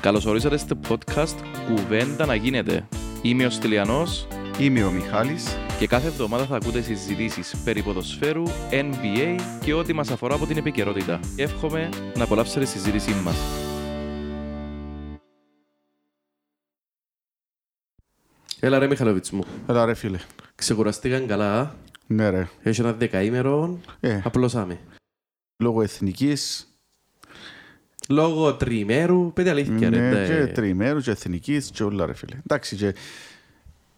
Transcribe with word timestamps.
Καλώς 0.00 0.26
ορίσατε 0.26 0.56
στο 0.56 0.76
podcast 0.88 1.34
«Κουβέντα 1.66 2.26
να 2.26 2.34
γίνεται». 2.34 2.88
Είμαι 3.22 3.46
ο 3.46 3.50
Στυλιανός 3.50 4.26
Είμαι 4.60 4.84
ο 4.84 4.90
Μιχάλης. 4.90 5.56
και 5.78 5.86
κάθε 5.86 6.06
εβδομάδα 6.06 6.44
θα 6.46 6.56
ακούτε 6.56 6.80
συζητήσεις 6.80 7.56
περί 7.64 7.82
ποδοσφαίρου, 7.82 8.42
NBA 8.70 9.36
και 9.64 9.72
ό,τι 9.74 9.92
μας 9.92 10.10
αφορά 10.10 10.34
από 10.34 10.46
την 10.46 10.56
επικαιρότητα. 10.56 11.20
Εύχομαι 11.36 11.88
να 12.16 12.24
απολαύσετε 12.24 12.60
τη 12.60 12.66
συζήτησή 12.66 13.10
μας. 13.24 13.36
Έλα 18.60 18.78
ρε 18.78 18.86
Μιχαλοβίτς 18.86 19.30
μου. 19.30 19.42
Έλα 19.68 19.84
ρε 19.84 19.94
φίλε. 19.94 20.18
Ξεκουραστήκαν 20.54 21.26
καλά. 21.26 21.60
α; 21.60 21.70
Ναι 22.06 22.30
ρε. 22.30 22.48
Έχεις 22.62 22.78
ένα 22.78 22.92
δεκαήμερο. 22.92 23.78
Ε, 24.00 24.20
Απλώσαμε. 24.24 24.78
λόγω 25.62 25.82
εθνικής, 25.82 26.68
Λόγω 28.10 28.54
τριημέρου, 28.54 29.32
πέντε 29.32 29.50
αλήθεια 29.50 29.90
ρε. 29.90 29.98
ναι, 29.98 30.10
ντε. 30.10 30.26
και 30.46 30.52
τριημέρους 30.52 31.04
και 31.04 31.10
εθνικής 31.10 31.70
και 31.70 31.82
όλα 31.82 32.06
ρε 32.06 32.14
φίλε. 32.14 32.36
Εντάξει 32.46 32.76
και 32.76 32.94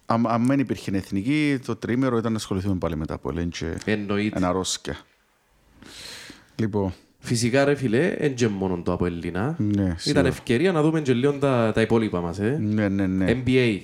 αν, 0.06 0.26
αν 0.26 0.46
δεν 0.46 0.58
υπήρχε 0.58 0.90
εθνική, 0.96 1.58
το 1.66 1.76
τριήμερο 1.76 2.16
ήταν 2.18 2.32
να 2.32 2.38
ασχοληθούμε 2.38 2.74
πάλι 2.78 2.96
μετά 2.96 3.14
από 3.14 3.30
λένε 3.30 3.48
και 3.50 3.76
Εννοείται. 3.84 4.36
ένα 4.38 4.52
ρόσκια. 4.52 4.98
Λοιπόν, 6.56 6.92
Φυσικά 7.22 7.64
ρε 7.64 7.74
φίλε, 7.74 8.16
δεν 8.18 8.34
και 8.34 8.48
μόνο 8.48 8.82
το 8.84 8.92
από 8.92 9.06
Ελληνά. 9.06 9.54
ναι, 9.58 9.82
Ήταν 9.82 9.94
σίγουρα. 9.98 10.26
ευκαιρία 10.26 10.72
να 10.72 10.82
δούμε 10.82 11.00
και 11.00 11.12
λίγο 11.12 11.32
τα, 11.32 11.72
τα 11.74 11.80
υπόλοιπα 11.80 12.20
μας, 12.20 12.38
ε. 12.38 12.58
Ναι, 12.60 12.88
ναι, 12.88 13.06
ναι. 13.06 13.42
NBA. 13.46 13.80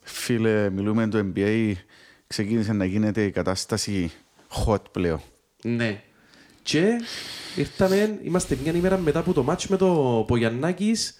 Φίλε, 0.00 0.70
μιλούμε 0.70 1.08
το 1.08 1.26
NBA, 1.34 1.72
ξεκίνησε 2.26 2.72
να 2.72 2.84
γίνεται 2.84 3.24
η 3.24 3.30
κατάσταση 3.30 4.10
hot 4.66 4.90
πλέον. 4.92 5.20
Ναι. 5.62 6.02
Και 6.68 7.00
ήρθαμε, 7.56 8.18
είμαστε 8.22 8.58
μια 8.62 8.72
ημέρα 8.72 8.96
μετά 8.98 9.18
από 9.18 9.32
το 9.32 9.42
μάτς 9.42 9.66
με 9.66 9.76
το 9.76 10.24
Πογιαννάκης, 10.26 11.14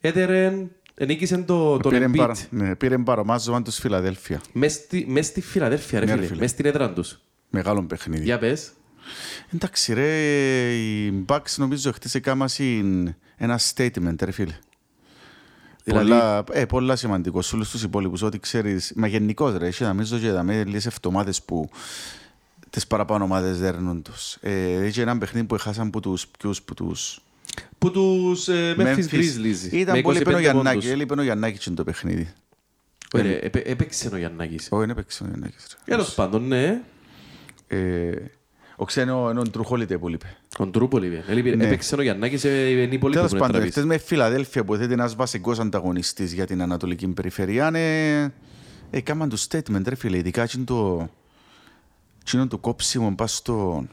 έτερεν, 0.00 0.70
ενίκησε 0.94 1.36
το, 1.38 1.76
τον 1.76 1.92
Πήρε 1.92 2.06
Embiid. 2.08 2.16
παρα- 2.16 2.34
ναι, 2.50 2.74
Πήρε 2.74 2.98
παρομάζωμα 2.98 3.62
τους 3.62 3.76
Φιλαδέλφια. 3.78 4.40
Μες 4.52 4.72
στη, 4.72 5.04
μες 5.08 5.26
στη 5.26 5.40
Φιλαδέλφια, 5.40 5.98
ρε 6.00 6.04
Ναι, 6.04 6.10
ρε 6.10 6.16
φίλε, 6.16 6.28
φίλε. 6.28 6.40
μες 6.40 6.50
στην 6.50 6.66
έδρα 6.66 6.92
τους. 6.92 7.20
Μεγάλο 7.50 7.82
παιχνίδι. 7.82 8.24
Για 8.24 8.38
πες. 8.38 8.72
Εντάξει 9.54 9.92
ρε, 9.94 10.08
οι 10.72 11.24
Bucks 11.28 11.54
νομίζω 11.56 11.92
χτες 11.92 12.14
έκαμασαν 12.14 13.16
ένα 13.36 13.60
statement 13.74 14.14
ρε 14.22 14.30
φίλε. 14.30 14.54
Δηλαδή- 15.84 16.08
Πολλά, 16.08 16.44
ε, 16.52 16.64
πολλά 16.64 16.96
σημαντικό 16.96 17.42
σε 17.42 17.54
όλους 17.54 17.70
τους 17.70 17.82
υπόλοιπους, 17.82 18.22
ό,τι 18.22 18.38
ξέρεις. 18.38 18.92
Μα 18.96 19.06
γενικώς 19.06 19.56
ρε, 19.56 19.66
έχει 19.66 19.82
νομίζω 19.84 20.18
και 20.18 20.30
δαμε 20.30 20.64
λίγες 20.64 20.86
εβδομάδες 20.86 21.42
που 21.42 21.68
τις 22.76 22.86
παραπάνω 22.86 23.24
ομάδες 23.24 23.58
δέρνουν 23.60 24.02
τους. 24.02 24.36
Ε, 24.40 24.86
είχε 24.86 25.02
ένα 25.02 25.18
παιχνίδι 25.18 25.46
που 25.46 25.54
έχασαν 25.54 25.90
που 25.90 26.00
τους 26.00 26.26
ποιους, 26.38 26.62
που 26.62 26.74
τους... 26.74 27.20
Που 27.78 27.90
τους 27.90 28.48
ε, 28.48 28.74
Memphis 28.78 29.14
Grizzlies. 29.14 29.72
Ήταν 29.72 29.96
με 29.96 30.00
πολύ 30.02 30.18
25 30.20 30.24
πένο 30.24 30.38
Γιαννάκη, 30.38 30.74
πόντους. 30.76 30.90
έλειπε 30.90 31.14
ο 31.18 31.22
Γιαννάκης 31.22 31.66
είναι 31.66 31.76
το 31.76 31.84
παιχνίδι. 31.84 32.32
Ωραία, 33.12 33.38
έπαι- 33.44 33.68
έπαιξε 33.68 34.10
ο 34.12 34.16
Γιαννάκης. 34.16 34.66
Όχι, 34.70 34.80
δεν 34.80 34.90
έπαιξε 34.90 35.22
ο 35.24 35.26
Γιαννάκης. 35.26 35.66
ρε. 35.84 35.94
Τέλος 35.96 36.14
πάντων, 36.14 36.46
ναι. 36.46 36.80
Ε, 37.66 38.10
ο 38.76 38.84
ξένο 38.84 39.30
είναι 39.30 39.40
ο 39.40 39.42
Drew 39.54 39.72
Holiday 39.72 39.98
που 40.00 40.08
λείπε. 40.08 40.36
Ο 40.58 40.66
Τρούπολη, 40.66 41.06
είπε. 41.06 41.24
Έλειπε- 41.28 41.56
Ναι. 41.56 41.64
έπαιξε 41.66 41.94
ο 41.98 42.02
Γιαννάκης, 42.02 42.44
ε, 42.44 42.48
είναι 42.70 42.80
οι 42.80 42.88
υπόλοιποι 42.92 42.98
Τέλος 43.18 43.30
που 43.30 43.36
είναι 43.36 43.38
πάντων, 43.38 43.50
τραβείς. 43.56 43.70
χτες 43.72 43.84
με 43.84 43.98
Φιλαδέλφια 43.98 44.64
που 44.64 44.76
θέτει 44.76 44.92
ένας 44.92 45.14
βασικός 45.14 45.58
ανταγωνιστής 45.58 46.32
για 46.32 46.46
την 46.46 46.62
Ανατολική 46.62 47.06
Περιφερειά, 47.08 47.70
ε, 47.74 48.32
έκαναν 48.90 49.28
το 49.28 49.44
statement, 49.48 49.82
ρε 49.88 49.94
φίλε, 49.94 50.16
ειδικά 50.16 50.42
εκείνο 50.42 50.64
το, 50.64 51.08
εκείνο 52.26 52.46
το 52.46 52.58
κόψιμο 52.58 53.14
πας 53.14 53.36
στον, 53.36 53.88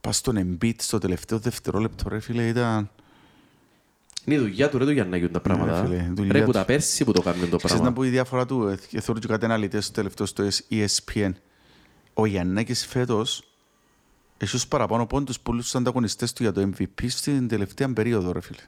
πας 0.00 0.16
στον 0.16 0.58
Embiid 0.60 0.74
στο 0.78 0.98
τελευταίο 0.98 1.38
δευτερόλεπτο, 1.38 2.08
ρε 2.08 2.20
φίλε, 2.20 2.48
ήταν... 2.48 2.90
Είναι 4.24 4.34
η 4.34 4.38
δουλειά 4.38 4.68
του 4.68 4.78
ρε 4.78 4.84
του 4.84 4.90
Γιαννάκη 4.90 5.28
τα 5.28 5.40
πράγματα. 5.40 5.82
Ναι, 5.82 5.88
φίλε, 5.88 6.10
δουλειά 6.14 6.32
Ρε 6.32 6.40
που 6.40 6.46
του. 6.46 6.52
τα 6.52 6.64
πέρσι 6.64 7.04
που 7.04 7.12
το 7.12 7.22
κάνουν 7.22 7.48
το 7.50 7.56
Ξέρεις 7.56 7.76
να 7.76 7.80
πράγμα. 7.80 7.92
πω 7.92 8.04
η 8.04 8.08
διαφορά 8.08 8.46
του, 8.46 8.66
ε, 8.66 9.00
θεωρώ 9.00 9.20
και 9.20 9.26
κάτι 9.26 9.44
αναλυτές 9.44 9.84
στο 9.84 9.92
τελευταίο 9.94 10.26
στο 10.26 10.48
E 10.70 10.86
ESPN. 10.86 11.30
Ο 12.14 12.26
Γιαννάκης 12.26 12.86
φέτος 12.86 13.42
έχει 14.38 14.56
ως 14.56 14.68
παραπάνω 14.68 15.06
πόντους 15.06 15.40
πολλούς 15.40 15.64
τους 15.64 15.74
ανταγωνιστές 15.74 16.32
του 16.32 16.42
για 16.42 16.52
το 16.52 16.70
MVP 16.76 17.04
στην 17.08 17.48
τελευταία 17.48 17.92
περίοδο, 17.92 18.32
ρε 18.32 18.40
φίλε. 18.40 18.62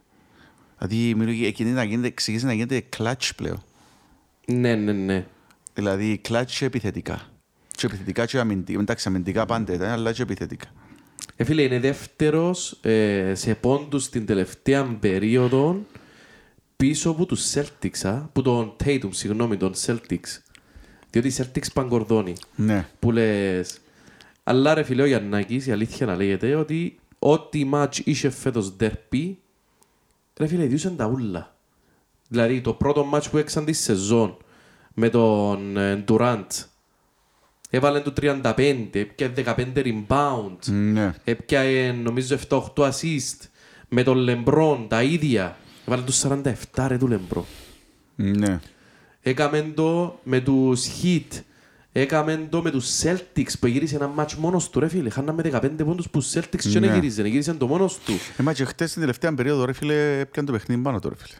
Δηλαδή, 0.78 1.14
μιλώ, 1.14 1.46
εκείνη 1.46 1.70
να 1.70 1.84
γίνεται, 1.84 2.10
ξεκίνησε 2.10 2.46
να 2.46 2.52
γίνεται 2.52 2.82
clutch 2.96 3.30
πλέον. 3.36 3.62
Ναι, 4.46 4.74
ναι, 4.74 4.92
ναι. 4.92 5.26
Δηλαδή, 5.74 6.20
clutch 6.28 6.44
και 6.58 6.64
επιθετικά. 6.64 7.28
Και 7.76 7.86
επιθετικά 7.86 8.26
και 8.26 8.38
αμυντικά. 8.38 8.80
Εντάξει, 8.80 9.08
αμυντικά 9.08 9.46
πάντα 9.46 9.72
ήταν, 9.72 9.88
αλλά 9.88 10.12
και 10.12 10.22
επιθετικά. 10.22 10.66
Ε, 11.36 11.44
φίλε, 11.44 11.62
είναι 11.62 11.80
δεύτερος 11.80 12.78
ε, 12.82 13.32
σε 13.34 13.54
πόντους 13.54 14.04
στην 14.04 14.26
τελευταία 14.26 14.84
περίοδο 14.84 15.86
πίσω 16.76 17.10
από 17.10 17.26
τους 17.26 17.54
Celtics, 17.54 18.06
α, 18.08 18.12
που 18.12 18.42
τον 18.42 18.76
Tatum, 18.84 19.08
συγγνώμη, 19.10 19.56
τον 19.56 19.72
Celtics. 19.86 20.40
Διότι 21.10 21.28
οι 21.28 21.34
Celtics 21.36 21.72
παγκορδώνει. 21.72 22.34
Ναι. 22.56 22.86
Που 22.98 23.12
λες... 23.12 23.78
Αλλά 24.44 24.74
ρε 24.74 24.82
φίλε 24.82 25.02
ο 25.02 25.06
Γιαννάκης, 25.06 25.66
η 25.66 25.72
αλήθεια 25.72 26.06
να 26.06 26.16
λέγεται, 26.16 26.54
ότι 26.54 26.98
ό,τι 27.18 27.64
μάτς 27.64 27.98
είχε 27.98 28.30
φέτος 28.30 28.76
ντέρπι, 28.76 29.38
ρε 30.36 30.46
φίλε, 30.46 30.66
διούσαν 30.66 30.96
τα 30.96 31.06
ούλα. 31.06 31.56
Δηλαδή, 32.28 32.60
το 32.60 32.72
πρώτο 32.72 33.04
μάτς 33.04 33.30
που 33.30 33.38
έξαν 33.38 33.64
τη 33.64 33.72
σεζόν 33.72 34.36
με 34.94 35.08
τον 35.08 35.76
ε, 35.76 36.04
Durant, 36.08 36.46
έβαλε 37.70 38.00
του 38.00 38.12
35, 38.20 38.88
έπιανε 38.92 39.34
15 39.46 39.82
rebound, 39.84 40.56
Ναι. 40.66 41.14
έπιανε 41.24 41.92
νομίζω 42.02 42.36
7-8 42.48 42.62
assist, 42.76 43.48
με 43.88 44.02
τον 44.02 44.16
Λεμπρόν 44.16 44.88
τα 44.88 45.02
ίδια, 45.02 45.56
έβαλε 45.86 46.02
του 46.02 46.12
47 46.12 46.84
ρε 46.86 46.98
του 46.98 47.06
Λεμπρόν. 47.08 47.44
Ναι. 48.14 48.60
Έκαμε 49.20 49.72
το 49.74 50.18
με 50.22 50.40
τους 50.40 50.86
Heat. 51.02 51.40
Έκαμε 51.96 52.46
το 52.50 52.62
με 52.62 52.70
τους 52.70 52.86
Celtics 53.02 53.50
που 53.60 53.66
γύρισε 53.66 53.96
ένα 53.96 54.06
μάτς 54.06 54.34
μόνος 54.34 54.70
του 54.70 54.80
ρε 54.80 54.88
φίλε. 54.88 55.10
Χάναμε 55.10 55.42
15 55.42 55.70
πόντους 55.84 56.08
που 56.10 56.18
τους 56.18 56.32
Celtics 56.34 56.58
και 56.70 56.78
Ναι. 56.78 56.86
δεν 56.86 56.94
γύριζε. 56.94 57.28
Γύρισε 57.28 57.52
το 57.54 57.66
μόνος 57.66 57.98
του. 57.98 58.12
Ε, 58.36 58.42
μα 58.42 58.52
και 58.52 58.64
χτες 58.64 58.88
στην 58.88 59.00
τελευταία 59.00 59.34
περίοδο, 59.34 59.64
ρε 59.64 59.72
φίλε, 59.72 60.18
έπιανε 60.18 60.46
το 60.48 60.54
παιχνίδι 60.54 60.82
πάνω 60.82 60.98
του, 60.98 61.08
ρε 61.08 61.14
φίλε. 61.14 61.36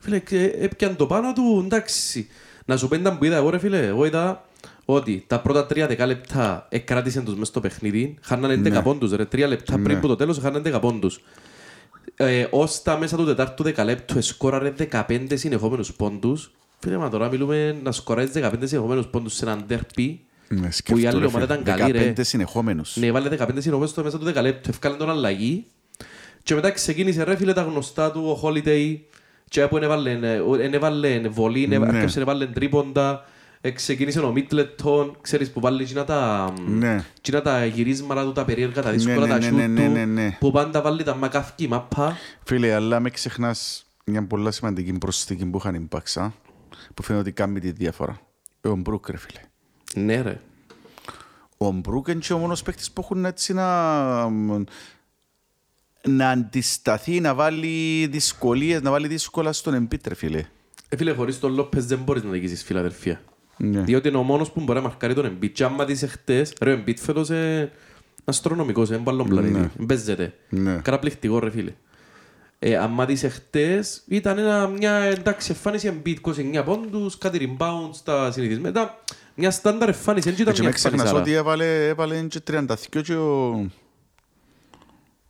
Φίλε, 0.00 0.18
και 0.18 0.44
έπιαν 0.60 0.96
το 0.96 1.06
πάνω 1.06 1.32
του, 1.32 1.62
εντάξει. 1.64 2.28
Να 2.64 2.76
σου 2.76 2.88
πέντε 2.88 3.10
που 3.10 3.24
είδα 3.24 3.36
εγώ 3.36 3.50
ρε 3.50 3.58
φίλε. 3.58 3.86
Εγώ 3.86 4.04
είδα 4.06 4.48
ότι 4.88 5.24
τα 5.26 5.40
πρώτα 5.40 5.66
τρία 5.66 5.86
δεκάλεπτα 5.86 6.66
εκράτησαν 6.70 7.24
τους 7.24 7.32
μέσα 7.34 7.44
στο 7.44 7.60
παιχνίδι. 7.60 8.14
Χάνανε 8.22 8.54
11 8.54 8.70
Ναι. 8.70 8.82
πόντους 8.82 9.12
ρε. 9.12 9.24
Τρία 9.24 9.46
λεπτά 9.46 9.72
πριν 9.72 9.86
Ναι. 9.86 9.94
από 9.96 10.06
το 10.06 10.16
τέλος 10.16 10.38
χάνανε 10.38 10.70
10 10.70 10.80
πόντους. 10.80 11.20
Ε, 12.16 12.46
ως 12.50 12.82
τα 12.82 12.98
μέσα 12.98 13.16
του 13.16 13.24
τετάρτου 13.24 13.62
δεκαλέπτου 13.62 14.18
εσκόραρε 14.18 14.70
15 14.70 15.36
συνεχόμενους 15.36 15.92
πόντους. 15.92 16.50
Φίλε, 16.78 16.96
μα 16.96 17.08
τώρα 17.08 17.28
μιλούμε 17.28 17.76
να 17.82 17.92
σκοράρεις 17.92 18.30
15 18.32 18.66
συνεχόμενους 18.66 19.06
πόντους 19.06 19.34
σε 19.34 19.44
έναν 19.44 19.64
ντέρπι. 19.66 20.20
Ναι, 20.48 20.60
Που 20.60 20.66
η 20.66 20.70
σκέφτομαι, 20.70 21.08
άλλη 21.08 21.18
ρε 21.20 21.26
ομάδα 21.26 21.46
φίλε. 21.46 21.60
ήταν 21.60 21.76
καλή, 21.76 21.92
ρε. 21.92 22.12
15 22.16 22.24
συνεχόμενους. 22.24 22.96
Ναι, 22.96 23.10
βάλε 23.12 23.28
15 23.28 23.34
συνεχόμενους 23.58 23.90
στο 23.90 24.02
μέσα 24.02 24.18
του 24.18 24.24
δεκαλέπτου. 24.24 24.70
Ευκάλε 24.70 24.96
τον 24.96 25.10
αλλαγή. 25.10 25.64
Και 26.42 26.54
μετά 26.54 26.70
ξεκίνησε 26.70 27.22
ρε 27.22 27.36
φίλε 27.36 27.52
τα 27.52 27.62
γνωστά 27.62 28.10
του 28.12 28.38
ο 28.42 28.48
Holiday. 28.48 28.96
Και 29.48 29.66
που 29.66 29.76
έβαλε, 29.76 30.10
ε, 30.10 30.40
έβαλε 30.72 31.20
βολή, 31.28 31.66
Ναι. 31.66 31.76
άρχισε 31.76 32.18
να 32.18 32.24
βάλε 32.24 32.46
τρίποντα. 32.46 33.24
Ε, 33.66 33.70
Ξεκίνησε 33.70 34.20
ο 34.20 34.32
Μίτλετον, 34.32 35.16
ξέρεις 35.20 35.50
που 35.50 35.60
βάλει 35.60 35.82
εκείνα 35.82 36.04
τα, 36.04 36.52
Ναι. 36.66 37.04
εκείνα 37.18 37.42
τα 37.42 37.64
γυρίσματα 37.66 38.24
του, 38.24 38.32
τα 38.32 38.44
περίεργα, 38.44 38.82
τα 38.82 38.90
Ναι, 38.90 38.96
δύσκολα, 38.96 39.26
ναι, 39.26 39.32
τα 39.32 39.38
ναι, 39.38 39.44
σιούτ 39.44 39.56
ναι, 39.56 39.66
ναι, 39.66 39.86
του, 39.86 39.92
ναι, 39.92 40.04
ναι. 40.04 40.36
που 40.40 40.50
πάντα 40.50 40.82
βάλει 40.82 41.02
τα 41.02 41.14
μακάφκι 41.14 41.68
μάπα. 41.68 42.16
Φίλε, 42.44 42.74
αλλά 42.74 43.00
με 43.00 43.10
ξεχνάς 43.10 43.86
μια 44.04 44.26
πολλά 44.26 44.50
σημαντική 44.50 44.92
προσθήκη 44.92 45.46
που 45.46 45.58
είχαν 45.58 45.74
οι 45.74 45.88
Bucks, 45.90 46.20
α, 46.20 46.28
που 46.94 47.02
φαίνεται 47.02 47.24
ότι 47.24 47.32
κάνει 47.32 47.60
τη 47.60 47.70
διαφορά. 47.70 48.20
Ο 48.60 48.74
Μπρούκ, 48.74 49.08
ρε 49.08 49.16
φίλε. 49.16 49.40
Ναι 49.94 50.20
ρε. 50.20 50.40
Ο 51.56 51.70
Μπρούκ 51.70 52.08
είναι 52.08 52.18
και 52.18 52.32
ο 52.32 52.38
μόνος 52.38 52.62
παίκτης 52.62 52.90
που 52.90 53.00
έχουν 53.00 53.24
έτσι 53.24 53.52
να, 53.52 54.28
να 56.02 56.30
αντισταθεί, 56.30 57.20
να 57.20 57.34
βάλει 57.34 58.06
δυσκολίες, 58.06 58.82
να 58.82 58.90
βάλει 58.90 59.06
δύσκολα 59.06 59.52
στον 59.52 59.88
Embiid, 59.88 60.06
ρε 60.08 60.14
φίλε. 60.14 60.44
Ε, 60.88 60.96
φίλε, 60.96 61.12
χωρίς 61.12 61.40
τον 61.40 61.54
Λόπες 61.54 61.86
δεν 61.86 61.98
μπορείς 61.98 62.22
να 62.22 62.30
νικήσεις 62.30 62.64
Φιλαδελφία. 62.64 63.20
Ναι. 63.56 63.80
Διότι 63.80 64.08
είναι 64.08 64.16
ο 64.16 64.22
μόνος 64.22 64.50
που 64.50 64.60
μπορεί 64.60 64.78
να 64.78 64.84
μαρκάρει 64.84 65.14
τον 65.14 65.26
Embiid. 65.26 65.50
Και 65.52 65.64
άμα 65.64 65.84
δεις 65.84 66.02
εχθές, 66.02 66.52
ρε 66.60 66.72
ο 66.72 66.82
Embiid 66.82 66.96
φέτος 66.96 67.28
είναι 67.28 67.72
αστρονομικός, 68.24 68.88
είναι 68.88 68.98
που 68.98 69.09
άλλον 69.09 69.28
πλανήτη. 69.28 69.58
Ναι. 69.58 69.70
Μπαίζεται. 69.78 70.34
Ναι. 70.48 70.76
Καταπληκτικό 70.76 71.38
ρε 71.38 71.50
φίλε. 71.50 71.72
Ε, 72.58 72.76
άμα 72.76 73.04
δεις 73.04 73.22
εχθές, 73.22 74.02
ήταν 74.08 74.38
ένα, 74.38 74.66
μια 74.66 74.92
εντάξει 74.92 75.50
εμφάνιση 75.50 76.02
Embiid, 76.02 76.16
29 76.58 76.62
πόντους, 76.64 77.18
κάτι 77.18 77.56
rebounds, 77.58 77.96
τα 78.04 78.30
συνηθισμένα. 78.32 78.98
Μια 79.34 79.50
στάνταρ 79.50 79.88
εμφάνιση, 79.88 80.30
δεν 80.30 80.40
ήταν 80.40 80.54
Και 80.54 80.60
μια 80.60 80.68
με 80.68 80.74
ξεχνάς 80.74 81.00
εμφάνιση 81.00 81.22
ότι 81.22 81.32
έβαλε, 81.32 81.88
έβαλε 81.88 82.22
και 82.22 82.40
32 82.50 82.74
και 83.02 83.14
ο... 83.14 83.50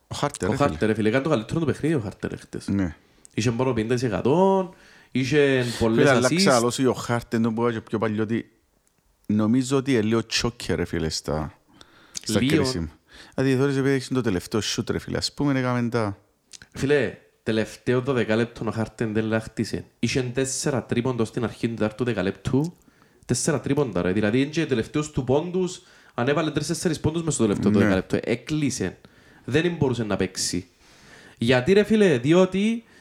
Ο 0.08 0.14
Χάρτερ, 0.14 0.48
Ο 0.48 0.50
ρε 0.50 0.56
φίλε. 0.56 0.68
Χάρτερ, 0.68 0.88
ρε 0.88 0.94
φίλε, 0.94 1.08
έκανε 1.08 1.24
το 1.24 1.30
καλύτερο 1.30 1.60
του 1.60 1.66
παιχνίδι 1.66 1.94
ο 1.94 2.00
Χάρτερ 2.00 2.32
εχθές. 2.32 2.68
Ναι. 2.68 2.94
Είχε 3.34 3.50
πάνω 3.50 3.74
50%, 3.76 4.68
είχε 5.18 5.64
πολλές 5.78 5.98
Φίλε, 5.98 6.10
αλλά 6.10 6.28
assist. 6.28 6.34
ξαλώσει 6.36 6.86
ο 6.86 6.92
Χάρτερ, 6.92 7.40
δεν 7.40 7.52
μπορώ 7.52 7.72
και 7.72 7.80
πιο 7.80 7.98
παλιό 7.98 8.22
ότι 8.22 8.50
νομίζω 9.26 9.76
ότι 9.76 9.92
είναι 9.92 10.00
λίγο 10.02 10.26
τσόκερ, 10.26 10.76
ρε 10.76 10.84
φίλε, 10.84 11.08
στα, 11.08 11.58
στα 12.22 12.40
Λίγο. 12.40 12.56
κρίσιμα. 12.56 12.88
Δηλαδή, 13.34 13.56
θεωρείς 13.56 13.76
επειδή 13.76 13.94
έχεις 13.94 14.08
το 14.08 14.20
τελευταίο 14.20 14.60
σούτ, 14.60 14.90
ρε 14.90 14.98
φίλε, 14.98 15.16
ας 15.16 15.32
πούμε, 15.32 15.58
έκαμε 15.58 15.88
τα... 15.88 16.18
Φίλε, 16.74 17.18
Τελευταίο 17.42 18.02
12 18.06 18.26
λεπτό 18.28 18.64
ο 18.66 18.70
Χάρτεν 18.70 19.12
δεν 19.12 19.24
λάχτησε. 19.24 19.84
Είχε 19.98 20.22
τέσσερα 20.22 20.84
τρίποντα 20.84 21.24
στην 21.24 21.44
αρχή 21.44 21.68
του 21.68 21.74
τετάρτου 21.74 22.04
δεκαλέπτου. 22.04 22.76
Τέσσερα 23.24 23.60
τρίποντα 23.60 24.02
ρε. 24.02 24.12
Δηλαδή 24.12 24.40
είναι 24.40 24.50
και 24.50 24.66
τελευταίος 24.66 25.10
του 25.10 25.24
πόντους 25.24 25.82
ανέβαλε 26.14 26.50
τρεις-τέσσερις 26.50 27.00
πόντους 27.00 27.22
μες 27.22 27.34
στο 27.34 27.42
τελευταίο 27.42 27.70
Ναι. 27.70 27.78
δεκαλέπτο. 27.78 28.18
Έκλεισε. 28.22 28.98
Δεν 29.44 29.76
μπορούσε 29.78 30.04
να 30.04 30.16
παίξει. 30.16 30.66
Γιατί 31.38 31.72
ρε 31.72 31.82
φίλε, 31.82 32.18
διότι 32.18 32.84
ε, 32.88 32.95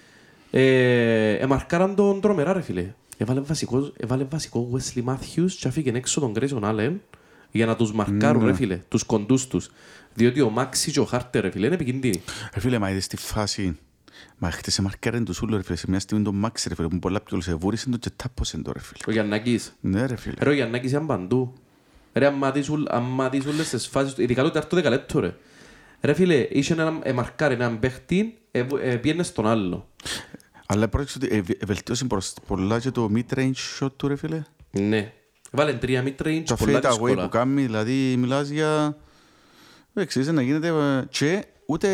εμαρκάραν 0.59 1.95
τον 1.95 2.21
τρομερά 2.21 2.53
ρε 2.53 2.61
φίλε. 2.61 2.93
Έβαλε 3.17 3.39
βασικό, 3.39 3.91
έβαλε 3.97 4.23
βασικό 4.23 4.69
Wesley 4.73 5.03
Matthews 5.03 5.51
και 5.59 5.67
άφηκε 5.67 5.89
έξω 5.95 6.19
τον 6.19 6.33
Grayson 6.39 6.61
Allen 6.61 6.93
για 7.51 7.65
να 7.65 7.75
τους 7.75 7.93
μαρκάρουν 7.93 8.41
Ναι. 8.43 8.49
ρε 8.49 8.55
φίλε, 8.55 8.79
τους 8.87 9.03
κοντούς 9.03 9.47
τους. 9.47 9.71
Διότι 10.13 10.41
ο 10.41 10.49
Μάξι 10.49 10.91
και 10.91 10.99
ο 10.99 11.05
Χάρτερ 11.05 11.41
ρε 11.41 11.51
φίλε 11.51 11.65
είναι 11.65 11.75
επικίνδυνοι. 11.75 12.21
Ρε 12.53 12.59
φίλε, 12.59 12.79
μα 12.79 12.89
είδες 12.89 13.03
στη 13.03 13.17
φάση. 13.17 13.77
Μα 14.37 14.51
χτες 14.51 14.77
εμαρκάρεν 14.77 15.25
τους 15.25 15.41
ούλους 15.41 15.55
ρε 15.57 15.63
φίλε. 15.63 15.75
Σε 15.77 15.85
μια 15.89 15.99
στιγμή 15.99 16.23
τον 16.23 16.35
Μάξ 16.35 16.65
ρε 16.67 16.75
φίλε 16.75 16.87
που 16.87 16.93
είναι 16.93 17.01
πολλά 17.01 17.21
πιο 17.21 17.35
λουσεβούρισαν 17.37 17.91
τον 17.91 17.99
και 17.99 18.09
τάπωσαν 18.15 18.63
το 18.63 18.71
ρε 18.71 18.79
φίλε. 18.79 18.99
Ο 19.07 19.11
Γιαννάκης. 19.11 19.75
Ναι 19.81 20.05
ρε 20.05 20.15
φίλε. 20.15 20.35
Ρε 20.39 20.49
ο 20.49 20.53
Γιαννάκης 20.53 20.91
είναι 20.91 21.05
παντού. 21.05 21.53
Ρε 22.13 22.25
αν 22.25 22.33
μάθεις 22.33 22.69
ούλ- 22.69 22.89
αν 22.89 23.03
μάθεις 23.03 23.45
όλες 23.45 23.69
τις 23.69 23.87
φάσεις 23.87 24.13
του, 24.13 24.21
ειδικά 24.21 24.41
το 24.41 24.47
τετάρτο 24.51 24.75
δεκαλέπτο 24.75 25.19
ρε. 25.19 25.33
Ρε 26.01 26.13
φίλε, 26.13 26.47
είχε 26.51 26.73
έναν 26.73 26.99
εμαρκάρει 27.03 27.53
έναν 27.53 27.79
παίχτη, 27.79 28.37
ε, 28.51 28.65
ε, 28.81 28.95
πήγαινε 28.95 29.23
στον 29.23 29.47
άλλο. 29.47 29.87
Αλλά 30.65 30.87
πρόσεξε 30.87 31.17
ότι 31.23 31.35
ευ- 31.35 31.63
ευελτίωσε 31.63 32.05
προς- 32.05 32.33
πολλά 32.47 32.79
και 32.79 32.91
το 32.91 33.09
mid-range 33.15 33.51
shot 33.79 33.91
του 33.95 34.07
ρε 34.07 34.15
φίλε. 34.15 34.43
Ναι. 34.71 35.13
Βάλε 35.51 35.73
τρία 35.73 36.03
mid-range, 36.03 36.43
Τα 36.45 36.55
πολλά 36.55 36.79
fade 36.79 36.85
away 36.85 36.89
δύσκολα. 36.89 37.23
που 37.23 37.29
κάνει, 37.29 37.61
δηλαδή 37.65 38.15
μιλάς 38.17 38.49
για... 38.49 38.97
Εξής 39.93 40.27
να 40.27 40.41
γίνεται 40.41 40.67
ε, 40.67 41.05
και 41.09 41.45
ούτε 41.65 41.87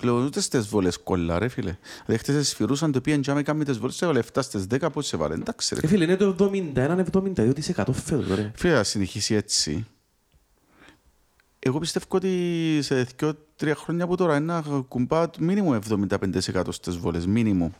πλέον 0.00 0.24
ούτε 0.24 0.40
στις 0.40 0.66
βόλες 0.68 0.98
κόλλα 0.98 1.38
ρε 1.38 1.48
φίλε. 1.48 1.76
Δηλαδή 2.06 2.24
χτες 2.24 2.48
σφυρούσαν 2.48 2.92
το 2.92 3.00
πήγαν 3.00 3.20
και 3.20 3.30
άμα 3.30 3.42
κάνει 3.42 3.64
τις 3.64 3.78
βόλες, 3.78 4.02
έβαλε 4.02 4.22
7 4.32 4.38
στις 4.42 4.66
10 4.70 4.86
πώς 4.92 5.06
σε 5.06 5.16
βάλε. 5.16 5.34
Εντάξει 5.34 5.74
ρε 5.74 5.80
Ε, 5.84 5.86
φίλε, 5.86 6.04
είναι 6.04 6.16
το 6.16 6.50
71-72% 6.74 7.84
φέτος 7.92 8.34
ρε. 8.34 8.52
Φίλε, 8.56 8.74
να 8.74 8.82
συνεχίσει 8.84 9.34
έτσι. 9.34 9.86
Εγώ 11.58 11.78
πιστεύω 11.78 12.04
ότι 12.10 12.78
σε 12.82 13.02
δύο-τρία 13.18 13.74
χρόνια 13.74 14.04
από 14.04 14.16
τώρα 14.16 14.36
είναι 14.36 14.52
να 14.52 14.80
κουμπά 14.88 15.24
μήνυμο 15.38 15.78
75% 15.88 16.62
στις 16.70 16.96
βόλες. 16.96 17.26
Μήνυμο. 17.26 17.72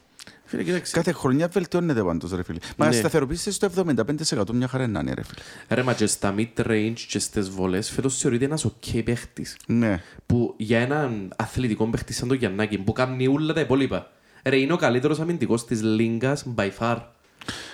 Φίλε, 0.46 0.62
κοίταξε. 0.62 0.93
Κάθε 0.93 1.12
χρονιά 1.12 1.48
βελτιώνεται 1.48 2.02
πάντως 2.02 2.31
ρε 2.32 2.43
φίλε. 2.43 2.58
Μα 2.76 2.87
Ναι. 2.87 2.93
σταθεροποιήσεις 2.93 3.54
στο 3.54 3.66
75% 3.66 4.52
μια 4.52 4.69
χαρά 4.69 4.87
να 4.87 5.00
είναι 5.00 5.14
ρε 5.14 5.22
φίλε. 5.25 5.40
Ρε, 5.69 5.82
μα 5.82 5.93
και 5.94 6.06
στα 6.06 6.34
mid-range 6.38 6.94
και 7.08 7.19
στις 7.19 7.50
βολές, 7.50 7.90
φέτος 7.90 8.19
θεωρείται 8.19 8.44
ένας 8.44 8.66
ok 8.66 9.02
παίχτης. 9.04 9.56
Ναι. 9.66 10.02
Που 10.26 10.54
για 10.56 10.78
έναν 10.81 11.32
αθλητικό 11.37 11.87
παίχτη 11.87 12.12
σαν 12.12 12.28
τον 12.28 12.37
Γιαννάκη, 12.37 12.78
που 12.78 12.93
κάνει 12.93 13.26
όλα 13.26 13.52
τα 13.52 13.60
υπόλοιπα. 13.60 14.10
Ρε, 14.44 14.56
είναι 14.56 14.72
ο 14.72 14.76
καλύτερος 14.76 15.20
αμυντικός 15.20 15.64
της 15.66 15.82
Λίγκας, 15.82 16.44
by 16.56 16.70
far. 16.78 16.99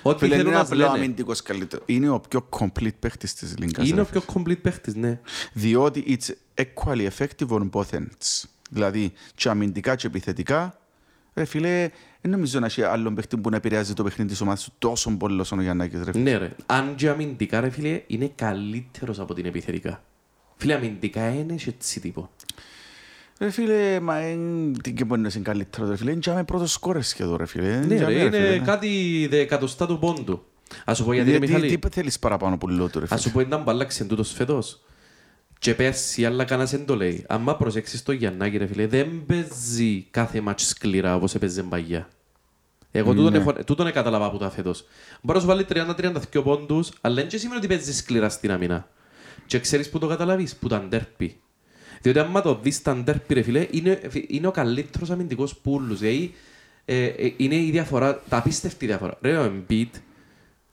Ό,τι 0.02 0.18
Φίλε, 0.18 0.30
θέλουν 0.36 0.46
είναι 0.50 0.56
να 0.56 0.62
απλό 0.62 0.76
λένε. 0.76 0.88
αμυντικός 0.90 1.42
καλύτερος. 1.42 1.84
Είναι 1.88 2.08
ο 2.08 2.20
πιο 2.28 2.48
complete 2.58 2.94
παίχτης 3.00 3.34
της 3.34 3.54
Λίγκας. 3.58 3.86
Είναι 3.86 3.94
ρε 3.94 4.00
ο 4.00 4.04
φίλε. 4.04 4.20
πιο 4.20 4.34
complete 4.42 4.60
παίχτης, 4.62 4.94
ναι. 4.94 5.20
Διότι 5.52 6.18
it's 6.18 6.62
equally 6.64 7.08
effective 7.16 7.48
on 7.48 7.70
both 7.70 7.96
ends. 7.98 8.44
Δηλαδή, 8.70 9.12
και 9.34 9.48
αμυντικά 9.48 9.94
και 9.96 10.06
επιθετικά, 10.06 10.78
ρε 11.34 11.44
φίλε, 11.44 11.90
δεν 12.20 12.30
νομίζω 12.30 12.60
να 12.60 12.66
έχει 12.66 12.82
άλλον 12.82 13.14
παίχτη 13.14 13.36
που 13.36 13.50
να 13.50 13.56
επηρεάζει 13.56 13.94
το 13.94 14.02
παιχνίδι 14.04 14.30
της 14.30 14.40
ομάδας 14.40 14.64
του 14.64 14.72
τόσο 14.78 15.10
πολύ 15.16 15.40
όσο 15.40 15.56
ο 15.56 15.60
Γιαννάκης, 15.62 16.02
ρε 16.04 16.12
φίλε. 16.12 16.30
Ναι 16.30 16.36
ρε, 16.36 16.50
αν 16.66 16.94
και 16.94 17.08
αμυντικά 17.08 17.60
ρε 17.60 17.70
φίλε, 17.70 18.02
είναι 18.06 18.32
καλύτερος 18.34 19.18
από 19.20 19.34
την 19.34 19.46
επιθετικά. 19.46 20.02
Φίλε, 20.56 20.74
αμυντικά 20.74 21.28
είναι 21.28 21.54
και 21.54 21.68
έτσι 21.68 22.00
τύπο. 22.00 22.30
Ρε 23.38 23.50
φίλε, 23.50 24.00
μα 24.00 24.16
εν- 24.16 24.76
τι 24.82 24.92
και 24.92 25.04
μπορεί 25.04 25.20
να 25.20 25.30
είναι 25.34 25.44
καλύτερος, 25.44 25.88
ρε 25.88 25.96
φίλε. 25.96 26.10
Είναι 26.10 26.20
και 26.20 26.30
πρώτος 26.46 26.72
σκόρες 26.72 27.08
σχεδόν, 27.08 27.36
ρε 27.36 27.46
φίλε. 27.46 27.76
Ναι 27.78 27.94
και 27.96 28.04
ρε, 28.04 28.04
άμε, 28.04 28.14
φίλε, 28.30 28.36
είναι 28.46 28.48
ναι. 28.56 28.58
κάτι 28.58 29.26
δεκατοστά 29.30 29.86
του 29.86 29.98
πόντου. 29.98 30.44
Ας 30.84 30.96
σου 30.96 31.04
πω 31.04 31.12
γιατί 31.12 31.30
ρε 31.30 31.38
Τι- 31.38 31.46
Μιχάλη, 31.46 31.76
Τι 31.78 31.88
θέλεις 31.90 32.18
παραπάνω 32.18 32.58
που 32.58 32.68
λέω 32.68 32.88
του, 32.88 32.98
ρε 32.98 33.04
ας 33.04 33.08
φίλε. 33.10 33.20
σου 33.20 33.30
πω 33.32 33.40
ήταν 33.40 33.64
που 33.64 33.70
άλλαξε 33.70 34.04
τούτος 34.04 34.32
φέτος. 34.32 34.80
Και 35.62 35.74
πέρσι, 35.74 36.26
αλλά 36.26 36.44
κανένας 36.44 36.70
δεν 36.70 36.84
το 36.86 36.96
λέει. 36.96 37.24
Αν 37.28 37.56
προσέξεις 37.58 38.02
το 38.02 38.12
Γιαννάκη 38.12 38.56
ρε 38.56 38.66
φίλε, 38.66 38.86
δεν 38.86 39.24
παίζει 39.26 40.06
κάθε 40.10 40.40
μάτς 40.40 40.66
σκληρά 40.68 41.14
όπως 41.14 41.34
έπαιζε 41.34 41.62
παγιά. 41.62 42.08
Εγώ 42.90 43.14
τούτον, 43.14 43.32
Ναι. 43.32 43.38
έχω, 43.38 43.52
τούτον 43.52 43.92
κατάλαβα 43.92 44.26
από 44.26 44.38
τα 44.38 44.50
φέτος. 44.50 44.84
Μπορεί 45.22 45.38
να 45.38 45.44
σου 45.44 45.50
βάλει 45.50 45.64
30-32 45.64 46.42
πόντους, 46.42 46.90
αλλά 47.00 47.14
δεν 47.14 47.28
και 47.28 47.36
σημαίνει 47.36 47.58
ότι 47.58 47.66
παίζει 47.66 47.94
σκληρά 47.94 48.28
στην 48.28 48.50
αμυνά. 48.50 48.88
Και 49.46 49.58
ξέρεις 49.58 49.90
που 49.90 49.98
το 49.98 50.06
καταλαβείς, 50.06 50.56
που 50.56 50.68
τα 50.68 50.82
ντέρπι. 50.88 51.40
Διότι 52.00 52.18
άμα 52.18 52.42
το 52.42 52.58
δεις 52.62 52.82
τα 52.82 52.96
ντέρπι 52.96 53.34
ρε 53.34 53.42
φίλε, 53.42 53.66
είναι, 53.70 54.00
είναι 54.26 54.46
ο 54.46 54.50
καλύτερος 54.50 55.10
αμυντικός 55.10 55.56
πουλούς. 55.56 55.98
Δηλαδή, 55.98 56.34
ε, 56.84 57.04
ε, 57.04 57.32
είναι 57.36 57.56
η 57.56 57.70
διαφορά, 57.70 58.22
τα 58.28 58.36
απίστευτη 58.36 58.86
διαφορά. 58.86 59.18
Ρε 59.20 59.36
ο 59.38 59.52
Embiid, 59.52 59.90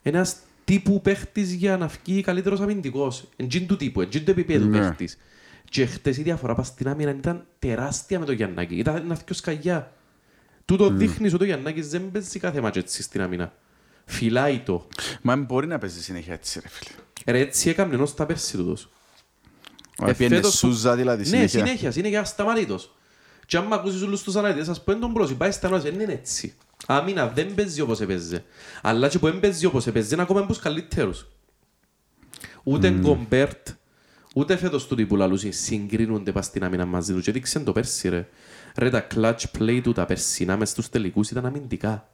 ένας 0.02 0.36
τύπου 0.70 1.00
παίχτης 1.00 1.52
για 1.52 1.76
να 1.76 1.86
βγει 1.86 2.22
καλύτερος 2.22 2.60
αμυντικός. 2.60 3.28
Εντζήν 3.36 3.66
του 3.66 3.76
τύπου, 3.76 4.00
εντζήν 4.00 4.24
του 4.24 4.30
επίπεδου 4.30 4.66
Ναι. 4.68 4.78
παίχτης. 4.78 5.18
Και 5.70 5.86
χτες 5.86 6.16
η 6.16 6.22
διαφορά 6.22 6.54
πας 6.54 6.66
στην 6.66 6.88
άμυνα 6.88 7.10
ήταν 7.10 7.46
τεράστια 7.58 8.18
με 8.18 8.24
τον 8.24 8.34
Γιαννάκη. 8.34 8.74
Ήταν 8.74 8.96
ένα 8.96 9.14
δυο 9.14 9.34
σκαγιά. 9.34 9.92
Τούτο 10.64 10.90
δείχνεις 10.90 11.34
ότι 11.34 11.42
ο 11.42 11.46
Γιαννάκης 11.46 11.88
δεν 11.88 12.10
παίζει 12.10 12.38
κάθε 12.38 12.60
μάτς 12.60 12.76
έτσι 12.76 13.02
στην 13.02 13.20
άμυνα. 13.22 13.52
Φυλάει 14.04 14.58
το. 14.58 14.86
Μα 15.22 15.34
δεν 15.36 15.44
μπορεί 15.44 15.66
να 15.66 15.78
παίζει 15.78 16.02
συνέχεια 16.02 16.32
έτσι, 16.32 16.60
ρε 16.62 16.68
φίλε. 16.68 16.90
Ρε 17.26 17.38
έτσι 17.38 17.68
έκαμε 17.70 17.94
ενώ 17.94 18.06
στα 18.06 18.26
πέρσι 18.26 18.56
τούτος. 18.56 18.90
Ε, 20.06 20.12
πιένε 20.12 20.34
φέτος 20.34 20.50
που- 20.50 20.56
σούζα 20.56 20.96
δηλαδή 20.96 21.22
Ναι, 21.22 21.28
συνέχεια. 21.28 21.48
συνέχεια, 21.48 21.90
συνέχεια 21.90 22.20
ασταμάτητος. 22.20 22.94
Και 23.46 23.56
άμα 23.56 23.76
ακούσεις 23.76 24.02
όλους 24.02 24.22
τους 24.22 24.36
αναλυτές, 24.36 24.68
ας 24.68 24.84
πω, 24.84 24.96
τον 24.98 25.12
πρόσι, 25.12 25.34
πάει 25.34 25.50
στα 25.50 25.68
νόηση, 25.68 25.90
δεν 25.90 26.00
είναι 26.00 26.12
έτσι. 26.12 26.54
Άμυνα 26.86 27.28
δεν 27.28 27.54
παίζει 27.54 27.80
όπως 27.80 28.00
έπαιζε. 28.00 28.44
Αλλά 28.82 29.08
και 29.08 29.18
που 29.18 29.26
δεν 29.30 29.40
παίζει 29.40 29.66
όπως 29.66 29.86
έπαιζε, 29.86 30.14
είναι 30.14 30.22
ακόμα 30.22 30.40
από 30.40 30.48
τους 30.48 30.58
καλύτερους. 30.58 31.26
Ούτε 32.62 32.90
Γκομπέρτ, 32.90 33.68
ούτε 34.34 34.56
φέτος 34.56 34.86
τούτοι 34.86 35.06
που 35.06 35.16
λαλούσαν 35.16 35.52
συγκρίνονται 35.52 36.32
πας 36.32 36.46
στην 36.46 36.64
άμυνα 36.64 36.84
μαζί 36.86 37.12
τους. 37.12 37.24
Και 37.24 37.32
δείξαν 37.32 37.64
το 37.64 37.72
πέρσι 37.72 38.08
ρε. 38.08 38.28
Ρε 38.76 38.90
τα 38.90 39.06
clutch 39.14 39.44
play 39.58 39.80
του 39.82 39.92
τα 39.92 40.06
περσινά 40.06 40.56
μες 40.56 40.70
στους 40.70 40.88
τελικούς 40.88 41.30
ήταν 41.30 41.46
αμυντικά. 41.46 42.08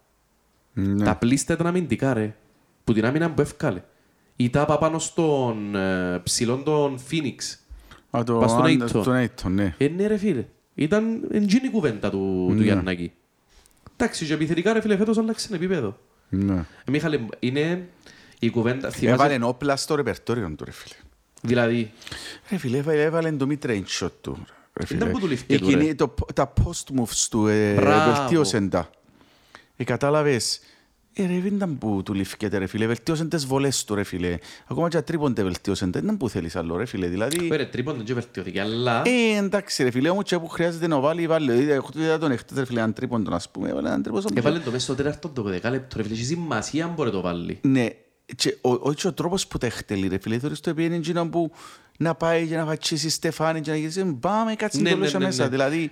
Ναι. 0.73 1.05
Τα 1.05 1.17
πλείστα 1.17 1.53
ήταν 1.53 1.67
αμυντικά 1.67 2.13
ρε. 2.15 2.35
Που 2.85 2.93
την 2.93 3.05
άμυνα 3.07 3.31
που 3.31 3.41
έφκαλε. 3.41 3.83
Η 4.37 4.51
τάπα 4.51 4.79
πάνω 4.79 4.99
στον 4.99 5.75
ε, 5.75 6.19
ψηλόν 6.19 6.65
του 6.65 6.99
Phoenix. 7.11 7.59
Α, 8.11 8.23
το 8.25 8.39
πας 8.39 8.51
στον 8.51 8.65
αν- 8.65 8.83
Ayton. 8.83 8.91
τον 8.91 9.15
Ayton, 9.17 9.51
ναι. 9.51 9.75
Ε, 9.79 9.89
ναι 9.89 10.07
ρε 10.07 10.17
φίλε. 10.17 10.45
Ήταν 10.75 11.29
εντζήνη 11.31 11.67
η 11.67 11.71
κουβέντα 11.71 12.11
του, 12.11 12.47
του 12.49 12.55
Ναι. 12.55 12.83
Γιαννάκη. 13.97 14.05
Εντάξει, 14.05 14.27
και 14.27 14.33
επιθετικά 14.33 14.73
ρε 14.73 14.81
φίλε, 14.81 14.97
φέτος 14.97 15.19
άλλαξε 15.19 15.55
επίπεδο. 15.55 15.99
Ναι. 16.29 16.55
Ε, 16.55 16.91
Μίχαλε, 16.91 17.19
είναι 17.39 17.89
η 18.39 18.51
κουβέντα, 18.51 18.91
θυμάσαι, 18.91 19.25
Έβαλε 19.25 19.45
όπλα 19.45 19.77
στο 19.77 19.95
ρεπερτόριο 19.95 20.55
του, 20.57 20.65
ρε 20.65 20.71
φίλε. 20.71 20.95
δηλαδή, 21.41 21.93
Ρε 22.51 22.57
φίλε, 22.57 22.77
έβαλε, 22.79 23.03
έβαλε 23.03 23.33
το 23.33 23.47
mid-range 23.51 23.85
shot 24.01 24.11
του. 24.21 24.47
Ρε 24.73 24.87
φίλε. 24.87 24.99
Ήταν 25.01 25.13
που 25.13 25.21
του 25.21 25.27
λήφθηκε 25.27 25.59
του, 25.59 25.65
Εκείνη, 25.69 25.87
ρε. 25.87 25.95
το, 25.95 26.15
τα 26.35 26.53
post 26.57 27.01
moves 27.01 27.27
του 27.31 27.47
ε, 27.47 27.75
Μπράβο. 27.75 28.13
βελτίωσαν 28.21 28.69
τα. 28.69 28.91
Ε, 29.77 29.85
κατάλαβες; 29.85 30.61
Ε, 31.19 31.27
ρε, 31.27 31.41
δεν 31.41 31.55
ήταν 31.55 31.79
που 31.79 32.03
του 32.05 32.15
λήφκεται, 32.15 32.59
ρε 32.59 32.67
φίλε. 32.67 32.87
Βελτίωσαν 32.87 33.29
τις 33.29 33.47
βολές 33.47 33.85
του, 33.85 33.95
ρε 33.95 34.03
φίλε. 34.03 34.39
Ακόμα 34.67 34.89
και 34.89 34.97
ατρίπονται 34.97 35.43
βελτίωσαν 35.43 35.91
τα. 35.91 35.99
Δεν 35.99 36.05
ήταν 36.09 36.19
που 36.19 36.29
θέλεις 36.29 36.57
άλλο, 36.57 36.77
ρε 36.77 36.85
φίλε. 36.85 37.07
Δηλαδή... 37.07 37.43
πέρε 37.49 37.65
τρίπον 37.65 37.97
δεν 37.97 38.05
και 38.05 38.15
βελτιώθηκε, 38.15 38.61
αλλά 38.61 39.03
Ε, 39.07 39.37
εντάξει 39.39 39.83
ρε 39.83 39.91
φίλε, 39.91 40.09
όμως 40.09 40.25
και 40.25 40.39
που 40.39 40.49
χρειάζεται 40.49 40.87
να 40.87 41.01
βάλει, 41.01 41.27
βάλει. 41.27 41.53
Δηλαδή, 41.53 41.71
έχω 41.71 41.91
είδα 41.97 42.19
τον 42.19 42.31
εχθές, 42.31 42.59
ρε 42.59 42.65
φίλε, 42.65 42.79
έναν 42.79 42.93
τρίποντο, 42.93 43.35
ας 43.35 43.51
πούμε. 43.51 43.69
Έβαλε 43.69 43.89
έναν 43.89 44.03
τρίποντο. 44.03 44.29
έβαλε 44.35 44.59
το 44.59 44.71
μέσα 44.71 44.85
στο 44.85 44.95
τέταρτο 44.95 45.29
το 45.29 45.43
δεκάλεπτο, 45.43 45.97
ρε 45.97 46.03
φίλε, 46.03 46.15
έχει 46.15 46.25
σημασία 46.25 46.85
αν 46.85 46.91
μπορεί 46.91 47.09
να 47.09 47.15
το 47.15 47.21
βάλει. 47.21 47.59
Ναι, 47.63 47.87
και 48.37 48.57
ο, 48.61 48.71
όχι 48.71 49.07
ο 49.07 49.13
τρόπος 49.13 49.47
που 49.47 49.59
τα 49.59 49.67
εκτελεί, 49.67 50.09
ρε 50.09 50.19
φίλε. 50.19 50.39
Θεωρείς 50.39 50.61
το 50.61 50.71
επειδή 50.71 50.87
είναι 50.87 50.97
εκείνο 50.97 51.29
που 51.29 51.53
να 51.99 52.15
πάει 52.15 52.47
και 52.47 52.57
να 52.57 52.65
φατσίσει 52.65 53.09
στεφάνι 53.11 53.61
και 53.61 53.71
να 53.71 53.77
γυρίσει. 53.77 54.05
Πάμε, 54.21 54.55
κάτσε 54.55 54.81
Ναι, 54.81 54.91
το 54.91 54.97
ναι, 54.97 55.03
λούσα 55.05 55.19
ναι, 55.19 55.25
μέσα. 55.25 55.43
ναι. 55.43 55.49
Δηλαδή, 55.49 55.91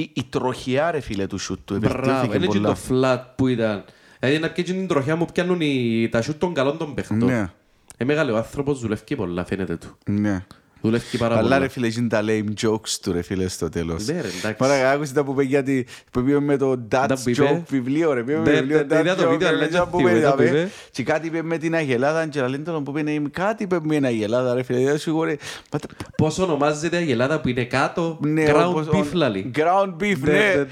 η, 0.00 0.10
η 0.14 0.24
τροχιά, 0.30 0.90
ρε 0.90 1.00
φίλε, 1.00 1.26
του 1.26 1.38
σούτ 1.38 1.58
του 1.64 1.76
Μπράβο, 1.78 1.96
ευελτιώθηκε 1.98 2.36
είναι 2.36 2.46
και 2.46 2.58
πολλά. 2.58 2.74
το 2.74 2.78
flat 2.90 3.32
που 3.36 3.46
ήταν. 3.46 3.84
Δηλαδή 4.20 4.38
να 4.38 4.50
πιέζει 4.50 4.72
την 4.72 4.86
τροχιά 4.86 5.16
μου 5.16 5.26
πιάνουν 5.32 5.60
οι, 5.60 6.08
τα 6.10 6.22
σούτ 6.22 6.38
των 6.38 6.54
καλών 6.54 6.78
των 6.78 6.94
παιχτών. 6.94 7.24
Ναι, 7.24 7.50
Ε, 7.96 8.04
μεγάλο 8.04 8.32
ο 8.34 8.36
άνθρωπος 8.36 8.80
δουλεύει 8.80 9.16
πολλά, 9.16 9.44
φαίνεται 9.44 9.76
του. 9.76 9.96
ναι. 10.06 10.44
Δουλεύει 10.86 11.18
πάρα 11.18 11.34
Αλλά 11.34 11.42
πολλά. 11.42 11.58
ρε 11.58 11.68
φίλε, 11.68 11.86
είναι 11.86 12.08
τα 12.08 12.22
lame 12.26 12.66
jokes 12.66 12.88
του 13.02 13.12
ρε 13.12 13.22
φίλε 13.22 13.48
στο 13.48 13.68
τέλος. 13.68 14.06
Ναι, 14.06 14.12
ρε, 14.12 14.28
εντάξει. 14.38 14.54
Μάρα, 14.58 14.90
άκουσε 14.90 15.12
τα 15.14 15.24
που 15.24 15.30
είπε 15.32 15.42
γιατί 15.42 15.86
που 16.10 16.22
πήγε 16.22 16.40
με 16.40 16.56
το 16.56 16.70
Dutch 16.72 16.78
Τα 16.88 17.18
που 17.22 17.30
είπε. 17.30 17.50
joke 17.50 17.62
βιβλίο 17.68 18.12
ρε. 18.12 18.22
Πήγε 18.22 18.38
με 18.38 18.50
Ναι, 18.50 18.58
βιβλίο 18.60 18.76
ναι, 18.76 18.94
ναι, 18.94 19.00
είδα 19.00 19.14
Dutch 19.14 19.16
το 19.18 19.26
joke, 19.26 19.30
βίντεο, 19.30 19.48
αλλά 19.48 19.58
ρε, 19.58 19.66
δεν 19.66 19.80
που 19.90 19.96
θυμούμαι, 19.96 20.10
είπε, 20.10 20.20
τα 20.20 20.34
που 20.34 20.40
ρε. 20.42 20.48
είπε. 20.48 20.68
Και 20.90 21.02
κάτι 21.02 21.26
είπε 21.26 21.42
με 21.42 21.58
την 21.58 21.74
Αγελάδα 21.74 22.26
και 22.26 22.40
λένε 22.40 22.56
τον 22.64 22.84
που 22.84 22.98
είπε 22.98 23.10
«Ε, 23.10 23.22
κάτι 23.30 23.62
είπε 23.62 23.78
με 23.82 23.94
την 23.94 24.04
Αγελάδα 24.04 24.54
ρε 24.54 24.62
φίλε. 24.62 24.84
Δεν 24.84 24.98
σου 24.98 25.12
πω, 25.12 25.24
ρε. 25.24 25.36
Μα 25.72 25.78
τα- 25.78 25.88
Πώς 26.16 26.38
ονομάζεται 26.38 26.96
η 26.96 26.98
Αγελάδα 26.98 27.40
που 27.40 27.48
είναι 27.48 27.64
κάτω, 27.64 28.18
Ναι, 28.20 28.44
ground 28.48 28.64
όπως- 28.68 28.88
beef 28.92 29.06
λαλή. 29.12 29.50
Ground 29.54 30.02
beef, 30.02 30.16
Ναι, 30.20 30.66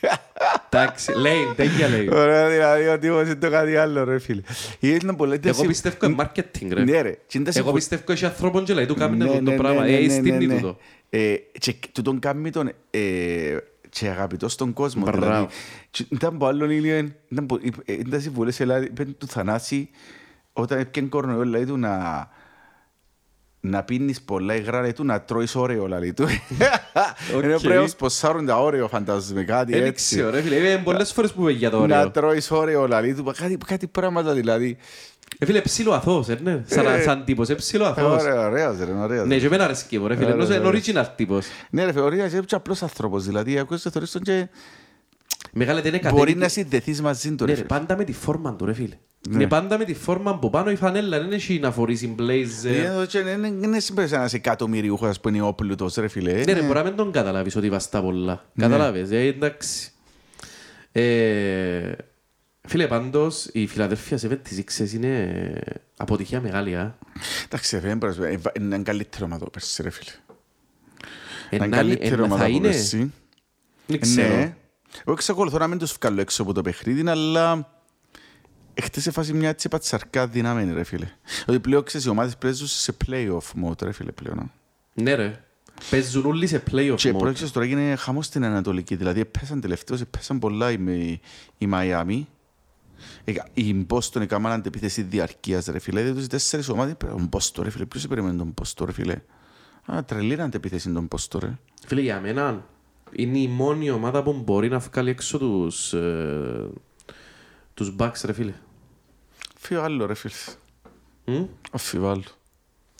ναι. 0.00 0.08
ναι, 0.08 0.10
ναι. 0.10 0.18
Ωραία, 0.40 0.52
σου- 0.58 0.64
Εντάξει, 0.70 1.12
λέει, 1.18 1.52
τέτοια 1.56 1.88
λέει. 1.88 2.08
Ωραία, 2.12 2.48
δηλαδή 2.48 2.88
ο 2.88 2.98
τύπος 2.98 3.24
είναι 3.24 3.34
το 3.34 3.50
κάτι 3.50 3.76
άλλο 3.76 4.04
ρε 4.04 4.18
φίλε. 4.18 4.40
Ήταν 4.80 5.16
πολλά- 5.16 5.38
Εγώ 5.42 5.64
πιστεύω 5.64 5.96
είναι 6.06 6.14
marketing 6.18 6.68
ρε. 6.72 6.84
Ναι 6.84 7.00
ρε. 7.00 7.10
Και 7.26 7.38
είναι 7.38 7.44
τα 7.44 7.50
Εγώ 7.50 7.52
συμφω- 7.52 7.74
πιστεύω 7.74 8.02
έχει 8.12 8.24
ανθρώπων 8.24 8.64
και 8.64 8.74
λέει 8.74 8.86
του 8.86 8.94
κάμινε 8.94 9.24
Ναι, 9.24 9.30
το 9.30 9.40
ναι, 9.50 9.56
πράγμα. 9.56 9.82
ναι, 9.84 9.96
Ε, 9.96 10.00
ναι, 10.00 10.08
στείλει 10.12 10.46
ναι, 10.46 10.54
τούτο. 10.54 10.76
Ε, 11.10 11.34
και 11.52 11.74
του 11.92 12.02
τον 12.02 12.18
κάνει 12.18 12.50
τον... 12.50 12.70
ε, 12.90 13.00
και 13.90 14.08
αγαπητός 14.08 14.52
στον 14.52 14.72
κόσμο. 14.72 15.02
Μπράβο. 15.04 15.20
Δηλαδή, 15.20 15.46
Και 15.90 16.04
ήταν 16.08 16.34
από 16.34 16.46
άλλον 16.46 16.70
ήλιο, 16.70 17.08
ήταν 17.28 17.46
που- 17.46 17.60
ε, 17.84 17.92
ήταν 17.92 18.20
συμβουλές, 18.20 18.56
δηλαδή, 18.56 18.84
είπαν 18.86 19.16
του 19.18 19.26
Θανάση, 19.26 19.88
όταν 20.52 20.78
έπιαν 20.78 21.08
κορονοϊό, 21.08 21.44
λέει 21.44 21.64
του 21.64 21.76
να 21.76 22.28
να 23.68 23.82
πίνεις 23.82 24.22
πολλά 24.22 24.54
υγρά, 24.54 24.80
λέει 24.80 24.92
του 24.92 25.04
να 25.04 25.20
τρώεις 25.20 25.54
όρεο, 25.54 25.86
λέει 25.86 26.12
του. 26.12 26.26
Είναι 27.42 27.54
Οκ. 27.54 27.60
πρέπει 27.60 27.80
να 27.80 27.86
σπονσάρουν 27.86 28.46
τα 28.46 28.60
Oreo, 28.62 28.88
φαντάζομαι, 28.88 29.44
κάτι 29.44 29.72
Δεν 29.72 29.84
έτσι. 29.84 30.14
ξέρω, 30.16 30.30
ρε 30.30 30.40
φίλε. 30.42 30.54
Είναι 30.56 30.80
πολλές 30.84 31.12
φορές 31.12 31.32
που 31.32 31.42
είπε 31.42 31.50
για 31.52 31.70
το 31.70 31.86
Να 31.86 31.98
Oreo. 31.98 32.10
τρώεις 32.10 32.50
Oreo, 32.50 32.86
λέει 32.86 33.14
του. 33.14 33.24
Κάτι, 33.38 33.56
κάτι 33.66 33.86
πράγματα 33.86 34.32
δηλαδή. 34.32 34.76
Ε, 35.38 35.44
φίλε, 35.46 35.60
ψιλοαθώος, 35.60 36.28
ε, 36.28 36.38
ναι. 36.42 36.62
Σαν, 36.66 36.86
Ε, 36.86 37.00
σαν 37.02 37.24
τύπος, 37.24 37.48
ε, 37.48 37.54
ψιλο- 37.54 37.84
Ε, 37.84 37.88
αθώος. 37.88 38.22
Ωραίο, 38.22 38.42
ωραίος, 38.42 38.76
ρε, 38.78 38.92
ωραίος. 38.92 39.26
Ναι, 39.26 39.36
και 39.38 39.46
εμένα 39.46 39.64
αρέσκει 39.64 39.98
μου, 39.98 40.06
ρε 40.06 40.14
φίλε. 40.16 40.32
Ωραία, 40.32 40.44
Ενώ 40.44 40.54
είναι 40.54 40.66
ωραία. 40.66 40.80
original 40.84 41.06
τύπος. 41.16 41.46
Ναι, 41.70 41.84
ρε, 41.84 42.00
ωραίος, 42.00 42.32
είναι 42.32 42.42
και 42.46 42.54
απλός 42.54 42.82
άνθρωπος, 42.82 43.24
δηλαδή, 43.24 43.58
ακούεις 43.58 43.82
το 43.82 43.90
θεωρείς 43.90 44.10
τον 44.10 44.22
και 44.22 44.48
Μεγάλε 45.52 45.80
δεν 45.80 45.94
είναι 45.94 46.02
μπορεί 46.02 46.14
κατέβηκε- 46.16 46.38
να 46.38 46.48
συνδεθείς 46.48 47.00
μαζί 47.02 47.34
του, 47.34 47.44
Ναι, 47.44 47.50
ρε, 47.50 47.50
ρε, 47.50 47.54
φίλε. 47.56 47.66
πάντα 47.78 47.96
με 47.96 48.04
τη 48.04 48.12
φόρμα 48.12 48.54
του, 48.56 48.64
ρε 48.64 48.72
φίλε. 48.72 48.94
Ναι. 49.28 49.34
Είναι 49.34 49.46
πάντα 49.46 49.78
με 49.78 49.84
τη 49.84 49.94
φόρμα 49.94 50.30
από 50.30 50.50
πάνω 50.50 50.70
η 50.70 50.76
φανέλα, 50.76 51.18
δεν 51.20 51.32
έχει 51.32 51.58
να 51.58 51.70
φορήσει 51.72 52.14
blazer. 52.18 52.64
Είναι 52.66 52.76
εδώ 52.84 53.06
και 53.06 53.22
Δεν 53.22 53.44
είναι 53.44 53.80
συμπέρας 53.80 54.12
ένας 54.12 54.32
εκατομμυριούχος 54.32 55.20
που 55.20 55.28
είναι 55.28 55.40
όπλουτος, 55.42 55.94
ρε, 55.94 56.08
φίλε. 56.08 56.32
Ναι, 56.32 56.52
ρε, 56.52 56.62
μπορεί 56.62 56.74
να 56.78 56.82
μην 56.82 56.96
τον 56.96 57.12
καταλάβεις 57.12 57.56
ότι 57.56 57.68
βαστά 57.70 58.02
πολλά. 58.02 58.44
Καταλάβες, 58.56 59.10
ε, 59.10 59.18
εντάξει. 59.20 59.90
Ε, 60.92 61.92
Φίλε, 62.68 62.86
πάντως, 62.86 63.48
η 63.52 63.66
Φιλαδέλφια 63.66 64.16
σε 64.18 64.28
της 64.36 64.58
Ήξες 64.58 64.92
είναι 64.92 65.16
ε, 65.64 65.72
αποτυχία 65.96 66.40
μεγάλη, 66.40 66.74
α. 66.76 66.98
Εντάξει, 67.44 67.76
ρε, 67.78 67.86
δεν 67.88 67.96
μπορείς, 67.96 68.16
ε, 68.18 68.40
είναι 68.58 68.74
ένα 68.74 68.82
καλύτερο 68.84 69.24
ομάδα 69.24 69.42
από 69.42 69.50
πέρσι, 69.50 69.82
ρε, 69.82 69.90
φίλε. 69.90 70.10
Ε, 71.50 71.56
Ένα 71.56 71.66
να 71.66 71.80
είναι- 71.80 71.94
καλύτερο 71.96 72.22
ε, 72.22 72.24
ομάδα 72.24 72.40
θα 72.42 72.46
από 72.48 72.56
είναι, 72.56 72.68
πέρσι. 72.68 73.12
δεν 73.86 74.00
ξέρω. 74.00 74.34
Ναι. 74.36 74.54
Εγώ 75.00 75.12
εξακολουθώ 75.12 75.58
να 75.58 75.66
μην 75.66 75.78
τους 75.78 75.92
βγάλω 76.00 76.20
έξω 76.20 76.42
από 76.42 76.52
το 76.52 76.62
παιχνίδι, 76.62 77.08
αλλά 77.08 77.70
χτες 78.82 79.02
σε 79.02 79.10
φάση 79.10 79.32
μια 79.32 79.48
έτσι 79.48 79.68
πατσαρκά 79.68 80.26
δυναμένη, 80.26 80.72
ρε 80.72 80.84
φίλε. 80.84 81.08
Ότι 81.46 81.60
πλέον 81.60 81.82
ξέρεις, 81.84 82.06
οι 82.06 82.08
ομάδες 82.10 82.36
παίζουν 82.36 82.66
σε 82.66 82.96
play-off 83.06 83.64
mode, 83.68 83.82
ρε 83.82 83.92
φίλε, 83.92 84.12
πλέον. 84.12 84.52
Ναι, 84.94 85.14
ρε. 85.14 85.42
Παίζουν 85.90 86.26
όλοι 86.26 86.46
σε 86.46 86.62
playoff 86.70 86.94
Και 86.96 87.10
mode. 87.14 87.18
πρόκειται 87.18 87.48
τώρα 87.48 87.66
έγινε 87.66 87.94
χαμός 87.94 88.26
στην 88.26 88.44
Ανατολική, 88.44 88.96
δηλαδή 88.96 89.24
πέσαν 89.24 89.60
τελευταίως, 89.60 90.02
πέσαν 90.10 90.38
πολλά 90.38 90.70
η, 90.70 91.20
η 91.58 91.66
Μαϊάμι. 91.66 92.28
Εκα- 93.24 93.48
Η 93.54 93.74
Μπόστον 93.74 94.22
έκαναν 94.22 94.52
αντεπίθεση 94.52 95.02
διαρκείας, 95.02 95.66
ρε 95.66 95.78
φίλε. 95.78 96.00
Δηλαδή, 96.00 96.18
τους 96.18 96.28
τέσσερις 96.28 96.68
ομάδες, 96.68 96.94
τον 96.98 97.26
Μπόστον, 97.30 97.64
ρε 97.64 97.70
φίλε. 97.70 97.84
Ποιος 97.84 98.06
περιμένει 98.06 98.36
τον 98.36 98.52
Μπόστον, 98.56 98.86
ρε 98.86 98.92
φίλε; 98.92 99.16
Α, 99.92 100.04
τρελή 100.04 100.32
είναι 100.32 100.42
αντεπίθεση 100.42 100.92
τον 100.92 101.06
Μπόστον, 101.10 101.40
ρε. 101.44 101.58
Φίλε, 101.86 102.00
για 102.00 102.20
μένα 102.20 102.64
είναι 103.12 103.38
η 103.38 103.48
μόνη 103.48 103.90
ομάδα 103.90 104.22
που 104.22 104.32
μπορεί 104.32 104.68
να 104.68 104.78
βγάλει 104.78 105.10
έξω 105.10 105.38
τους, 105.38 105.92
ε, 105.92 106.68
τους 107.74 107.94
Bucks, 107.98 108.20
ρε 108.24 108.32
φίλε. 108.32 108.52
Αφιβάλλω, 109.56 110.06
ρε 110.06 110.14
φίλε. 110.14 110.32
Μμ; 111.24 111.44
Αφιβάλλω. 111.70 112.22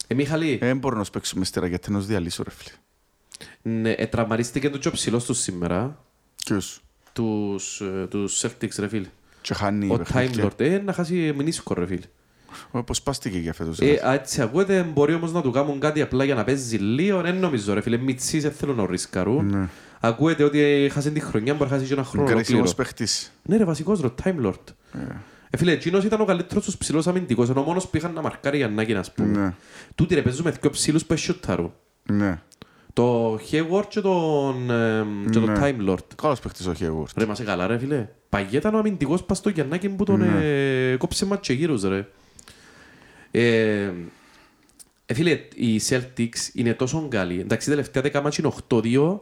Ε, 0.06 0.14
Μιχαλή, 0.14 0.56
Δεν 0.56 0.78
μπορώ 0.78 0.96
να 0.96 1.04
σου 1.04 1.10
παίξουμε 1.10 1.44
στη 1.44 1.60
ρακέτα 1.60 1.90
να 1.90 2.00
σου 2.00 2.06
διαλύσω, 2.06 2.42
ρε 2.42 2.50
φίλε. 2.50 2.74
ναι, 3.80 3.90
ε, 3.92 4.06
τραυματίστηκε 4.06 4.70
το 4.70 4.78
πιο 4.78 4.90
ψηλός 4.90 5.24
τους 5.24 5.38
σήμερα, 5.38 6.04
Ποιος; 6.44 6.80
τους, 7.12 7.80
ε, 7.80 8.06
τους 8.10 8.44
Celtics, 8.44 8.74
ρε 8.78 8.88
φίλε. 8.88 9.06
Και 9.40 9.54
χάνει 9.54 9.86
Ο 9.90 9.94
Time 9.94 9.98
παιχνίδια. 9.98 10.44
Lord, 10.50 10.60
ε, 10.60 10.78
να 10.78 10.92
χάσει 10.92 11.32
μηνίσκο, 11.36 11.74
ρε 11.74 11.86
φίλε. 11.86 12.06
Ω, 12.70 12.82
Πώς 12.82 13.02
πάστηκε 13.02 13.38
για 13.38 13.52
φέτος. 13.52 13.78
Ε, 13.80 13.84
ρε. 13.86 14.06
α, 14.08 14.12
έτσι 14.12 14.42
ακούεται, 14.42 14.82
μπορεί 14.82 15.14
όμως 15.14 15.32
να 15.32 15.42
του 15.42 15.50
κάνουν 15.50 15.80
κάτι 15.80 16.02
απλά 16.02 16.24
για 16.24 16.34
να 16.34 16.44
παίζει 16.44 16.76
λίγο, 16.76 17.20
δεν 17.20 17.36
νομίζω, 17.36 17.74
ρε 17.74 17.80
φίλε. 17.80 17.96
Μιτσής 17.96 18.42
δεν 18.42 18.52
θέλουν 18.52 18.76
να 18.76 18.86
ρισκαρούν. 18.86 19.46
Ναι. 19.46 19.68
Ακούεται 20.00 20.44
ότι 20.44 20.90
χάσει 20.92 21.12
τη 21.12 21.20
χρονιά, 21.20 21.54
μπορεί 21.54 21.70
να 21.70 21.76
χάσει 21.76 21.88
και 21.88 21.94
ένα 21.94 22.04
χρόνο 22.04 22.26
ολόκληρο. 22.26 22.46
Κρίσιμος 22.46 22.74
παίχτης. 22.74 23.32
Ναι 23.42 23.56
ρε, 23.56 23.64
βασικός 23.64 24.00
ρε, 24.00 24.08
Time 24.24 24.46
Lord. 24.46 24.74
Ε, 25.50 25.56
φίλε, 25.56 25.72
εκείνος 25.72 26.04
ήταν 26.04 26.20
ο 26.20 26.24
καλύτερος 26.24 26.64
τους 26.64 26.76
ψηλός 26.76 27.06
αμυντικός, 27.06 27.48
ενώ 27.48 27.60
ο 27.60 27.64
μόνος 27.64 27.88
που 27.88 27.96
είχαν 27.96 28.12
να 28.12 28.22
μαρκάρει 28.22 28.56
για 28.56 28.68
Νάκη, 28.68 28.94
ας 28.94 29.12
πούμε. 29.12 29.38
Ναι. 29.38 29.54
Τούτοι 29.94 30.14
ρε, 30.14 30.22
παίζουμε 30.22 30.50
δυο 30.50 30.70
ψηλούς 30.70 31.04
που 31.04 31.16
σιούταρουν. 31.16 31.72
Ναι. 32.02 32.40
Το 32.92 33.34
Hayward 33.34 33.84
και 33.88 34.00
τον, 34.00 34.70
εμ, 34.70 35.24
και 35.30 35.38
τον 35.38 35.52
Ναι. 35.52 35.58
Time 35.60 35.90
Lord. 35.90 36.04
Καλός 36.22 36.40
παίχτης 36.40 36.66
ο 36.66 36.74
Χέγουρτ. 36.74 37.18
Ρε, 37.18 37.26
μας 37.26 37.42
καλά 37.44 37.66
ρε 37.66 37.78
φίλε. 37.78 38.08
Παγιά 38.28 38.58
ήταν 38.58 38.74
ο 38.74 38.78
αμυντικός 38.78 39.22
πας 39.22 39.38
στο 39.38 39.48
Γιαννάκη 39.48 39.88
που 39.88 40.04
τον 40.04 40.22
ε, 40.22 40.96
κόψε 40.98 41.26
μάτσε 41.26 41.52
γύρους 41.52 41.82
ρε. 41.82 42.06
Ε, 43.30 43.90
ε, 45.06 45.14
φίλε, 45.14 45.40
οι 45.54 45.80
Celtics 45.88 46.50
είναι 46.54 46.74
τόσο 46.74 47.06
καλοί. 47.10 47.40
Εντάξει, 47.40 47.68
τελευταία 47.68 48.02
10 48.02 48.20
μάτια 48.22 48.44
είναι 48.44 48.54
8-2. 48.68 49.20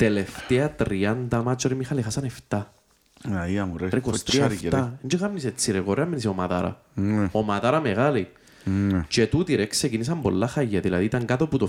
Τελευταία 0.00 0.76
30 0.88 1.42
μάτια 1.44 1.68
ρε 1.68 1.74
Μιχάλη, 1.74 2.02
χάσαν 2.02 2.30
7. 2.48 2.62
Αγία 3.32 3.66
μου, 3.66 3.76
ρε. 3.76 3.88
Ρε, 3.88 4.00
Κοτσάρικε, 4.00 4.68
23-7. 4.68 4.70
ρε. 4.70 4.92
Δεν 5.00 5.18
κάνεις 5.18 5.44
έτσι 5.44 5.72
ρε, 5.72 5.80
κορέα 5.80 6.06
με 6.06 6.20
ομαδάρα. 6.28 6.82
Ναι. 6.94 7.28
Ομαδάρα 7.32 7.80
μεγάλη. 7.80 8.28
Ναι. 8.64 9.04
Και 9.08 9.26
τούτοι 9.26 9.54
ρε 9.54 9.66
ξεκίνησαν 9.66 10.20
πολλά 10.20 10.46
χαγιά, 10.46 10.80
δηλαδή 10.80 11.04
ήταν 11.04 11.24
κάτω 11.24 11.44
από 11.44 11.58
το 11.58 11.68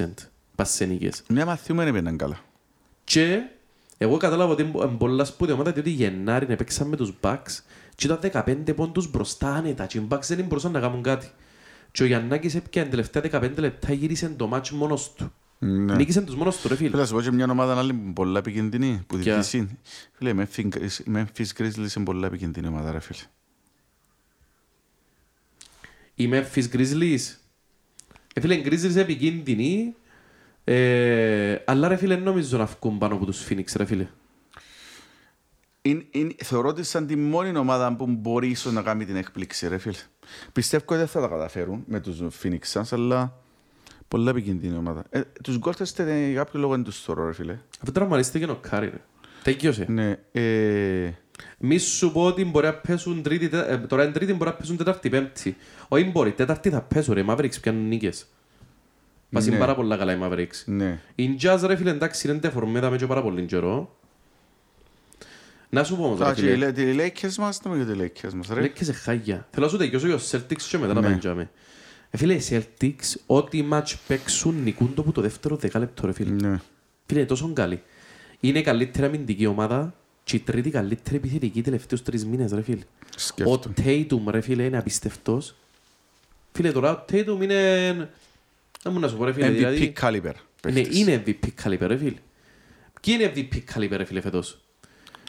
50% 0.00 0.06
πασσενικές. 0.54 1.22
Ναι, 1.26 1.44
μαθιούμε 1.44 1.84
να 1.84 1.90
πήγαιναν 1.90 2.16
καλά. 2.16 2.38
Και 3.04 3.42
εγώ 3.98 4.16
κατάλαβα 4.16 4.52
ότι 4.52 4.62
είναι 4.62 4.86
πολλά 4.86 5.24
σπουδαία 5.24 5.54
ομάδα 5.54 5.72
διότι 5.72 5.90
Γενάρη 5.90 6.46
έπαιξαν 6.48 6.88
με 6.88 6.96
τους 6.96 7.12
Bucks 7.20 7.60
και 7.94 8.06
ήταν 8.06 8.18
15 8.66 8.74
πόντους 8.76 9.10
μπροστά 9.10 9.54
άνετα 9.54 9.86
και 9.86 9.98
οι 9.98 10.06
Bucks 10.10 10.26
δεν 10.28 10.44
μπορούσαν 10.44 10.72
να 10.72 10.80
κάνουν 10.80 11.02
κάτι. 11.02 11.30
Και 11.92 12.02
ο 12.02 12.06
Γιαννάκης 12.06 12.54
έπιανε 12.54 12.88
τελευταία 12.90 13.22
15 13.30 13.50
λεπτά 13.56 13.92
γύρισε 13.92 14.28
το 14.28 14.46
μάτσο 14.46 14.76
μόνος 14.76 15.12
του. 15.12 15.32
Ναι. 15.66 15.94
Νίκησε 15.94 16.20
τους 16.20 16.36
μόνος 16.36 16.60
του 16.60 16.68
ρε 16.68 16.76
φίλε. 16.76 16.88
Φίλε, 16.88 17.00
να 17.00 17.06
σου 17.06 17.14
πω 17.14 17.20
και 17.20 17.30
μια 17.30 17.46
ομάδα 17.50 17.78
άλλη 17.78 17.92
που 17.92 18.12
πολλά 18.12 18.38
επικίνδυνη, 18.38 19.02
που 19.06 19.18
Ποια; 19.18 19.40
διπλής 19.40 19.66
Φίλε, 20.12 20.30
η 20.30 20.34
Memphis- 20.38 20.90
η 21.04 21.12
Memphis 21.14 21.46
Grizzlies 21.58 21.96
είναι 21.96 22.04
πολλά 22.04 22.26
επικίνδυνη 22.26 22.66
ομάδα, 22.66 22.90
ρε 22.90 23.00
φίλε. 23.00 23.18
Οι 26.14 26.28
Memphis 26.32 26.64
Grizzlies. 26.72 27.34
Ε, 28.34 28.40
φίλε, 28.40 28.54
οι 28.54 28.64
Grizzlies 28.66 28.96
επικίνδυνοι, 28.96 29.94
ε, 30.64 31.56
αλλά 31.64 31.88
ρε 31.88 31.96
φίλε 31.96 32.14
δεν 32.14 32.24
νομίζω 32.24 32.58
να 32.58 32.64
βγουν 32.64 32.98
πάνω 32.98 33.14
από 33.14 33.24
τους 33.24 33.46
Phoenix 33.48 33.64
ρε 33.76 33.84
φίλε. 33.84 34.08
Είναι, 35.82 36.06
είναι, 36.10 36.34
θεωρώ 36.44 36.68
ότι 36.68 36.82
σαν 36.82 37.06
τη 37.06 37.16
μόνη 37.16 37.56
ομάδα 37.56 37.96
που 37.96 38.06
μπορεί 38.06 38.48
ίσως 38.48 38.72
να 38.72 38.82
κάνει 38.82 39.04
την 39.04 39.16
έκπληξη, 39.16 39.68
ρε 39.68 39.78
φίλε. 39.78 39.96
Πιστεύω 40.52 40.84
ότι 40.88 40.96
δεν 40.96 41.06
θα 41.06 41.20
τα 41.20 41.28
καταφέρουν 41.28 41.84
με 41.86 42.00
τους 42.00 42.18
Phoenix 42.42 42.58
Suns, 42.72 42.88
αλλά 42.90 43.44
πολλά 44.08 44.30
επικίνδυνη 44.30 44.76
ομάδα. 44.76 45.04
Ε, 45.10 45.20
τους 45.42 45.58
Golden 45.62 45.84
State 45.94 46.06
ε, 46.06 46.26
για 46.30 46.34
κάποιο 46.36 46.60
λόγο 46.60 46.72
δεν 46.74 46.84
τους 46.84 47.02
θεωρώ, 47.02 47.26
ρε 47.26 47.32
φίλε. 47.32 47.58
Αφού 47.82 47.92
τραυματίστηκε 47.92 48.44
ο 48.44 48.58
Κάρι 48.60 48.86
ρε. 48.86 49.00
Τέλειωσε. 49.42 49.86
Ναι, 49.88 50.16
ε, 50.32 51.10
Μη 51.58 51.78
σου 51.78 52.12
πω 52.12 52.24
ότι 52.24 52.44
μπορεί 52.44 52.66
να 52.66 52.74
πέσουν 52.74 53.22
τρίτη, 53.22 53.48
τε- 53.48 53.70
ε, 53.70 53.76
τώρα 53.76 54.02
είναι 54.04 54.12
τρίτη 54.12 54.32
μπορεί 54.32 54.50
να 54.50 54.56
πέσουν 54.56 54.76
τέταρτη, 54.76 55.08
πέμπτη. 55.10 55.56
Όχι 55.88 56.04
μπορεί, 56.04 56.32
τέταρτη 56.32 56.70
θα 56.70 56.80
πέσουν 56.82 57.14
ρε, 57.14 57.20
οι 57.20 57.24
Mavericks 57.28 57.60
πιάνουν 57.60 57.88
νίκες. 57.88 58.26
Μας 59.28 59.44
είναι 59.46 59.54
Ναι. 59.54 59.60
πάρα 59.60 59.74
πολλά 59.74 59.96
καλά 59.96 60.12
οι 60.12 60.18
Mavericks. 60.22 60.62
ναι. 60.64 61.00
Οι 61.14 61.36
Jazz 61.42 61.58
ρε 61.66 61.76
φίλε 61.76 61.90
εντάξει 61.90 62.28
είναι 62.28 62.38
ντεφορμέ 62.38 62.80
τα 62.80 62.90
με 62.90 62.96
και 62.96 63.06
πάρα 63.06 63.22
πολύ 63.22 63.42
καιρό. 63.44 63.96
Να 65.68 65.84
σου 65.84 65.96
πω 65.96 66.04
όμως 66.04 66.18
ρε 66.18 66.24
Α, 66.26 66.32
και 66.32 66.40
οι 66.46 66.50
φίλε, 66.52 66.68
Lake- 66.70 66.78
οι 66.78 66.96
Lakers 67.22 67.34
μας, 67.34 67.60
να 67.62 67.70
μην 67.70 67.88
οι 67.88 68.10
Lakers 68.22 68.32
μας, 68.32 68.48
ρε. 68.48 68.60
λέει 68.60 68.70
και 68.70 68.84
σε 68.84 68.92
χάγια. 68.92 69.46
Θέλω 69.50 69.64
να 69.64 69.70
σου 69.72 69.78
τελειώσω 69.78 70.06
για 70.06 70.16
τους 70.16 70.30
Celtics 70.34 70.62
και 70.68 70.78
μετά 70.78 70.92
να 70.94 71.00
Ναι. 71.00 71.08
παντζάμε. 71.08 71.42
Ε, 71.42 71.48
φίλε, 72.16 72.34
οι 72.34 72.42
Celtics, 72.50 73.14
ό,τι 73.26 73.62
μάτς 73.62 73.96
παίξουν 74.06 74.62
νικούν 74.62 74.94
το 74.94 75.02
που 75.02 75.12
το 75.12 75.20
δεύτερο 75.20 75.56
δεκάλεπτο 75.56 76.06
ρε 76.06 76.12
φίλε. 76.12 76.30
Ναι. 76.48 76.60
Φίλε, 77.06 77.18
είναι 77.20 77.28
τόσο 77.28 77.52
καλή. 77.52 77.82
Είναι 78.40 78.58
η 78.58 78.62
καλύτερη 78.62 79.06
αμυντική 79.06 79.46
ομάδα 79.46 79.94
και 80.24 80.36
η 80.36 80.40
τρίτη 80.40 80.70
καλύτερη 80.70 81.16
επιθετική 81.16 81.62
τελευταίους 81.62 82.02
τρεις 82.02 82.24
μήνες 82.26 82.52
ρε 82.52 82.62
φίλε. 82.62 82.82
Ο 82.82 83.16
Σκέφτομαι. 83.16 83.74
Tatum 83.84 84.20
ρε 84.30 84.40
φίλε 84.40 84.62
είναι 84.64 84.78
απίστευτος. 84.78 85.54
Φίλε 86.52 86.72
τώρα 86.72 86.90
ο 86.90 87.04
Tatum 87.12 87.38
είναι... 87.42 87.94
Δεν 88.82 88.92
μου 88.92 88.98
να 88.98 89.08
σου 89.08 89.16
πω 89.16 89.24
ρε 89.24 89.32
φίλε. 89.32 89.48
MVP 89.48 89.52
δηλαδή- 89.54 89.92
caliber. 90.00 90.32
Ναι, 90.66 90.72
παίχτης. 90.72 90.98
είναι 90.98 91.22
MVP 91.26 91.64
caliber 91.64 91.86
ρε 91.86 91.96
φίλε. 91.96 92.16
Ποιοι 93.00 93.16
είναι 93.20 93.32
MVP 93.36 93.74
caliber 93.74 93.96
ρε 93.96 94.04
φίλε 94.04 94.20
φέτος; 94.20 94.60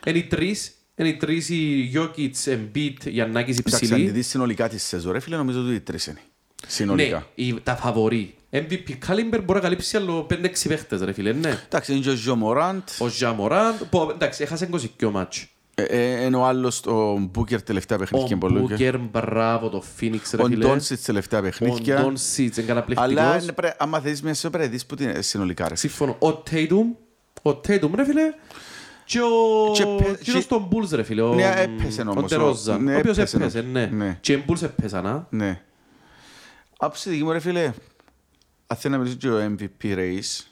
Είναι 0.06 0.18
οι 0.18 0.24
τρεις. 0.24 0.72
Είναι 0.96 1.10
οι 1.10 1.16
τρεις 1.18 1.50
οι 1.50 1.92
Jokic, 1.96 2.32
Embiid, 2.46 2.94
Γιαννάκης 3.06 3.58
Εντάξει, 3.58 3.76
αν 3.76 3.80
τη 3.80 3.86
υψηλοί. 3.86 4.10
δεις 4.10 4.28
συνολικά 4.28 4.70
τη 4.70 4.78
σεζόν, 4.78 5.12
ρε 5.12 5.20
φίλε, 5.20 5.36
νομίζω 5.38 5.62
ότι 5.62 5.74
οι 5.74 5.80
τρεις 5.80 6.06
είναι. 6.08 6.20
Ναι, 6.68 6.74
Συνολικά. 6.74 7.26
οι- 7.36 7.54
τα 7.64 7.76
φαβορεί. 7.76 8.32
MVP 8.52 8.90
caliber 9.08 9.40
μπορεί 9.46 9.54
να 9.54 9.60
καλύψει 9.60 9.98
άλλο 9.98 10.24
5-6 10.30 10.68
παίχτες 10.68 11.02
ρε 11.02 11.12
φίλε, 11.14 11.32
ναι. 11.34 11.60
Εντάξει, 11.66 11.92
είναι 11.92 12.02
και 12.02 12.10
ο 12.10 12.14
Ζιο 12.14 12.36
Μοράντ, 12.36 12.82
Ο 13.00 13.08
Ζαμοράντ, 13.08 13.76
που 13.90 14.08
εντάξει, 14.12 14.44
έχασε 14.44 14.70
22 15.00 15.10
μάτς. 15.12 15.48
ε, 15.76 15.84
ε, 15.84 16.24
είναι 16.26 16.38
ο 16.38 16.46
άλλος, 16.46 16.82
ο 16.86 17.18
Μπούκερ 17.32 17.62
τελευταία 17.62 17.98
Ο 17.98 18.00
παιχνίδια 18.00 18.38
πολύ. 18.38 18.60
Μπούκερ, 18.60 18.98
μπράβο, 19.00 19.70
το 19.70 19.84
Phoenix 20.00 20.20
ρε 20.36 20.42
Ο 20.42 20.46
φίλε. 20.46 20.66
Ντόνσιτς 20.66 21.02
τελευταία 21.04 21.40
Ο 21.40 21.44
παιχνίδια. 21.44 22.02
Ντόνσιτς 22.02 22.58
είναι 22.58 22.72
Αλλά 22.72 22.82
καταπληκτικός. 22.82 23.44
είναι 23.44 23.52
πρέ- 23.52 23.76
άμα 23.78 24.00
θέλεις 24.00 24.22
μια 24.22 24.34
σεζόν 24.34 24.52
πρέπει 24.52 24.66
να 24.66 24.72
δεις 24.72 24.86
που 24.86 24.96
την 24.96 25.24
συνολικά 25.24 25.68
ρε. 25.68 25.76
Σύμφωνο. 25.76 26.16
Ο 26.20 26.28
Tatum, 26.52 26.86
ο 27.42 27.50
Tatum 27.50 27.90
ρε 27.96 28.06
φίλε, 28.06 28.34
και 29.06 29.20
ο... 29.22 29.72
Και 29.74 29.84
πε- 30.04 30.20
Εκείνος 30.20 30.42
και- 30.42 30.48
των 30.50 30.70
Bulls 30.72 30.90
ρε 30.92 31.04
φίλε, 31.04 31.22
ο... 31.22 31.34
Ναι, 31.34 31.54
έπεσε 31.58 32.02
όμως, 32.02 32.16
Ο 32.16 32.22
Ντερόζα, 32.22 32.76
ο- 32.76 32.78
ναι, 32.78 32.96
ο 32.96 32.98
οποίος 32.98 33.18
έπεσε 33.18 33.36
έπεσε, 33.38 33.60
όμως. 33.60 33.72
ναι. 33.72 33.86
Ναι. 33.86 34.18
Και 34.22 34.34
οι 34.34 34.44
Bulls 34.48 34.62
έπεσαν, 34.62 35.06
α. 35.08 35.28
Ναι. 35.30 35.62
Άψη 36.78 37.10
δική 37.10 37.24
μου 37.24 37.32
ρε 37.32 37.40
φίλε, 37.40 37.74
αν 38.68 38.78
θέλω 38.78 38.94
να 38.96 39.00
μιλήσω 39.00 39.18
και 39.18 39.30
ο 39.30 39.56
MVP 39.60 39.96
race, 39.98 40.46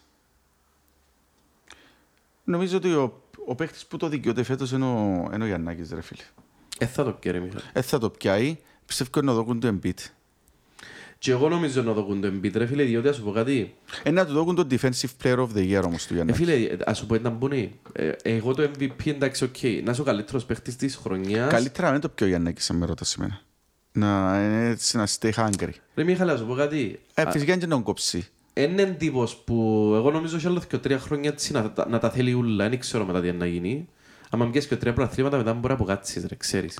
Νομίζω 2.48 2.78
ότι 2.78 2.94
ο, 2.94 3.22
ο 3.46 3.56
παίχτης 3.56 3.86
που 3.86 3.98
το 3.98 4.08
δικαιούται 4.10 4.44
φέτος 4.44 4.72
είναι 4.72 4.86
ο, 4.86 5.30
είναι 5.34 5.44
ο 5.44 5.48
Γιαννάκης, 5.48 5.90
ρε 5.92 6.02
φίλε. 6.02 6.22
Ε, 6.78 6.86
θα 6.86 7.04
το 7.04 7.12
πιέρε, 7.12 7.40
Μιχάλη. 7.40 7.64
Ε, 7.74 7.82
θα 7.82 7.98
το 8.00 8.10
πιάει, 8.10 8.58
πιστεύω 8.86 9.10
ότι 9.16 9.26
να 9.26 9.34
δώκουν 9.34 9.60
το 9.60 9.68
Embiid. 9.82 10.00
Και 11.18 11.32
εγώ 11.32 11.50
νομίζω 11.50 11.82
να 11.84 11.94
δοκούν 11.94 12.22
το 12.22 12.28
Embiid, 12.28 12.52
ρε 12.56 12.66
φίλε, 12.66 12.84
διότι 12.84 13.08
ας 13.08 13.16
σου 13.16 13.24
πω 13.24 13.32
κάτι. 13.32 13.76
Ε, 14.04 14.12
να 14.12 14.26
του 14.26 14.34
δώκουν 14.34 14.56
το 14.56 14.68
Defensive 14.72 15.10
Player 15.24 15.38
of 15.38 15.48
the 15.56 15.78
Year 15.80 15.84
όμως 15.86 16.06
του 16.06 16.14
Ε, 16.14 16.16
Γιαννάκη. 16.16 16.38
φίλε, 16.44 16.78
ας 16.86 16.98
σου 16.98 17.06
πω 17.06 17.16
ήταν 17.16 17.34
μπουνί. 17.34 17.80
Ε, 17.94 18.12
εγώ 18.24 18.54
το 18.54 18.70
MVP 18.78 19.06
εντάξει, 19.08 19.44
οκ. 19.44 19.64
Να 19.84 19.92
είσαι 19.92 20.02
ο 20.02 20.04
καλύτερος 20.04 20.46
παίχτης 20.46 20.76
της 20.76 20.96
χρονιάς. 20.96 21.52
Καλύτερα 21.52 21.86
να 21.88 21.92
μην 21.94 22.02
το 22.02 22.10
πιάει 22.10 22.26
ο 22.26 22.30
Γιαννάκης, 22.30 22.70
αν 22.70 22.76
με 22.78 22.86
ρωτάς 22.86 23.16
εμένα. 23.16 23.42
Να, 23.98 24.42
είναι 24.44 24.70
έτσι, 24.70 24.98
να 24.98 25.08
stay 25.20 25.32
hungry. 25.36 25.70
Ρε 25.96 26.04
Μιχάλη, 26.04 26.32
ας 26.32 26.40
σου 26.40 26.46
πω 26.46 26.54
κάτι. 26.54 27.00
Ε, 27.14 27.24
φυσικά 27.32 27.52
είναι 27.52 27.62
και 27.62 27.68
να 27.68 27.74
τον 27.76 27.84
κόψει. 27.84 28.28
Είναι 28.54 28.82
εντύπωση 28.82 29.36
που 29.46 29.92
εγώ 29.96 30.12
νομίζω 30.12 30.36
ότι 30.38 30.48
άλλο 30.48 30.62
και 30.68 30.78
τρία 30.78 31.00
χρόνια 31.00 31.30
έτσι 31.30 31.52
να, 31.54 31.72
τα- 31.72 31.88
να 31.90 32.00
τα 32.00 32.10
θέλει 32.10 32.34
ούλα, 32.34 32.70
δεν 32.70 32.80
ξέρω 32.80 33.06
μετά 33.06 33.22
τι 33.22 33.28
είναι 33.28 33.38
να 33.38 33.46
γίνει. 33.46 33.88
Αν 34.30 34.52
πιέσεις 34.52 34.70
και 34.70 34.76
τρία 34.76 34.94
προαθλήματα 34.94 35.38
μετά 35.38 35.54
μπορεί 35.54 35.68
να 35.68 35.74
αποκάτσεις 35.74 36.26
ρε, 36.28 36.36
ξέρεις. 36.36 36.80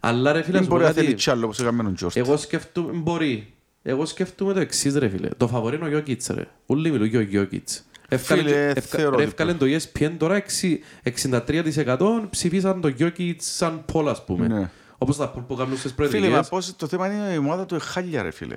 Αλλά 0.00 0.32
ρε 0.32 0.42
φίλε, 0.42 0.50
Δεν 0.52 0.60
ας 0.60 0.62
σου 0.64 0.68
πω 0.70 0.74
μπορεί 0.76 0.86
να 0.88 0.92
θέλει 0.94 1.06
κάτι. 1.06 1.22
κι 1.22 1.30
άλλο 1.30 1.44
όπως 1.44 1.60
έκαμε 1.60 1.82
τον 1.82 1.94
Τζόρτ. 1.94 2.16
Εγώ 2.16 2.36
σκεφτούμε, 2.36 2.92
μπορεί. 2.92 3.52
Εγώ 3.82 4.06
σκεφτούμε 4.06 4.52
το 4.52 4.60
εξής 4.60 4.94
ρε 4.94 5.08
φίλε. 5.08 5.28
Το 5.36 5.48
φαβορή 5.48 5.76
είναι 5.76 5.84
ο 5.84 5.88
Γιώκητς 5.88 6.26
ρε. 6.26 6.46
Όλοι 6.66 6.90
μιλούν 6.90 7.06
για 7.06 7.18
ο 7.18 7.22
Γιώκητς. 7.22 7.82
Εύκαλε, 8.08 8.42
Φίλε, 8.42 8.66
ευκα- 8.68 8.80
θεωρώ 8.98 9.10
ρε, 9.10 9.14
ότι- 9.16 9.24
εύκαλε 9.24 9.54
το 9.54 9.66
ESPN 9.66 10.10
τώρα 10.18 10.34
εξι- 10.36 10.80
63% 11.02 12.26
ψηφίσαν 12.30 12.80
το 12.80 12.88
Γιώκητς 12.88 13.46
σαν 13.56 13.84
πόλ 13.92 14.08
ας 14.08 14.24
πούμε. 14.24 14.70
Ναι. 14.98 15.04
Όπως 15.08 15.16
τα 15.16 15.28
πόλ 15.28 15.42
που 15.42 15.54
κάνουν 15.54 15.76
στις 15.76 15.92
Φίλε, 15.96 16.06
μα 16.08 16.10
προεδρικές. 16.18 16.48
πώς, 16.48 16.76
το 16.76 16.86
θέμα 16.86 17.12
είναι 17.12 17.32
η 17.32 17.36
ομάδα 17.36 17.66
του 17.66 17.74
είναι 17.74 17.84
χάλια, 17.84 18.22
ρε 18.22 18.30
φίλε. 18.30 18.56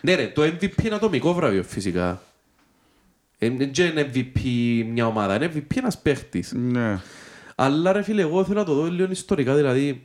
Ναι 0.00 0.14
ρε, 0.14 0.26
το 0.28 0.42
MVP 0.42 0.84
είναι 0.84 0.94
ατομικό 0.94 1.34
βραβείο 1.34 1.62
φυσικά. 1.62 2.22
Ε, 3.38 3.48
Δεν 3.50 3.70
είναι 3.74 4.10
MVP 4.14 4.40
μια 4.92 5.06
ομάδα, 5.06 5.34
είναι 5.34 5.52
MVP 5.54 5.76
ένας 5.76 5.98
παίχτης. 5.98 6.52
Ναι. 6.56 6.98
Αλλά 7.54 7.92
ρε 7.92 8.02
φίλε, 8.02 8.22
εγώ 8.22 8.44
θέλω 8.44 8.58
να 8.58 8.64
το 8.64 8.74
δω 8.74 8.90
λίγο 8.90 9.10
ιστορικά, 9.10 9.54
δηλαδή 9.54 10.02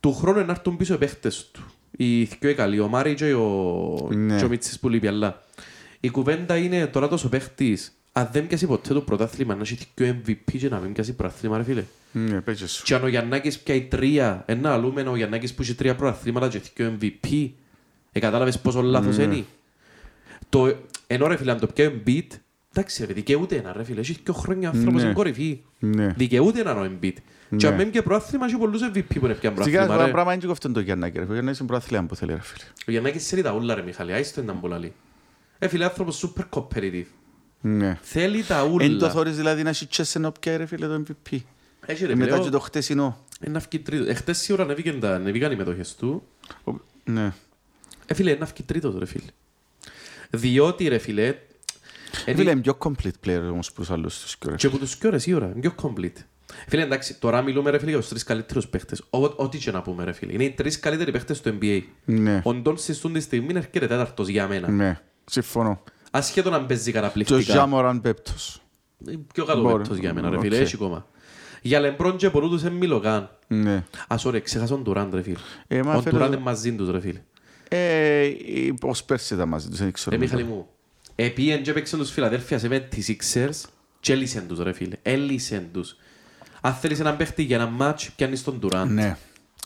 του 0.00 0.14
χρόνου 0.14 0.44
να 0.44 0.52
έρθουν 0.52 0.76
πίσω 0.76 0.94
οι 0.94 0.98
παίχτες 0.98 1.50
του. 1.52 1.64
Οι 1.96 2.22
δυο 2.24 2.50
οι 2.50 2.54
καλοί, 2.54 2.80
ο 2.80 2.88
Μάρι 2.88 3.14
και 3.14 3.34
ο, 3.34 4.08
Ναι. 4.10 4.36
και 4.38 4.44
ο 4.44 4.48
Μίτσις 4.48 4.78
που 4.80 4.88
λείπει, 4.88 5.06
αλλά 5.06 5.42
η 6.00 6.08
κουβέντα 6.10 6.56
είναι 6.56 6.86
τώρα 6.86 7.08
τόσο 7.08 7.28
παίχτης, 7.28 7.95
αν 8.18 8.28
δεν 8.32 8.46
πιάσει 8.46 8.66
ποτέ 8.66 8.94
το 8.94 9.00
πρωτάθλημα, 9.00 9.54
να 9.54 9.62
έχει 9.62 9.78
δυο 9.94 10.16
MVP 10.26 10.56
και 10.58 10.68
να 10.68 10.78
μην 10.78 10.92
πιάσει 10.92 11.14
πρωτάθλημα, 11.14 11.56
ρε 11.56 11.62
φίλε. 11.62 11.84
Ναι, 12.12 12.40
πέτσε 12.40 12.68
σου. 12.68 12.82
Και 12.84 12.94
αν 12.94 13.02
ο 13.04 13.08
Γιαννάκης 13.08 13.58
πιάει 13.58 13.80
τρία, 13.82 14.42
ένα 14.46 14.72
αλλούμε 14.72 15.02
ο 15.02 15.16
Γιαννάκης 15.16 15.54
που 15.54 15.62
έχει 15.62 15.74
τρία 15.74 15.94
πρωταθλήματα 15.94 16.48
και 16.48 16.60
δυο 16.74 16.96
MVP, 17.00 17.50
ε, 18.12 18.20
κατάλαβες 18.20 18.58
πόσο 18.58 18.82
λάθος 18.82 19.16
Ναι. 19.16 19.22
είναι; 19.22 19.44
Το, 20.48 20.76
ενώ 21.06 21.26
ρε 21.26 21.36
φίλε, 21.36 21.50
αν 21.50 21.58
το 21.60 21.66
πιάει 21.66 21.86
ο 21.88 21.92
Embiid, 22.06 22.26
εντάξει 22.72 23.06
ρε, 23.06 23.12
δικαιούται 23.12 23.56
ένα 23.56 23.72
ρε 23.76 23.84
φίλε, 23.84 24.00
έχει 24.00 24.16
δυο 24.24 24.34
χρόνια 24.34 24.68
άνθρωπος 24.68 24.92
Ναι. 24.94 25.00
στην 25.00 25.12
κορυφή. 25.14 25.60
Ναι. 25.78 26.06
Δικαιούται 26.16 26.60
έναν 26.60 26.78
ο 26.78 26.84
Embiid. 26.84 27.12
Ναι. 27.48 27.56
Και 27.58 27.66
αν 27.66 27.74
μένει 27.74 27.90
και 27.90 28.02
πρόθυμα, 28.02 28.46
έχει 28.46 28.56
πολλούς 28.56 28.80
MVP 28.94 29.18
που 29.20 29.24
είναι 29.24 29.34
πια 29.34 29.52
Σιγά 29.60 29.78
πρόθυμα. 29.78 29.96
το 29.98 30.04
ρε. 30.04 30.10
πράγμα 30.10 30.32
είναι 30.32 30.42
και 30.44 30.50
αυτό 30.50 30.72
το 30.72 30.80
Γιαννάκη, 30.80 31.18
ρε. 31.18 31.24
Ο 31.28 31.32
Γιαννάκης 31.32 31.58
είναι 31.58 31.68
προαθλία 31.68 32.02
που 32.06 32.16
θέλει, 32.16 32.32
ρε 32.32 32.40
φίλε. 32.42 32.64
Ο 32.88 32.90
Γιαννάκης 32.90 33.22
ξέρει 33.24 33.42
τα 33.42 33.52
ούλα 33.52 33.74
ρε 33.74 33.82
Μιχάλη, 33.82 34.12
άιστο 34.12 34.40
ήταν 34.40 34.60
πολλά 34.60 34.78
λέει. 34.78 34.92
Ε, 35.58 35.68
φίλε, 35.68 35.84
άνθρωπος 35.84 36.32
super 36.36 36.58
competitive. 36.60 37.04
Ναι. 37.60 37.98
Θέλει 38.02 38.42
τα 38.44 38.58
Εν 38.58 38.68
το 38.68 38.74
ούλα. 38.74 39.10
θωρείς 39.10 39.36
δηλαδή 39.36 39.62
να 39.62 39.68
έχει 39.68 39.86
τσέσαι 39.86 40.18
να 40.18 40.32
πιάει, 40.32 40.56
ρε 40.56 40.66
φίλε, 40.66 40.86
το 40.86 41.02
MVP. 41.08 41.38
Έχει 41.86 42.06
ρε 42.06 42.14
Μετά 42.14 42.32
φίλε, 42.32 42.44
και 42.44 42.50
το 42.50 42.58
χτεσινό. 42.60 43.24
ένα 43.40 43.58
αυκή 43.58 43.78
τρίτος. 43.78 44.06
Εχθές 44.08 44.38
σίγουρα 44.38 44.62
ανέβηκαν 44.64 45.00
τα- 45.00 45.14
ανέβηκαν 45.14 45.52
οι 45.52 45.56
μετοχές 45.56 45.94
του. 45.94 46.22
Ο- 46.64 46.72
Ναι. 47.04 47.32
Ε, 48.06 48.14
φίλε, 48.14 48.30
εννά 48.30 48.44
φκει 48.44 48.62
τρίτος 48.62 48.98
ρε 48.98 49.06
φίλε. 49.06 49.24
Διότι 50.30 50.88
ρε 50.88 50.98
φίλε, 50.98 51.22
είναι- 52.26 52.36
Φίλε, 52.36 52.50
είναι 52.50 52.60
πιο 52.60 52.78
complete 52.78 53.26
player 53.26 53.48
όμως 53.50 53.72
που 53.72 53.80
τους 53.80 53.90
άλλους 53.90 54.20
τους 54.20 54.36
και, 54.36 54.48
ρε. 54.50 54.54
και 54.56 54.66
από 54.66 54.78
τους 54.78 54.96
πιο 54.96 55.10
ρε 55.10 55.18
σίγουρα, 55.18 55.46
είναι 55.46 55.60
πιο 55.60 55.74
complete. 55.82 56.22
Φίλε, 56.68 56.82
εντάξει, 56.82 57.14
τώρα 57.14 57.42
μιλούμε 57.42 57.70
ρε 57.70 57.78
φίλε 57.78 57.90
για 57.90 57.98
τους 58.00 58.08
τρεις 58.08 58.22
καλύτερους 58.22 58.68
παίχτες. 58.68 59.02
Ό- 59.10 59.32
Ό,τι 59.36 59.58
και 59.58 59.70
να 59.70 59.82
πούμε 59.82 60.04
ρε 60.04 60.12
φίλε. 60.12 60.32
Είναι 60.32 60.44
οι 60.44 60.50
τρεις 60.50 60.80
καλύτεροι 60.80 61.10
παίχτες 61.10 61.40
του 61.40 61.58
NBA. 61.60 61.82
Ναι. 62.04 62.40
Ο 62.44 62.54
Dončić 62.54 62.98
τούν 63.00 63.12
τη 63.12 63.20
στιγμή 63.20 63.52
έρχεται 63.54 63.86
τέταρτος 63.86 64.28
για 64.28 64.46
μένα. 64.48 64.68
Ναι. 64.70 65.00
Συμφωνώ. 65.24 65.82
Άσχετο 66.10 66.50
αν 66.50 66.62
παίζει 66.62 66.92
Και 66.92 66.98
ο 66.98 67.00
καταπληκτικά. 67.00 67.40
Ja 67.54 67.65
Morant 67.65 68.00
πέμπτος. 68.00 68.60
Πιο 69.34 69.44
κάτω 69.44 69.60
Μπορεί. 69.62 69.76
πέμπτος 69.76 69.96
για 69.96 70.14
μένα 70.14 70.30
ρε 70.30 70.38
φίλε, 70.40 70.56
Οκ. 70.56 70.62
έχει 70.62 70.76
κόμμα. 70.76 71.06
Για 71.62 71.80
Λεμπρόν 71.80 72.16
και 72.16 72.30
πολλού 72.30 72.48
τους 72.48 72.62
δεν 72.62 72.72
μιλώ 72.72 73.00
καν. 73.00 73.30
Ναι. 73.46 73.84
Α, 74.06 74.16
sorry, 74.24 74.40
ξέχασα 74.42 74.74
τον 74.74 74.84
Τουράντ 74.84 75.14
ρε 75.14 75.22
φίλε. 75.22 75.36
Ε, 75.66 75.76
μα 75.76 75.80
Ο 75.90 75.92
φαίνεται- 75.92 76.10
Τουράντ 76.10 76.32
είναι 76.32 76.42
μαζί 76.42 76.72
τους 76.74 76.90
ρε 76.90 77.00
φίλε. 77.00 77.22
Ε, 77.68 78.22
ε, 78.24 78.32
ως 78.82 79.04
πέρσι 79.04 79.34
ήταν 79.34 79.48
μαζί 79.48 79.68
τους, 79.68 79.78
δεν 79.78 79.92
ξέρω. 79.92 80.16
Ρε 80.16 80.22
Μιχαλή 80.22 80.44
μου, 80.44 80.66
επίεν 81.14 81.62
και 81.62 81.72
παίξαν 81.72 81.98
τους 81.98 82.10
Φιλαδέλφια 82.10 82.58
76ers 82.58 83.50
και 84.00 84.12
έλυσαν 84.12 84.46
τους 84.46 84.58
ρε 84.58 84.72
φίλε. 84.72 84.96
Έλυσαν 85.02 85.68
τους. 85.72 85.96
Αν 86.60 86.74
θέλεις 86.74 87.00
έναν 87.00 87.16
παίχτη 87.16 87.42
για 87.42 87.56
ένα 87.56 87.66
μάτς, 87.66 88.10
πιάνεις 88.16 88.44
τον 88.44 88.60
Τουράντ. 88.60 88.90
Ναι. 88.90 89.16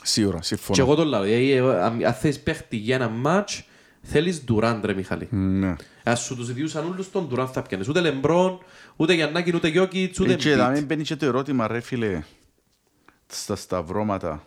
Σίγουρα, 0.03 0.39
Και 0.39 0.45
συμφωνώ. 0.45 0.83
εγώ 0.83 0.95
το 0.95 1.05
λέω, 1.05 1.23
δηλαδή, 1.23 1.53
ε, 1.53 1.59
αν 1.61 2.05
αν 2.05 2.13
θέλεις 2.15 2.41
παίχτη 2.41 2.77
για 2.77 2.95
ένα 2.95 3.09
μάτς, 3.09 3.65
θέλεις 4.03 4.45
Τουράντ 4.45 4.85
ρε 4.85 4.95
Μιχαλή. 4.95 5.29
Ναι. 5.31 5.75
Ας 6.05 6.21
σου 6.21 6.37
τους 6.37 6.49
ιδιούσαν 6.49 6.87
όλους 6.87 7.11
τον 7.11 7.29
Τουράντ 7.29 7.49
θα 7.53 7.63
πιάνεις. 7.63 7.89
Ούτε 7.89 8.01
Λεμπρόν, 8.01 8.59
ούτε 8.97 9.13
Γιαννάκη, 9.15 9.55
ούτε 9.55 9.69
Γιώκητς, 9.69 10.21
ούτε 10.21 10.33
Ε, 10.33 10.37
Και 10.37 10.55
να 10.57 10.69
Embiid. 10.71 10.73
μην 10.73 10.85
μπαίνει 10.85 11.03
και 11.03 11.17
το 11.17 11.27
ερώτημα, 11.27 11.67
ρε 11.67 11.81
φίλε, 11.81 12.23
στα 13.27 13.57
σταυρώματα. 13.57 14.45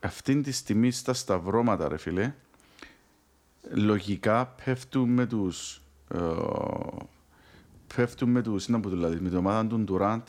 Αυτή 0.00 0.40
τη 0.40 0.52
στιγμή 0.52 0.90
στα 0.90 1.12
σταυρώματα, 1.14 1.88
ρε 1.88 1.96
φίλε, 1.96 2.32
λογικά 3.70 4.46
πέφτουν 4.64 5.08
με 5.08 5.26
τους... 5.26 5.80
ε, 6.14 6.18
πέφτουν 7.96 8.30
με 8.30 8.42
τους, 8.42 8.68
να 8.68 8.80
πω 8.80 8.88
δηλαδή, 8.88 9.20
με 9.20 9.28
την 9.28 9.38
ομάδα 9.38 9.66
του 9.68 9.78
Ντουράντ. 9.78 10.22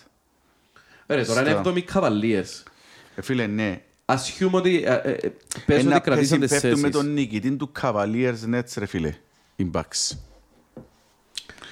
Ρε, 1.08 1.24
τώρα 1.26 1.42
είναι 1.42 1.50
Στα- 1.50 1.74
7 1.76 1.84
Cavaliers. 1.94 2.64
Ε, 3.16 3.22
φίλε, 3.22 3.48
ναι. 3.48 3.84
Ασχούμε 4.12 4.58
ότι 4.58 4.84
ε, 4.86 4.94
ε, 4.94 5.12
ε, 5.12 5.30
πες 5.66 5.80
Ένα 5.84 5.96
ότι 5.96 6.04
κρατήσαν 6.04 6.40
τις 6.40 6.50
πέφτουν 6.50 6.70
με 6.70 6.76
θέσεις. 6.78 6.92
τον 6.96 7.14
νικητή 7.14 7.52
του 7.56 7.72
Cavaliers 7.82 8.54
Nets, 8.54 8.74
ρε 8.78 8.86
φίλε, 8.86 9.16
οι 9.56 9.72
Bucks. 9.74 10.18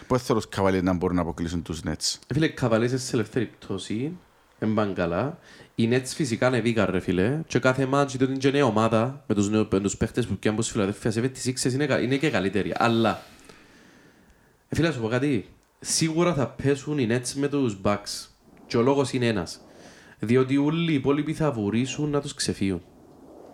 Πώς 0.08 0.24
θέλω 0.24 0.40
τους 0.40 0.50
Cavaliers 0.58 0.84
να 0.84 0.94
μπορούν 0.94 1.16
να 1.16 1.22
αποκλείσουν 1.22 1.62
τους 1.62 1.80
Nets; 1.86 2.16
Ε, 2.28 2.34
Φίλε, 2.34 2.48
καβαλίζεις 2.48 3.04
σε 3.04 3.16
ελεύθερη 3.16 3.46
πτώση, 3.60 4.18
δεν 4.60 4.74
πάνε 4.74 4.94
καλά. 4.94 5.40
Οι 5.76 5.90
Nets 5.92 6.06
φυσικά 6.06 6.48
ανεβήκαν 6.48 6.88
ρε 6.90 7.00
φίλε 7.00 7.40
και 7.48 7.60
κάθε 7.60 7.86
μάτς 7.86 8.16
διότι 8.16 8.32
είναι 8.32 8.42
και 8.42 8.50
νέα 8.52 8.66
ομάδα 8.66 9.24
με 9.28 9.36
τους, 9.36 9.50
νέους, 9.50 9.68
με 9.72 9.80
τους 9.80 9.98
παίχτες 9.98 10.26
που 10.28 10.38
πιάνουν 10.38 10.60
πως 10.60 10.70
Φιλαδέλφια 10.72 11.12
σε 11.12 11.22
τις 11.22 11.46
Sixers 11.66 11.72
είναι, 11.74 11.86
κα- 11.86 12.00
είναι 12.00 12.18
και 12.18 12.30
καλύτεροι. 12.30 12.74
Αλλά, 12.78 13.22
ε, 14.70 14.76
φίλε, 14.76 14.88
να 14.88 14.94
σου 14.94 15.00
πω 15.02 15.08
κάτι, 15.08 15.50
σίγουρα 15.80 16.34
θα 16.34 16.48
πέσουν 16.48 16.98
οι 16.98 17.08
Nets 17.10 17.32
με 17.36 17.48
τους 17.48 17.78
Bucks 17.84 18.28
και 18.68 18.78
ο 18.78 18.82
λόγος 18.82 19.14
είναι 19.14 19.28
ένας. 19.28 19.62
Διότι 20.20 20.58
όλοι 20.58 20.92
οι 20.92 20.96
υπόλοιποι 20.96 21.34
θα 21.34 21.52
βουρήσουν 21.52 22.10
να 22.10 22.22
τους 22.22 22.34
ξεφύγουν. 22.34 22.82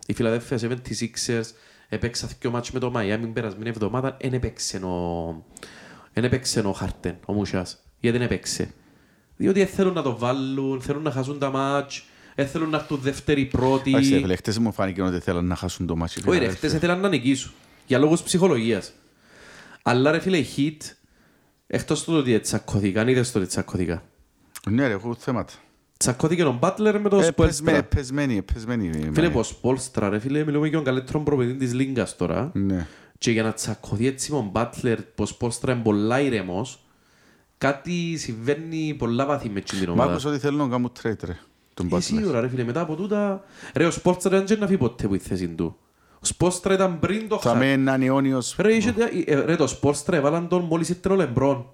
Η 0.05 0.13
Φιλαδέλφια 0.13 0.59
76ers 0.59 1.43
έπαιξαν 1.89 2.29
δύο 2.39 2.51
μάτς 2.51 2.71
με 2.71 2.79
το 2.79 2.93
Miami 2.95 3.17
την 3.21 3.33
περασμένη 3.33 3.69
εβδομάδα, 3.69 4.17
δεν 4.21 4.33
έπαιξε 4.33 4.77
ο, 4.77 5.45
εν 6.13 6.23
έπαιξε 6.23 6.59
ο 6.59 6.71
Χαρτέν, 6.71 7.17
ο 7.25 7.33
Μουσιάς. 7.33 7.83
Γιατί 7.99 8.17
δεν 8.17 8.27
έπαιξε. 8.27 8.73
Διότι 9.35 9.59
δεν 9.59 9.67
θέλουν 9.67 9.93
να 9.93 10.01
το 10.01 10.17
βάλουν, 10.17 10.81
θέλουν 10.81 11.01
να 11.01 11.11
χάσουν 11.11 11.39
τα 11.39 11.49
μάτς, 11.49 12.05
δεν 12.35 12.47
θέλουν 12.47 12.69
να 12.69 12.77
έρθουν 12.77 12.99
δεύτερη 13.01 13.45
πρώτη. 13.45 13.89
Εντάξει, 13.89 14.13
ρε 14.13 14.19
φίλε, 14.19 14.35
χτες 14.35 14.57
μου 14.57 14.71
φάνηκε 14.71 15.01
ότι 15.01 15.19
θέλαν 15.19 15.45
να 15.45 15.55
χάσουν 15.55 15.85
το 15.85 15.95
μάτσι. 15.95 16.21
Όχι 16.25 16.39
ρε, 16.39 16.49
χτες 16.49 16.73
ήθελαν 16.73 16.99
να 16.99 17.09
νικήσουν. 17.09 17.51
Για 17.87 17.97
λόγους 17.99 18.21
ψυχολογίας. 18.21 18.93
Αλλά 19.81 20.11
ρε 20.11 20.19
φίλε, 20.19 20.37
οι 20.37 20.47
Heat, 20.57 20.91
εκτός 21.67 22.03
του 22.03 22.13
ότι 22.13 22.39
τσακώθηκαν, 22.39 23.07
είδες 23.07 23.31
το 23.31 23.39
ότι 23.39 23.47
τσακώθηκαν. 23.47 24.01
Ναι, 24.69 24.87
ρε, 24.87 24.93
έχω 24.93 25.15
θέματα. 25.19 25.53
Τσακώθηκε 25.97 26.43
ο 26.43 26.59
Butler 26.61 26.99
με 27.01 27.09
τον 27.09 27.21
Ε, 27.23 27.31
πεσμένη, 27.31 27.77
Spoelstra. 27.77 27.89
πεσμένη, 27.95 28.41
πεσμένη. 28.53 28.89
Φίλε, 29.13 29.27
ναι. 29.27 29.35
ο 29.39 29.43
Spoelstra, 29.61 30.07
ρε 30.09 30.19
φίλε, 30.19 30.43
μιλούμε 30.43 30.67
για 30.67 30.75
τον 30.75 30.85
καλύτερο 30.85 31.19
προπονητή 31.19 31.53
της 31.57 31.73
Λίγκας 31.73 32.15
τώρα. 32.15 32.51
Ναι. 32.53 32.87
Και 33.17 33.31
για 33.31 33.43
να 33.43 33.53
τσακωθεί 33.53 34.07
έτσι 34.07 34.31
με 34.33 34.37
τον 34.37 34.51
Butler, 34.53 34.97
πως 35.15 35.37
Spolstra 35.39 35.67
είναι 35.67 35.81
πολλά 35.83 36.19
ήρεμος, 36.21 36.85
κάτι 37.57 38.17
συμβαίνει 38.17 38.95
πολλά 38.97 39.25
βάθη 39.25 39.49
με 39.49 39.59
την 39.61 39.87
Μ' 39.87 39.91
ομάδα. 39.91 40.11
άκουσα 40.11 40.29
ότι 40.29 40.37
θέλουν 40.39 40.57
να 40.57 40.67
κάνουν 40.67 40.91
trade, 41.03 41.23
ρε. 41.23 41.37
Τον 41.73 41.85
Ε, 41.85 41.89
Butler. 41.95 42.01
σίγουρα 42.01 42.39
ρε 42.41 42.47
φίλε, 42.49 42.63
μετά 42.63 42.81
από 42.81 42.95
τούτα... 42.95 43.43
Ρε, 43.73 43.85
ο 43.85 43.91
Spolstra 44.03 44.21
δεν 44.29 44.45
ξέρει 44.45 44.59
να 44.59 44.65
φύγει 44.65 44.77
ποτέ 44.79 45.07
που 45.07 45.15
η 45.15 45.19
θέση 45.19 45.47
του. 45.47 45.77
Ο 46.15 46.29
Spolstra 46.37 46.71
ήταν 46.71 46.99
πριν 46.99 47.27
το 47.27 47.39
Θα 47.39 47.49
χα... 47.49 47.55
με 47.55 47.71
έναν 47.71 48.01
αιώνιος... 48.01 48.55
Ρε, 48.59 48.73
είχε- 48.75 48.93
ε, 49.25 49.35
ρε, 49.45 49.55
το 49.55 49.77
Spolstra 49.81 50.13
έβαλαν 50.13 50.47
τον 50.47 50.61
μόλις 50.63 50.89
ήρθε 50.89 51.09
ο 51.11 51.15
Λεμπρόν. 51.15 51.65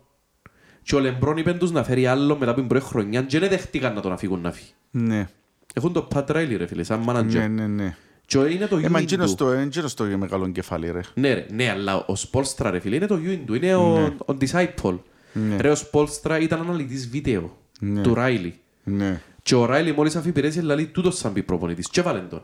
Και 0.84 0.96
ο 0.96 1.00
Λεμπρόν 1.00 1.38
είπε 1.38 1.54
τους 1.54 1.72
να 1.72 1.84
φέρει 1.84 2.06
άλλο 2.08 2.38
μετά 2.38 2.52
από 2.52 2.60
την 2.60 2.70
πρώτη 2.70 2.86
χρονιά 2.86 3.22
και 3.22 3.40
δεν 3.40 3.50
δέχτηκαν 3.50 3.94
να 3.94 4.02
τον 4.02 4.12
αφήγουν 4.12 4.42
να 4.42 4.52
φύγει. 4.52 4.70
Ναι, 4.92 5.28
Έχουν 5.74 5.94
το 5.94 6.08
Pat 6.16 6.26
Riley 6.26 6.56
ρε 6.58 6.66
φίλε, 6.68 6.84
σαν 6.84 7.00
ναι, 7.00 7.06
manager. 7.14 7.50
ναι, 7.50 7.68
ναι. 7.68 7.96
Και 8.26 8.38
είναι 8.40 8.66
το 8.68 8.78
Ε, 8.78 8.90
μα 8.90 9.00
Ewing 9.00 9.02
εκείνος 9.02 9.30
του. 9.36 9.36
το, 9.46 9.52
ε, 9.52 9.62
εκείνος 9.62 9.94
το 9.94 10.04
μεγάλο 10.18 10.50
κεφάλι, 10.50 10.92
ρε. 10.92 11.00
Ναι, 11.14 11.34
ρε, 11.34 11.46
ναι, 11.52 11.70
αλλά 11.70 11.96
ο 11.96 12.14
Spolstra 12.32 12.68
ρε 12.72 12.80
φίλε 12.80 12.96
είναι 12.96 13.06
το 13.08 13.16
Ewing 13.26 13.40
του, 13.46 13.54
είναι 13.54 13.76
ο, 13.76 14.04
ο 14.26 14.36
disciple. 14.42 14.98
Ναι. 15.34 15.58
Ρε, 15.60 15.70
ο 15.72 15.76
Spolstra 15.92 16.40
ήταν 16.42 16.60
αναλυτής 16.62 17.10
βίντεο 17.10 17.58
Ναι. 17.80 18.02
του 18.02 18.14
Riley. 18.18 18.52
Ναι. 18.84 19.22
Και 19.44 19.56
ο 19.56 19.66
Ράιλι 19.66 19.92
μόλις 19.94 20.16
αφή 20.16 20.30
υπηρέσια 20.30 20.64
λαλεί 20.64 20.86
τούτος 20.86 21.18
σαν 21.18 21.34
πει 21.34 21.44
προπονητής 21.44 21.90
και 21.90 22.02
βάλεν 22.02 22.30
τον. 22.30 22.44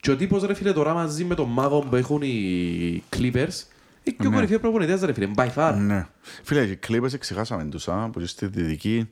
Και 0.00 0.10
ο 0.10 0.16
τύπος 0.16 0.42
ρε 0.42 0.54
φίλε 0.54 0.72
τώρα 0.72 0.92
μαζί 0.94 1.24
με 1.24 1.34
τον 1.34 1.48
μάγο 1.48 1.78
που 1.78 1.96
έχουν 1.96 2.22
οι 2.22 3.02
Clippers 3.16 3.62
Ε, 4.08 4.10
και 4.10 4.26
ο 4.26 4.30
κορυφαίος 4.30 4.60
προπονητής 4.60 5.02
ρε 5.02 5.12
φίλε, 5.12 5.30
by 5.36 5.48
far. 5.54 5.74
Ναι. 5.78 6.06
Φίλε, 6.42 6.60
οι 6.62 6.78
Clippers 6.88 7.18
ξεχάσαμε 7.18 7.64
τους, 7.64 7.88
α, 7.88 8.10
που 8.12 8.26
στη 8.26 8.46
Δυτική. 8.46 9.08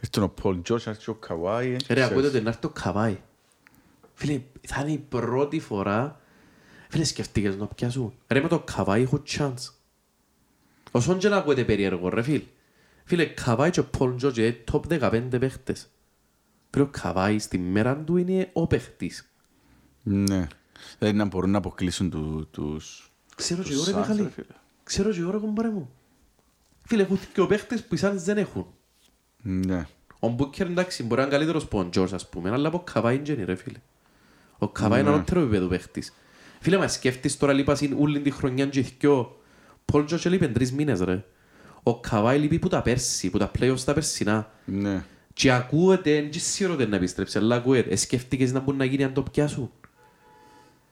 Ήρθε 0.00 0.20
ο 0.20 0.28
Πολ 0.28 0.62
Τζόρτς, 0.62 0.86
ήρθε 0.86 1.10
ο 1.10 1.14
Καβάη. 1.14 1.76
Ρε, 1.88 2.02
ακούτε 2.04 2.26
ότι 2.26 2.40
να 2.40 2.48
έρθει 2.48 2.60
το 2.60 2.68
Καβάη. 2.68 3.18
Φίλε, 4.14 4.40
θα 4.68 4.80
είναι 4.80 4.90
η 4.92 4.98
πρώτη 5.08 5.60
φορά... 5.60 6.20
Φίλε, 6.88 7.04
σκεφτήκες 7.04 7.56
να 7.56 7.66
πιάσουν. 7.66 8.12
Ρε, 8.28 8.40
με 8.40 8.48
το 8.48 8.58
Καβάη 8.58 9.02
έχω 9.02 9.22
chance. 9.26 9.72
Όσον 10.90 11.18
και 11.18 11.28
να 11.28 11.36
ακούετε 11.36 11.64
περίεργο, 11.64 12.08
ρε 12.08 12.22
φίλε. 12.22 12.42
Φίλε, 13.04 13.24
Καβάη 13.24 13.70
και 13.70 13.80
ο 13.80 13.84
Πολ 13.84 14.14
Τζόρτς 14.16 14.38
είναι 14.38 14.64
top 14.72 14.80
15 15.00 15.22
παίχτες. 15.40 15.88
Φίλε, 16.70 16.84
ο 16.84 16.88
Καβάη 16.90 17.38
στη 17.38 17.58
μέρα 17.58 17.96
του 17.96 18.16
είναι 18.16 18.50
ο 18.52 18.66
παίχτης. 18.66 19.30
Ναι. 20.02 20.46
Δηλαδή 20.98 21.16
να 21.16 21.24
μπορούν 21.24 21.50
να 21.50 21.58
αποκλείσουν 21.58 22.10
του- 22.10 22.48
τους... 22.50 23.12
Ξέρω 23.38 23.62
και 23.62 23.68
τους 23.68 23.76
εγώ 23.76 23.84
ρε 23.84 23.92
Suns, 23.92 23.96
Μιχαλή. 24.00 24.22
ρε, 24.22 24.28
φίλε. 24.30 24.46
Ξέρω 24.84 25.10
και 25.10 25.20
εγώ 25.20 25.30
ρε 25.30 25.38
κομπάρε 25.38 25.68
μου. 25.70 25.90
Φίλε, 26.84 27.02
έχουν 27.02 27.18
και 27.34 27.40
ο 27.40 27.46
παίχτες 27.46 27.82
που 27.84 27.94
οι 27.94 27.98
Suns 28.02 28.12
δεν 28.14 28.38
έχουν. 28.38 28.66
Ναι. 29.42 29.86
Ο 30.18 30.28
Μπούκερ 30.28 30.66
εντάξει 30.66 31.02
μπορεί 31.02 31.20
να 31.20 31.26
είναι 31.26 31.36
καλύτερος 31.36 31.66
που 31.68 31.78
ο 31.78 31.88
Τζόρς 31.88 32.12
ας 32.12 32.28
πούμε, 32.28 32.50
αλλά 32.50 32.68
από 32.68 32.82
Καβάη 32.92 33.22
είναι 33.26 33.44
ρε 33.44 33.54
φίλε. 33.54 33.78
Ο 34.58 34.68
Καβάη 34.68 35.00
είναι 35.00 35.08
Ναι. 35.08 35.14
ανώτερο 35.14 35.40
επίπεδο 35.40 35.66
παίχτης. 35.66 36.12
Φίλε, 36.60 36.76
μα 36.76 36.88
σκέφτεις 36.88 37.36
τώρα 37.36 37.52
λείπα 37.52 37.74
συν 37.74 37.96
όλη 37.98 38.20
τη 38.20 38.30
χρονιά 38.30 38.66
και 38.66 38.80
δυο. 38.98 39.40
Πολ 39.84 40.04
Τζόρς 40.04 40.24
λείπει 40.24 40.48
τρεις 40.48 40.72
μήνες 40.72 41.00
ρε. 41.00 41.24
Ο 41.82 42.00
Καβάη 42.00 42.38
λείπει 42.38 42.58
που 42.58 42.68
τα 42.68 42.82
πέρσι, 42.82 43.30
που 43.30 43.38
τα 43.38 43.50
playoffs 43.58 43.80
τα 43.84 43.92
περσινά. 43.92 44.50
Ναι. 44.64 45.04
Και 45.32 45.52
ακούεται, 45.52 46.20
δεν 46.20 46.30
σίγουρο 46.32 46.84
να 46.86 46.96
επιστρέψει, 46.96 47.38
αλλά 47.38 47.54
ακούεται. 47.56 47.90
Ε, 47.90 47.96
σκέφτηκες 47.96 48.52
να 48.52 48.60
μπορεί 48.60 48.76
να 48.76 48.84
γίνει 48.84 49.04
αν 49.04 49.12
το 49.12 49.22
πιάσουν; 49.22 49.70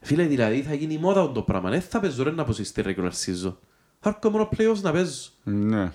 Φίλε, 0.07 0.25
δηλαδή 0.25 0.61
θα 0.61 0.73
γίνει 0.73 0.97
μόδα 0.97 1.31
το 1.31 1.41
πράγμα. 1.41 1.69
Δεν 1.69 1.81
θα 1.81 1.99
παίζω 1.99 2.23
ρε 2.23 2.31
να 2.31 2.41
αποσύσει 2.41 2.73
regular 2.75 3.11
season. 3.25 3.53
Θα 3.99 4.09
έρχομαι 4.09 4.37
μόνο 4.37 4.49
playoffs 4.57 4.81
να 4.81 4.91
παίζω. 4.91 5.29
Ναι. 5.43 5.91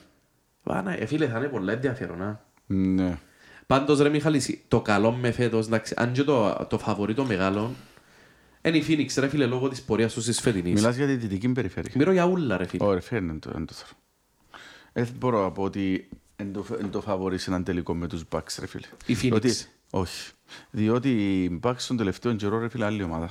Βάνα, 0.62 1.00
ε, 1.00 1.06
φίλε, 1.06 1.26
θα 1.28 1.38
είναι 1.38 1.48
πολλά 1.48 1.72
ενδιαφέρον. 1.72 2.22
α. 2.22 2.44
Ναι. 2.66 3.18
Πάντως 3.66 3.98
ρε 4.00 4.08
Μιχάλη, 4.08 4.42
το 4.68 4.80
καλό 4.80 5.12
με 5.12 5.30
φέτος, 5.30 5.66
εντάξει, 5.66 5.94
αν 5.96 6.12
και 6.12 6.22
το, 6.22 6.66
το 6.70 6.78
φαβορεί 6.78 7.14
το 7.14 7.24
μεγάλο, 7.24 7.70
είναι 8.62 8.76
η 8.76 8.84
Phoenix 8.88 9.20
ρε 9.20 9.28
φίλε 9.28 9.46
λόγω 9.46 9.68
της 9.68 9.82
πορείας 9.82 10.12
τους 10.12 10.24
της 10.24 10.40
φετινής. 10.40 10.74
Μιλάς 10.74 10.96
για 10.96 11.06
τη 11.06 11.14
δυτική 11.16 11.48
περιφέρεια. 11.48 11.92
Μιλώ 11.94 12.12
για 12.12 12.24
ούλα 12.26 12.56
ρε 12.56 12.66
φίλε. 12.66 12.84
Ωραία, 12.84 13.00
φέρνει 13.00 13.38
το, 13.38 13.50
δεν 13.52 13.66
το 13.66 13.72
θέλω. 13.74 13.92
Ε, 14.92 15.02
Δεν 15.02 15.14
μπορώ 15.18 15.42
να 15.42 15.50
πω 15.50 15.62
ότι 15.62 16.08
εν 16.36 16.52
το, 16.52 16.66
εν 16.80 16.90
το 16.90 17.00
φαβορείς 17.00 17.42
σε 17.42 17.50
έναν 17.50 17.64
τελικό 17.64 17.94
με 17.94 18.06
τους 18.06 18.24
Bucks, 18.32 18.56
ρε 18.58 18.66
φίλε. 18.66 18.86
Η 19.06 19.12
Phoenix. 19.14 19.28
Διότι, 19.30 19.52
όχι. 19.90 20.30
Διότι 20.70 21.42
οι 21.42 21.60
Bucks 21.62 21.74
στον 21.76 21.96
τελευταίο 21.96 22.34
καιρό, 22.34 22.58
ρε 22.58 22.68
φίλε, 22.68 22.84
άλλη 22.84 23.02
ομάδα. 23.02 23.30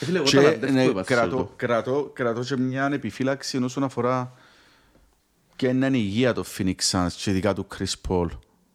Ε, 0.00 0.04
φίλε, 0.04 0.18
εγώ 0.18 0.26
Και, 0.26 0.36
ταλαντεύκω 0.36 0.72
ναι, 0.72 0.84
επ' 0.84 1.04
κρατώ, 1.04 1.36
αυτό. 1.36 1.52
κρατώ, 1.56 2.10
κρατώ 2.12 2.40
και 2.40 2.56
μια 2.56 2.90
επιφύλαξη 2.92 3.56
όσον 3.56 3.84
αφορά 3.84 4.32
και 5.56 5.72
να 5.72 5.86
είναι 5.86 5.96
η 5.96 6.02
υγεία 6.04 6.32
το 6.32 6.44
Phoenix 6.58 6.74
Suns 6.90 7.12
και 7.16 7.30
ειδικά 7.30 7.54
του 7.54 7.66
Chris 7.78 8.08
Paul, 8.08 8.28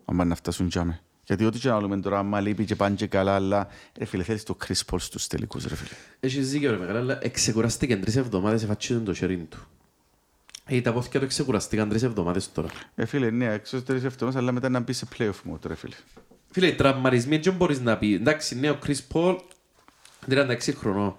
άμα 0.05 0.25
να 0.25 0.35
φτάσουν 0.35 0.69
τζάμε. 0.69 1.01
Γιατί 1.25 1.45
ό,τι 1.45 1.59
και 1.59 1.69
να 1.69 1.81
λέμε 1.81 1.99
τώρα, 1.99 2.19
άμα 2.19 2.39
λείπει 2.39 2.65
και 2.65 2.75
πάνε 2.75 2.95
και 2.95 3.07
καλά, 3.07 3.35
αλλά 3.35 3.67
ρε 3.97 4.05
φίλε, 4.05 4.23
θέλεις 4.23 4.43
το 4.43 4.57
Chris 4.65 4.81
Paul 4.91 4.99
στους 4.99 5.27
τελικούς, 5.27 5.65
ρε 5.65 5.75
φίλε. 5.75 5.89
Έχεις 6.19 6.51
δίκιο 6.51 6.71
ρε 6.71 6.77
μεγάλα, 6.77 6.99
αλλά 6.99 7.19
εξεκουραστήκε 7.21 7.97
τρεις 7.97 8.15
εβδομάδες 8.15 8.63
εφατσίζουν 8.63 9.03
το 9.03 9.13
χέρι 9.13 9.37
του. 9.37 9.67
Ε, 10.65 10.81
τα 10.81 10.93
πόθηκια 10.93 11.19
του 11.19 11.25
εξεκουραστήκαν 11.25 11.89
τρεις 11.89 12.03
εβδομάδες 12.03 12.51
τώρα. 12.51 12.67
Ε, 12.95 13.05
φίλε, 13.05 13.29
ναι, 13.29 13.53
έξω 13.53 13.81
τρεις 13.81 14.03
εβδομάδες, 14.03 14.41
αλλά 14.41 14.51
μετά 14.51 14.69
να 14.69 14.79
μπει 14.79 14.93
σε 14.93 15.07
playoff 15.17 15.51
mode, 15.51 15.65
ρε 15.65 15.75
φίλε. 15.75 15.95
Φίλε, 16.51 16.67
οι 16.67 16.75
τραυματισμοί 16.75 17.37
δεν 17.37 17.53
μπορείς 17.53 17.79
να 17.81 17.97
πεις. 17.97 18.15
Εντάξει, 18.15 18.59
ναι, 18.59 18.69
ο 18.69 18.79
Chris 18.85 18.97
Paul, 19.13 19.37
36 20.29 20.57
χρονών. 20.75 21.15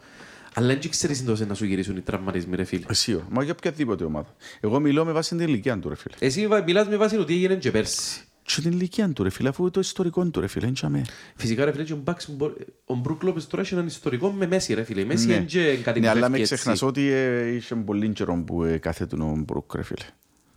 Αλλά 0.54 0.66
δεν 0.66 0.90
ξέρεις 0.90 1.20
εντός 1.20 1.40
να 1.40 1.54
σου 1.54 1.64
γυρίσουν 1.64 1.96
οι 1.96 2.00
τραυματισμοί, 2.00 2.56
ρε 2.56 2.64
φίλε. 2.64 2.84
Εσύ, 2.88 3.22
μα 3.30 3.42
για 3.42 3.52
οποιαδήποτε 3.58 4.04
ομάδα. 4.04 4.34
Εγώ 4.60 4.80
μιλώ 4.80 5.04
με 5.04 5.12
βάση 5.12 5.36
την 5.36 5.46
ηλικία 5.48 5.78
του, 5.78 5.88
ρε 5.88 5.94
φίλε. 5.94 6.14
Εσύ 6.18 6.46
βα- 6.46 6.62
μιλάς 6.62 6.88
με 6.88 6.96
βάση 6.96 7.16
το 7.16 7.24
τι 7.24 7.34
έγινε 7.34 7.54
και 7.54 7.70
πέρσι. 7.70 8.20
Και 8.42 8.60
την 8.60 8.70
ηλικία 8.72 9.08
του, 9.12 9.22
ρε 9.22 9.30
φίλε, 9.30 9.48
αφού 9.48 9.70
το 9.70 9.80
ιστορικό 9.80 10.24
του, 10.26 10.40
ρε 10.40 10.46
φίλε, 10.46 10.64
είναι 10.66 10.74
τζάμε. 10.74 11.02
Φυσικά 11.36 11.64
ρε 11.64 11.72
φίλε, 11.72 11.84
και 11.84 11.92
ο 11.92 12.02
Bucks 12.04 12.24
μπο- 12.28 12.52
ο 12.84 12.94
Μπρουκ 12.94 13.22
Λόπες 13.22 13.46
τώρα 13.46 13.62
έχει 13.62 13.74
έναν 13.74 13.86
ιστορικό 13.86 14.30
με 14.30 14.46
Μέση 14.46 14.74
ρε 14.74 14.82
φίλε. 14.82 15.00
Η 15.00 15.04
Μέση 15.04 15.26
Ναι. 15.26 15.34
είναι 15.34 15.44
και 15.44 15.76
κάτι 15.76 16.00
Ναι, 16.00 16.06
που 16.06 16.10
αλλά 16.12 16.20
φεύγει 16.20 16.36
με 16.36 16.42
έτσι. 16.42 16.54
ξεχνάς 16.54 16.82
ότι 16.82 17.06
ε, 17.10 17.46
είχε 17.54 17.74
πολύ 17.74 18.08
καιρό 18.08 18.42
που 18.46 18.64
ε, 18.64 18.78
κάθεται 18.78 19.16
ο 19.22 19.34
Μπρουκ, 19.46 19.74
ρε 19.74 19.82
φίλε. 19.82 20.04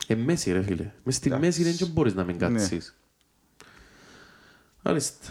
Ε, 0.07 0.15
Μέση 0.15 0.51
ρε 0.51 0.61
φίλε. 0.63 0.91
Μες 1.03 1.15
στη 1.15 1.27
Εντάξει. 1.27 1.45
Μέση 1.47 1.63
δεν 1.63 1.75
και 1.75 1.85
μπορείς 1.85 2.13
να 2.13 2.23
μην 2.23 2.35
Ναι. 2.39 2.47
κάτσεις. 2.47 2.95
Μάλιστα. 4.81 5.27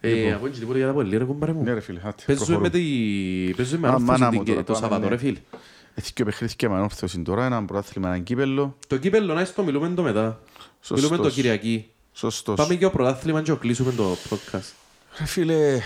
Ε, 0.00 0.08
Λοιπόν. 0.14 0.32
από 0.32 0.46
έτσι 0.46 0.60
τίποτα 0.60 0.78
για 0.78 0.86
τα 0.86 0.92
πολύ 0.92 1.16
ρε 1.16 1.24
κουμπάρε 1.24 1.52
μου. 1.52 1.62
Ναι, 1.62 1.72
ρε 1.72 1.80
φίλε, 1.80 2.00
άτε, 2.04 2.22
Παίζουμε 2.26 2.58
με, 2.58 2.68
προχωρούμε. 2.68 2.68
τη... 3.46 3.52
παίζουμε 3.56 3.78
με 3.80 3.86
Α, 3.86 3.90
ανόρθωση 3.90 4.20
μάνα 4.20 4.28
την 4.30 4.38
μου 4.38 4.44
Κυρ- 4.44 4.56
τώρα, 4.56 4.64
το 4.66 4.72
πάμε, 4.72 4.84
Σαββατό 4.86 5.04
ναι. 5.04 5.08
ρε 5.08 5.16
φίλε. 5.16 5.38
Έχει 5.94 6.12
και 6.12 6.24
παιχνίδια 6.24 6.68
με 6.68 6.74
ανόρθωση 6.76 7.18
τώρα, 7.22 7.44
ένα 7.44 7.64
πρωτάθλημα, 7.64 8.08
ένα 8.08 8.18
κύπελλο. 8.18 8.76
Το 8.86 8.96
κύπελλο 8.98 9.34
να 9.34 9.44
στο 9.44 9.62
μιλούμε 9.62 9.88
το 9.88 10.02
μετά. 10.02 10.40
Σωστός. 10.80 11.00
Μιλούμε 11.10 11.28
το 11.28 11.34
Κυριακή. 11.34 11.90
Σωστός. 12.12 12.56
Πάμε 12.56 12.74
και 12.74 12.84
ο 12.84 12.90
πρωτάθλημα 12.90 13.42
και 13.42 13.52
κλείσουμε 13.52 13.92
το 13.92 14.16
podcast. 14.30 14.72
Ρε 15.18 15.24
φίλε, 15.26 15.80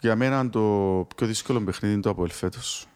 για 0.00 0.16
μένα 0.16 0.50
το 0.50 0.60
πιο 1.16 1.26
δύσκολο 1.26 1.60
παιχνίδι 1.60 1.94
είναι 1.94 2.02
το 2.02 2.10
Αποέλ 2.10 2.30
φέτος. 2.30 2.86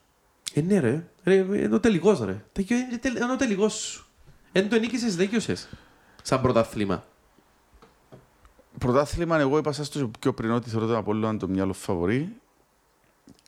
Ε, 0.52 0.60
ναι 0.60 0.78
ρε. 0.80 1.06
ρε 1.24 1.34
είναι 1.34 1.74
ο 1.74 1.80
τελικός 1.80 2.20
ρε. 2.20 2.44
Τελειο- 2.52 2.78
είναι 2.78 2.98
τελ- 3.00 3.16
Είναι 3.16 3.32
ο 3.32 3.36
τελικός 3.36 3.72
σου. 3.74 4.04
Εν 4.52 4.68
το 4.68 4.78
νίκησες, 4.78 5.16
δέκιωσες. 5.16 5.68
Σαν 6.22 6.40
πρωτάθλημα. 6.40 7.04
Πρωτάθλημα, 8.78 9.38
εγώ 9.38 9.58
είπα 9.58 9.72
σας 9.72 9.88
το 9.88 10.10
πιο 10.20 10.32
πριν 10.32 10.50
ότι 10.50 10.70
θεωρώ 10.70 10.86
τον 10.86 10.96
Απόλλωνα 10.96 11.38
το 11.38 11.48
μυαλό 11.48 11.72
φαβορή, 11.72 12.32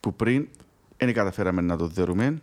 που 0.00 0.14
πριν 0.14 0.48
δεν 0.96 1.12
καταφέραμε 1.12 1.60
να 1.60 1.76
το 1.76 1.86
δέρουμε. 1.86 2.42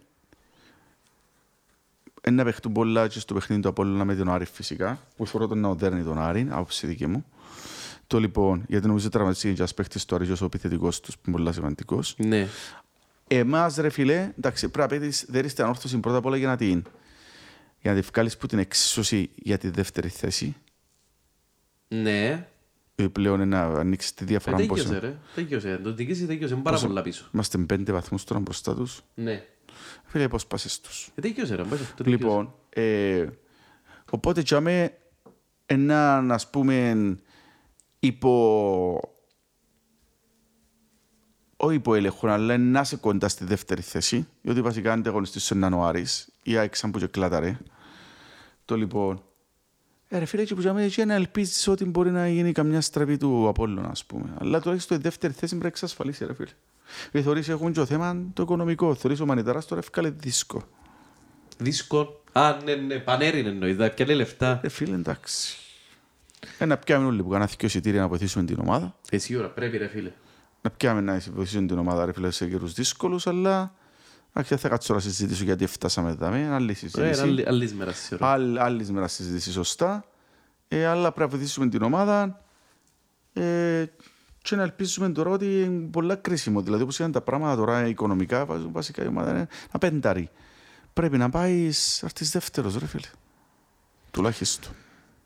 Ένα 2.22 2.44
παιχτούν 2.44 2.72
πολλά 2.72 3.08
και 3.08 3.20
στο 3.20 3.34
παιχνίδι 3.34 3.62
του 3.62 3.68
Απόλλωνα 3.68 4.06
με 4.06 4.16
τον 4.16 4.30
Άρη 4.30 4.46
φυσικά, 4.46 5.00
που 5.16 5.28
θεωρώ 5.28 5.48
τον 5.48 5.60
να 5.60 5.68
οδέρνει 5.68 6.04
τον 6.04 6.20
Άρη, 6.20 6.48
άποψη 6.50 6.88
δική 6.88 7.08
μου. 7.08 7.26
Το 8.08 8.20
λοιπόν, 8.20 8.64
γιατί 8.68 8.88
νομίζω 8.88 9.10
τραυματιστήκε 9.10 9.54
και 9.54 9.60
ένας 9.60 9.74
παίχτης 9.74 10.06
του 10.06 10.16
Άρη 10.16 10.26
και 10.26 10.44
ο 10.44 10.46
επιθετικός 10.46 11.00
τους, 11.00 11.16
που 11.16 11.22
είναι 11.28 11.38
πολύ 11.38 11.54
σημαντικός. 11.54 12.16
Ναι. 12.18 12.48
Εμάς 13.28 13.76
ρε 13.76 13.90
φίλε, 13.90 14.32
εντάξει, 14.38 14.70
πρέπει 14.70 14.94
να 14.94 15.00
πέτεις, 15.00 15.26
δεν 15.28 15.46
είστε 15.46 15.64
ανόρθωση 15.64 15.98
πρώτα 15.98 16.18
απ' 16.18 16.26
όλα 16.26 16.38
για 16.38 16.48
να 16.48 16.56
την, 16.56 16.84
για 17.82 17.94
να 17.94 18.00
τη 18.00 18.08
βγάλεις 18.12 18.38
που 18.38 18.48
την 18.48 18.60
εξίσωση 18.60 19.30
για 19.36 19.58
τη 19.58 19.70
δεύτερη 19.70 20.10
θέση. 20.10 20.56
Ναι. 21.88 22.48
Ε, 22.96 23.08
Πλέον 23.08 23.36
είναι 23.42 23.46
να 23.58 23.62
ανοίξει 23.80 24.16
τη 24.16 24.24
Ε, 24.24 24.28
διαφορά 24.28 24.56
Τέγιωσε 24.58 24.84
πόσο. 24.88 25.00
ρε. 25.00 25.18
Τέγιωσε. 25.36 25.80
Το 25.84 25.90
νικήσει 25.94 26.26
τέγιωσε. 26.26 26.54
Είναι 26.54 26.64
πάρα 26.64 26.76
Πόσο- 26.76 26.88
πολλά 26.88 27.02
πίσω. 27.02 27.30
Είμαστε 27.34 27.58
πέντε 27.58 27.92
βαθμούς 27.92 28.24
τώρα 28.24 28.40
μπροστά 28.40 28.76
τους. 28.76 29.02
Ναι. 29.16 29.44
Φίλε, 30.06 30.28
πώς 30.28 30.46
πάσες 30.48 30.80
τους. 30.82 31.10
Ε, 31.16 31.22
τέγιωσε 31.22 31.56
ρε. 31.56 31.64
μπας 31.64 31.82
αυτό, 31.82 32.04
τέγιωσε. 32.04 32.24
Λοιπόν, 32.24 32.54
ε, 32.70 33.26
οπότε 34.12 34.42
τζάμε 34.42 34.98
έναν 35.66 36.32
ας 36.32 36.50
πούμε 36.50 36.96
υπό 38.00 39.00
όχι 41.58 41.76
υπό 41.76 41.96
έλεγχο, 41.96 42.28
αλλά 42.28 42.58
να 42.58 42.80
είσαι 42.80 42.96
κοντά 42.96 43.28
στη 43.28 43.46
δεύτερη 43.46 43.82
θέση, 43.82 44.28
διότι 44.42 44.62
βασικά 44.62 44.92
αν 44.92 45.00
ανταγωνιστής 45.00 45.44
σου 45.44 45.56
είναι 45.56 45.66
ο 45.76 45.84
Άρης, 45.84 46.30
ή 46.44 46.58
άξαν 46.58 46.92
που 46.92 47.00
και 47.00 47.08
κλάταρε. 47.08 47.58
Το 48.66 48.76
λοιπόν, 48.78 49.16
ε, 49.16 49.20
ρε 50.20 50.26
φίλε, 50.26 50.44
και 50.44 50.56
που 50.56 50.60
τζάμε 50.60 50.88
και 50.88 51.06
να 51.06 51.14
ελπίζεις 51.14 51.68
ότι 51.68 51.86
μπορεί 51.86 52.12
να 52.12 52.30
γίνει 52.30 52.52
καμιά 52.52 52.82
στραβή 52.82 53.18
του 53.18 53.48
Απόλλωνα, 53.48 53.90
ας 53.90 54.06
πούμε. 54.06 54.34
Αλλά 54.40 54.62
τουλάχιστον 54.62 54.98
η 54.98 55.00
δεύτερη 55.00 55.34
θέση 55.34 55.48
πρέπει 55.48 55.62
να 55.62 55.68
εξασφαλίσει, 55.68 56.26
ρε 56.26 56.34
φίλε. 56.34 56.50
Γιατί 57.12 57.26
θεωρείς 57.26 57.50
έχουν 57.50 57.72
και 57.72 57.80
το 57.80 57.86
θέμα 57.86 58.18
το 58.34 58.44
οικονομικό. 58.44 58.96
Θεωρείς 58.96 59.20
ο 59.20 59.26
Μανιταράς 59.26 59.66
τώρα 59.66 59.82
έφκαλε 59.82 60.10
δίσκο. 60.10 60.64
Δίσκο. 61.58 62.22
Α, 62.32 62.58
ναι, 62.64 62.76
ναι. 62.76 63.00
Πανέριν 63.00 63.46
εννοείς. 63.46 63.76
Θα 63.76 63.90
πιάνει 63.90 64.14
λεφτά. 64.14 64.60
Ε, 64.64 64.70
φίλε, 64.70 64.96
εντάξει. 64.96 65.58
Ένα 66.58 66.78
πιάμε 66.78 67.06
όλοι 67.06 67.24
που 67.24 67.30
κάνουν 67.30 67.48
δύο 67.48 67.68
εισιτήρια 67.68 68.02
να 68.02 68.08
βοηθήσουν 68.08 68.46
την 68.46 68.60
ομάδα. 68.60 68.96
Εσύ 69.10 69.36
ώρα 69.36 69.50
πρέπει 69.50 69.78
ρε 69.78 69.88
φίλε. 69.88 70.12
Να 70.62 70.70
πιάμε 70.70 71.02
να 71.02 71.22
βοηθήσουν 71.34 71.68
την 71.68 71.78
ομάδα 71.78 72.06
ρε 72.06 72.14
φίλε 72.14 72.32
σε 72.32 72.48
καιρούς 72.48 72.74
δύσκολους, 72.74 73.28
αλλά 73.28 73.60
εντάξει, 73.60 73.74
δεν 74.44 74.58
θα 74.58 74.70
κάτσω 74.70 74.94
να 74.94 75.00
συζητήσω 75.00 75.44
γιατί 75.44 75.66
φτάσαμε 75.66 76.10
εδώ. 76.10 76.36
Είναι 76.36 76.54
άλλη 76.54 76.68
Ρε, 76.68 76.74
συζήτηση. 76.74 77.22
άλλη- 77.22 77.48
άλλης 77.48 77.74
μέρας 77.74 77.98
σίγουρα. 77.98 78.32
Άλλη, 78.32 78.60
άλλης 78.60 78.92
μέρας 78.92 79.14
συζήτησης 79.14 79.54
σωστά. 79.54 80.06
Ε, 80.68 80.86
αλλά 80.86 81.12
πρέπει 81.12 81.32
να 81.32 81.38
βοηθήσουμε 81.38 81.68
την 81.70 81.82
ομάδα. 81.82 82.42
Ε, 83.34 83.86
και 84.42 84.56
να 84.56 84.64
ελπίζουμε 84.64 85.10
τώρα 85.10 85.30
ότι 85.30 85.62
είναι 85.62 85.88
πολλά 85.92 86.16
κρίσιμο. 86.16 86.62
Δηλαδή, 86.62 86.84
όπως 86.84 87.00
είναι 87.00 87.12
τα 87.12 87.22
πράγματα 87.22 87.56
τώρα 87.56 87.88
οικονομικά, 87.88 88.46
βάζουν 88.46 88.72
βασικά 88.72 89.04
η 89.04 89.08
ομάδα 89.08 89.30
είναι 89.30 89.40
ένα 89.40 89.80
πεντάρι. 89.80 90.30
Πρέπει 90.94 91.18
να 91.18 91.30
πάει 91.30 91.54
να 92.02 92.08
έρθεις 92.08 92.32
δεύτερος, 92.32 92.78
ρε 92.78 92.86
φίλε. 92.86 93.08
Τουλάχιστον. 94.12 94.72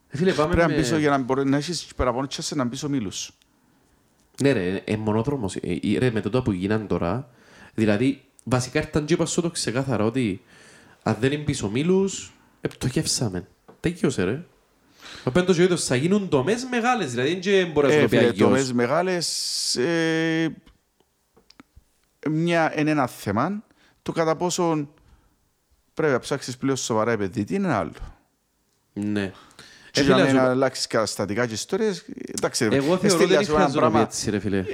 Ε, 0.09 0.17
Φίλε, 0.17 0.33
πάμε 0.33 0.53
Πρέπει 0.53 0.67
να 0.69 0.75
με... 0.75 0.79
μπεις 0.81 0.91
για 0.91 1.09
να 1.09 1.17
μπορεί 1.17 1.49
να 1.49 1.57
έχεις 1.57 1.85
παραπάνω 1.95 2.27
τσάσε 2.27 2.55
να 2.55 2.63
μπεις 2.63 2.83
ο 2.83 2.89
Μήλους. 2.89 3.31
Ναι 4.41 4.51
ρε, 4.51 4.75
ε, 4.85 4.97
μονόδρομος. 4.97 5.55
Ε, 5.55 5.79
ε, 5.83 5.97
ρε, 5.97 6.11
με 6.11 6.21
τούτα 6.21 6.41
που 6.41 6.51
γίνανε 6.51 6.85
τώρα, 6.85 7.29
δηλαδή, 7.73 8.23
βασικά 8.49 8.79
ήρθαν 8.79 9.05
και 9.05 9.13
είπα 9.13 9.25
σου 9.25 9.41
το 9.41 9.49
ξεκάθαρα 9.49 10.03
ότι 10.03 10.41
αν 11.03 11.17
δεν 11.19 11.31
είναι 11.31 11.43
πίσω 11.43 11.69
μήλους, 11.69 12.33
επτοχεύσαμε. 12.61 13.47
Τέγιωσε 13.79 14.23
ρε. 14.23 14.43
Ο 15.23 15.31
πέντος 15.31 15.57
ο 15.59 15.61
είδος 15.61 15.85
θα 15.85 15.95
γίνουν 15.95 16.29
τομές 16.29 16.63
μεγάλες, 16.71 17.11
δηλαδή 17.11 17.29
δεν 17.29 17.39
και 17.39 17.65
μπορεί 17.73 17.87
να 17.87 17.93
σου 17.93 17.99
Ε, 17.99 18.01
το 18.01 18.07
πει 18.09 18.15
φίλε, 18.17 18.27
αγιώς. 18.29 18.47
τομές 18.49 18.73
μεγάλες, 18.73 19.75
ε, 19.75 20.55
μια, 22.29 22.79
είναι 22.79 22.91
ένα 22.91 23.07
θέμα, 23.07 23.63
Το 24.01 24.11
κατά 24.11 24.35
πόσο 24.35 24.89
πρέπει 25.93 26.13
να 26.13 26.19
ψάξεις 26.19 26.57
πλέον 26.57 26.77
σοβαρά 26.77 27.11
επενδυτή 27.11 27.55
είναι 27.55 27.73
άλλο. 27.73 27.91
Ναι. 28.93 29.31
Και 29.91 29.99
Ε, 29.99 30.03
για 30.03 30.13
φίλε, 30.15 30.23
να 30.25 30.29
σου- 30.29 30.35
μην 30.35 30.45
αλλάξεις 30.45 30.87
καταστατικά 30.87 31.47
και 31.47 31.53
ιστορίες, 31.53 32.05
εντάξει, 32.37 32.67
ρε, 32.67 32.75
Εγώ 32.75 32.85
θεωρώ 32.85 33.05
εστέλει, 33.05 33.23
ότι 33.23 33.31
δεν 33.31 33.39
ας 33.39 33.45
πούμε, 33.47 33.57
ένα 33.57 33.69
χρειάζεται 33.69 33.79
να 33.79 33.85
πει 33.85 33.91
πράγμα. 33.91 34.01
έτσι 34.01 34.29
ρε 34.29 34.39
φίλε. 34.39 34.65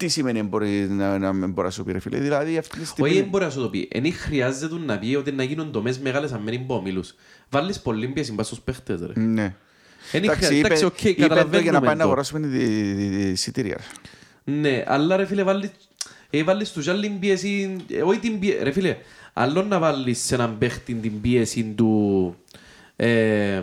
Ε, 0.00 0.04
τι 0.04 0.08
σημαίνει 0.08 0.42
μπορεί 0.42 0.86
να, 0.90 1.18
να 1.18 1.32
μην 1.32 1.50
μπορεί 1.50 1.66
να 1.66 1.72
σου 1.72 1.84
πει 1.84 1.92
ρε 1.92 1.98
φίλε, 1.98 2.18
δηλαδή 2.18 2.58
αυτή 2.58 2.74
τη 2.76 2.80
Όχι, 2.80 2.90
στιγμή... 2.90 3.12
δεν 3.12 3.24
μπορεί 3.28 3.44
να 3.44 3.50
σου 3.50 3.60
το 3.60 3.68
πει. 3.68 3.88
Εν 3.92 4.12
χρειάζεται 4.12 4.74
να 4.86 4.98
πει 4.98 5.14
ότι 5.14 5.32
να 5.32 5.42
γίνουν 5.42 5.72
τομές 5.72 5.98
μεγάλες 5.98 6.32
αν 6.32 6.40
μην 6.42 6.66
πω 6.66 6.74
ομίλους. 6.74 7.14
Βάλεις 7.50 7.80
πολύ 7.80 8.06
πίεση 8.08 8.32
μπας 8.32 8.46
στους 8.46 8.60
παίχτες 8.60 9.00
ρε. 9.00 9.20
Ναι. 9.20 9.54
Εν 10.12 10.22
Εντάξει, 10.22 10.36
χρειάζεται- 10.44 10.64
εντάξει, 10.66 10.84
οκ, 10.84 11.04
είπε, 11.04 11.08
είπε 11.10 11.18
το 11.24 11.26
για 11.26 11.28
να 11.28 11.34
καταλαβαίνουμε 11.34 11.80
πάει 11.86 11.94
να 11.94 12.00
το. 12.00 12.04
αγοράσουμε 12.06 12.40
τη- 12.40 12.58
τη- 12.58 12.94
τη- 12.94 13.08
τη 13.16 13.28
εισιτήρια. 13.30 13.76
ρε. 14.44 14.52
Ναι, 14.52 14.84
αλλά 14.86 15.16
ρε 15.16 15.24
φίλε 15.26 15.42
βάλεις, 15.42 15.70
ε, 16.30 16.42
βάλεις 16.42 16.72
τους 16.72 16.88
άλλη 16.88 17.16
πίεση, 17.20 17.76
ε, 17.90 18.02
όχι 18.02 18.18
την 18.18 18.38
πίεση, 18.38 18.58
ρε 18.62 18.70
φίλε, 18.70 18.96
άλλο 19.32 19.62
να 19.62 19.78
βάλεις 19.78 20.18
σε 20.18 20.34
έναν 20.34 20.58
παίχτη 20.58 20.94
την 20.94 21.20
πίεση 21.20 21.64
του, 21.76 22.34
ε, 22.96 23.62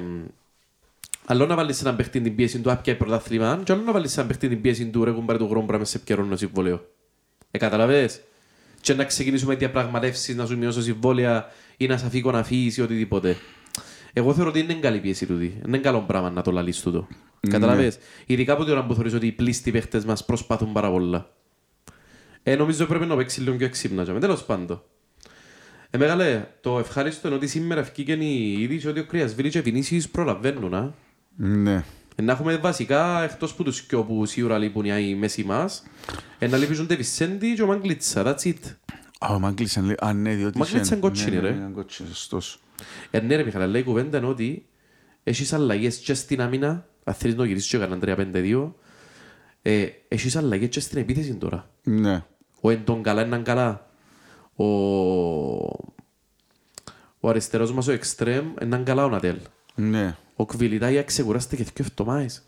άλλο 1.29 1.45
να 1.45 1.55
βάλεις 1.55 1.75
σε 1.75 1.83
έναν 1.83 1.95
παίχτη 1.95 2.21
την 2.21 2.35
πίεση 2.35 2.59
του 2.59 2.71
άπια 2.71 2.97
πρωτάθλημα 2.97 3.61
και 3.63 3.71
άλλο 3.71 3.81
να 3.81 3.91
βάλεις 3.91 4.11
σε 4.11 4.15
έναν 4.15 4.27
παίχτη 4.31 4.47
την 4.47 4.61
πίεση 4.61 4.85
του 4.87 5.03
ρε 5.03 5.11
κουμπάρε 5.11 5.37
του 5.37 5.49
χρόνου 5.49 5.65
πράγμα 5.65 5.85
σε 5.85 5.97
επικαιρώνω 5.97 6.35
συμβόλαιο. 6.35 6.87
Ε, 7.51 7.57
καταλαβες; 7.57 8.21
Και 8.81 8.93
να 8.93 9.03
ξεκινήσουμε 9.03 9.55
διαπραγματεύσεις, 9.55 10.35
να 10.35 10.45
σου 10.45 10.57
μειώσω 10.57 10.81
συμβόλαια 10.81 11.51
ή 11.77 11.87
να 11.87 11.97
σε 11.97 12.05
αφήκω 12.05 12.31
να 12.31 12.43
φύγεις 12.43 12.77
ή 12.77 12.81
οτιδήποτε. 12.81 13.37
Εγώ 14.13 14.33
θεωρώ 14.33 14.49
ότι 14.49 14.59
είναι 14.59 14.73
καλή 14.73 14.99
πίεση 14.99 15.25
τούτη. 15.25 15.61
Είναι 15.67 15.77
καλό 15.77 16.01
πράγμα 16.01 16.29
να 16.29 16.41
το 16.41 16.51
λαλείς 16.51 16.81
τούτο. 16.81 17.07
Καταλαβες; 17.49 17.97
Ειδικά 18.25 18.53
από 18.53 18.63
την 18.63 18.73
ώρα 18.73 18.85
που 18.85 18.93
θεωρείς 18.93 19.13
ότι 19.13 19.27
οι 19.27 19.31
πλήστοι 19.31 19.71
παίχτες 19.71 20.05
μας 20.05 20.25
προσπαθούν 20.25 20.71
πάρα 20.71 20.89
πολλά. 20.91 21.31
Ε, 22.43 22.55
νομίζω 22.55 22.85
πρέπει 22.85 23.05
να 23.05 23.15
παίξει 23.15 23.41
λίγο 23.41 23.55
πιο 23.55 23.65
έξυπνα. 23.65 24.03
και 24.03 24.11
με. 24.11 24.19
Τέλος 24.19 24.43
πάντων. 24.43 24.83
Ε, 25.89 25.97
μεγάλε, 25.97 26.47
το 26.61 26.79
ευχάριστο 26.79 27.27
είναι 27.27 27.37
ότι 27.37 27.47
σήμερα 27.47 27.81
ευκήκε 27.81 28.13
η 28.13 28.61
είδηση 28.61 28.87
ότι 28.87 28.99
ο 28.99 29.05
Κρυασβίλης 29.05 29.51
και 29.51 29.59
ο 29.59 29.61
Βινίσιος 29.61 30.09
προλαβαίνουν. 30.09 30.73
Α. 30.73 30.93
Ναι. 31.37 31.83
Ε, 32.15 32.21
να 32.21 32.31
έχουμε 32.31 32.55
βασικά, 32.57 33.23
εκτός 33.23 33.53
που 33.53 33.63
τους 33.63 33.81
κοιό 33.81 34.03
που 34.03 34.25
σίγουρα 34.25 34.57
λείπουν 34.57 34.85
οι 34.85 35.15
μέση 35.15 35.43
μας, 35.43 35.83
ε, 36.39 36.47
να 36.47 36.57
λείπουν 36.57 36.87
ο 36.91 36.95
Βισέντη 36.95 37.53
και 37.53 37.61
ο 37.61 37.65
Μαγκλίτσα. 37.67 38.23
That's 38.25 38.47
it. 38.47 38.55
Α, 39.19 39.33
ο 39.33 39.39
Μάγκλησαν 39.39 39.85
λέει, 39.85 39.95
α 39.99 40.13
ναι, 40.13 40.33
διότι... 40.35 40.57
Μάγκλησαν 40.57 40.83
είχε- 40.85 40.95
κότσινη, 40.95 41.35
ναι, 41.35 41.41
ναι, 41.41 41.47
ρε. 41.47 41.53
ναι, 41.55 41.69
κότσινη, 41.73 42.09
σωστός. 42.09 42.59
Ε, 43.11 43.19
ναι 43.19 43.35
ρε 43.35 43.43
Μιχαλά, 43.43 43.67
λέει 43.67 43.81
η 43.81 43.83
κουβέντα 43.83 44.17
είναι 44.17 44.27
ότι 44.27 44.65
έχεις 45.23 45.53
αλλαγές 45.53 45.97
και 45.97 46.13
στην 46.13 46.41
άμυνα, 46.41 46.87
αν 47.03 47.13
θέλεις 47.13 47.35
να 47.35 47.45
γυρίσεις 47.45 47.69
και 47.69 47.77
κανέναν 47.77 48.31
3-5-2, 48.33 48.71
ε, 49.61 49.85
έχεις 50.07 50.35
αλλαγές 50.35 50.69
και 50.69 50.79
στην 50.79 50.97
επίθεση 50.97 51.33
τώρα. 51.35 51.69
Ναι. 51.83 52.23
Ο 52.61 52.69
Εντον 52.69 53.03
καλά 53.03 53.25
είναι 53.25 53.37
καλά. 53.37 53.89
Ο, 54.55 54.65
ο 57.19 57.29
αριστερός 57.29 57.71
μας 57.71 57.87
ο 57.87 57.91
Εκστρέμ 57.91 58.45
είναι 58.61 58.77
καλά 58.77 59.05
ο 59.05 59.09
Νατέλ. 59.09 59.37
Ναι. 59.75 60.15
Ο 60.39 60.45
Κβιλιτάγια 60.45 61.03
ξεκουράστηκε 61.03 61.63
και 61.63 61.71
εβδομάδες. 61.81 62.41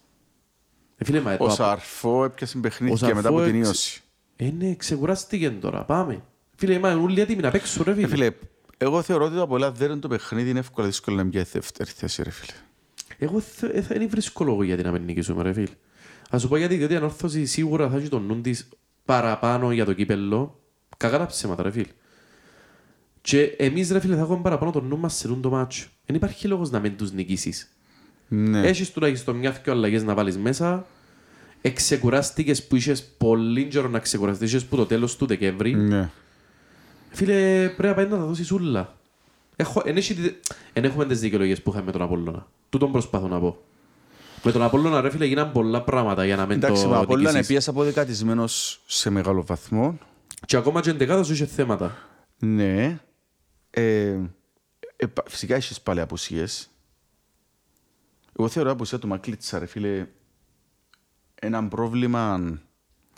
Ε, 0.98 1.06
φίλε, 1.06 1.20
μα, 1.22 1.34
Ο 1.34 1.38
το- 1.38 1.50
Σαρφό 1.50 2.24
έπιασε 2.24 2.58
ο 2.58 2.60
παιχνίδι 2.62 2.94
και 2.94 3.00
Σαρφό 3.00 3.16
μετά 3.16 3.30
από 3.30 3.44
την 3.44 3.56
εξ- 3.56 3.68
ίωση. 3.68 4.02
Ε, 4.36 4.50
ναι, 4.58 4.76
ξεκουράστηκε 4.76 5.50
τώρα. 5.50 5.84
Πάμε. 5.84 6.22
Φίλε, 6.56 6.80
μα 6.80 6.92
είναι 6.92 7.02
όλοι 7.02 7.22
έτοιμοι 7.22 7.42
να 7.42 7.52
παίξουν, 7.52 7.84
ρε 7.84 7.92
Ε, 7.92 7.94
φίλε. 7.96 8.08
Φίλε, 8.08 8.32
εγώ 8.78 9.02
θεωρώ 9.02 9.26
ότι 9.26 9.36
το 9.36 9.42
Αποέλα 9.42 9.72
δεν 9.72 9.92
είναι 9.92 10.00
το 10.00 10.08
παιχνίδι, 10.08 10.50
είναι 10.50 10.60
εύκολα 10.60 10.88
δύσκολο 10.88 11.16
να 11.18 11.24
μπει 11.24 11.38
δεύτερη 11.44 11.90
θέση, 11.96 12.24
ρε 12.24 12.30
φίλε. 12.30 12.54
Εγώ 13.18 13.40
θε- 13.40 13.76
ε, 13.76 13.82
θα 13.82 13.96
είναι 13.96 14.06
βρίσκω 14.06 14.44
λόγο 14.44 14.64
γιατί 14.64 14.84
να 14.84 14.92
μην 14.92 15.04
νικήσουμε, 15.04 15.44
ρε 15.44 15.54
φίλε. 15.54 15.74
Ας 16.30 16.42
σου 16.42 16.48
πω 16.48 16.58
γιατί, 16.58 16.76
διότι 16.76 16.94
η 16.94 16.96
ανόρθωση 16.96 17.46
σίγουρα 17.46 17.90
θα 17.90 17.98
έχει 17.98 18.10
τον 18.10 18.26
νου 18.26 18.42
της 18.42 18.68
παραπάνω 19.06 19.72
για 19.72 19.86
το 19.86 19.94
κύπελλο. 19.94 20.60
Κακά 20.98 21.18
τα 21.18 21.26
ψέματα, 21.26 21.64
ρε 21.64 21.72
φίλε. 21.72 21.86
Και 23.22 23.42
εμείς, 23.44 23.92
ρε 23.92 24.00
φίλε, 24.00 24.16
θα 24.16 24.22
έχουμε 24.22 24.42
παραπάνω 24.42 24.72
τον 24.72 24.88
νου 24.88 24.98
μας 24.98 25.16
σε 25.16 25.28
τούτο 25.28 25.40
το 25.40 25.50
μάτσο. 25.50 25.88
Δεν 26.06 26.16
υπάρχει 26.16 26.48
λόγος 26.48 26.70
να 26.70 26.80
μην 26.80 26.98
τους 26.98 27.12
νικήσεις. 27.12 27.74
Ναι. 28.32 28.68
Έχεις 28.68 28.92
τουλάχιστον 28.92 29.36
μια 29.36 29.52
δυο 29.52 29.74
αλλαγές 29.74 30.04
να 30.04 30.14
βάλεις 30.14 30.38
μέσα. 30.38 30.86
Εξεκουράστηκες 31.62 32.68
που 32.68 32.76
είχες 32.76 33.04
πολύ 33.18 33.66
καιρό 33.66 33.88
να 33.88 34.00
ξεκουραστείς, 34.00 34.50
είχες 34.50 34.66
που 34.66 34.76
το 34.76 34.86
τέλος 34.86 35.16
του 35.16 35.26
Δεκέμβρη. 35.26 35.76
Ναι. 35.76 36.10
Φίλε, 37.10 37.68
πρέπει 37.70 37.88
να 37.88 37.94
πάει 37.94 38.06
να 38.06 38.18
τα 38.18 38.24
δώσεις 38.26 38.52
ούλα. 38.52 38.94
Έχω, 39.56 39.82
εν, 39.86 39.98
έχει, 39.98 40.36
εν 40.74 40.84
έχουμε 40.84 41.06
τις 41.06 41.20
δικαιολογίες 41.20 41.62
που 41.62 41.70
είχαμε 41.70 41.86
με 41.86 41.92
τον 41.92 42.02
Απόλλωνα. 42.02 42.48
Τούτον 42.70 42.92
προσπαθώ 42.92 43.28
να 43.28 43.40
πω. 43.40 43.58
Με 44.44 44.52
τον 44.52 44.62
Απόλλωνα, 44.62 45.02
ρε 45.02 45.10
φίλε, 45.10 45.26
γίναν 45.26 45.52
πολλά 45.52 45.82
πράγματα 45.82 46.26
για 46.26 46.36
να 46.36 46.46
μην 46.46 46.58
Εντάξει, 46.58 46.84
το 46.84 46.90
μα 46.90 47.06
πολλά 47.06 47.20
είναι 47.20 47.30
νικήσεις. 47.30 47.48
πίεσα 47.48 47.70
αποδεκατισμένος 47.70 48.82
σε 48.86 49.10
μεγάλο 49.10 49.44
βαθμό. 49.46 49.98
Και 50.46 50.56
ακόμα 50.58 50.82
και 50.82 50.90
εντεκάδα 50.90 51.24
σου 51.24 51.34
είχε 51.34 51.46
θέματα. 51.46 51.98
Ναι. 52.40 53.00
Ε, 53.70 54.18
ε, 54.96 55.06
πα- 55.14 55.24
φυσικά 55.28 55.56
έχεις 55.56 55.82
πάλι 55.82 56.00
απουσίες. 56.02 56.70
Εγώ 58.40 58.48
θεωρώ 58.48 58.72
απουσία 58.72 59.00
του 59.00 59.08
Μακλίτσα, 59.08 59.60
ρε 59.60 59.66
φίλε, 59.66 60.08
ένα 61.36 61.68
πρόβλημα 61.68 62.40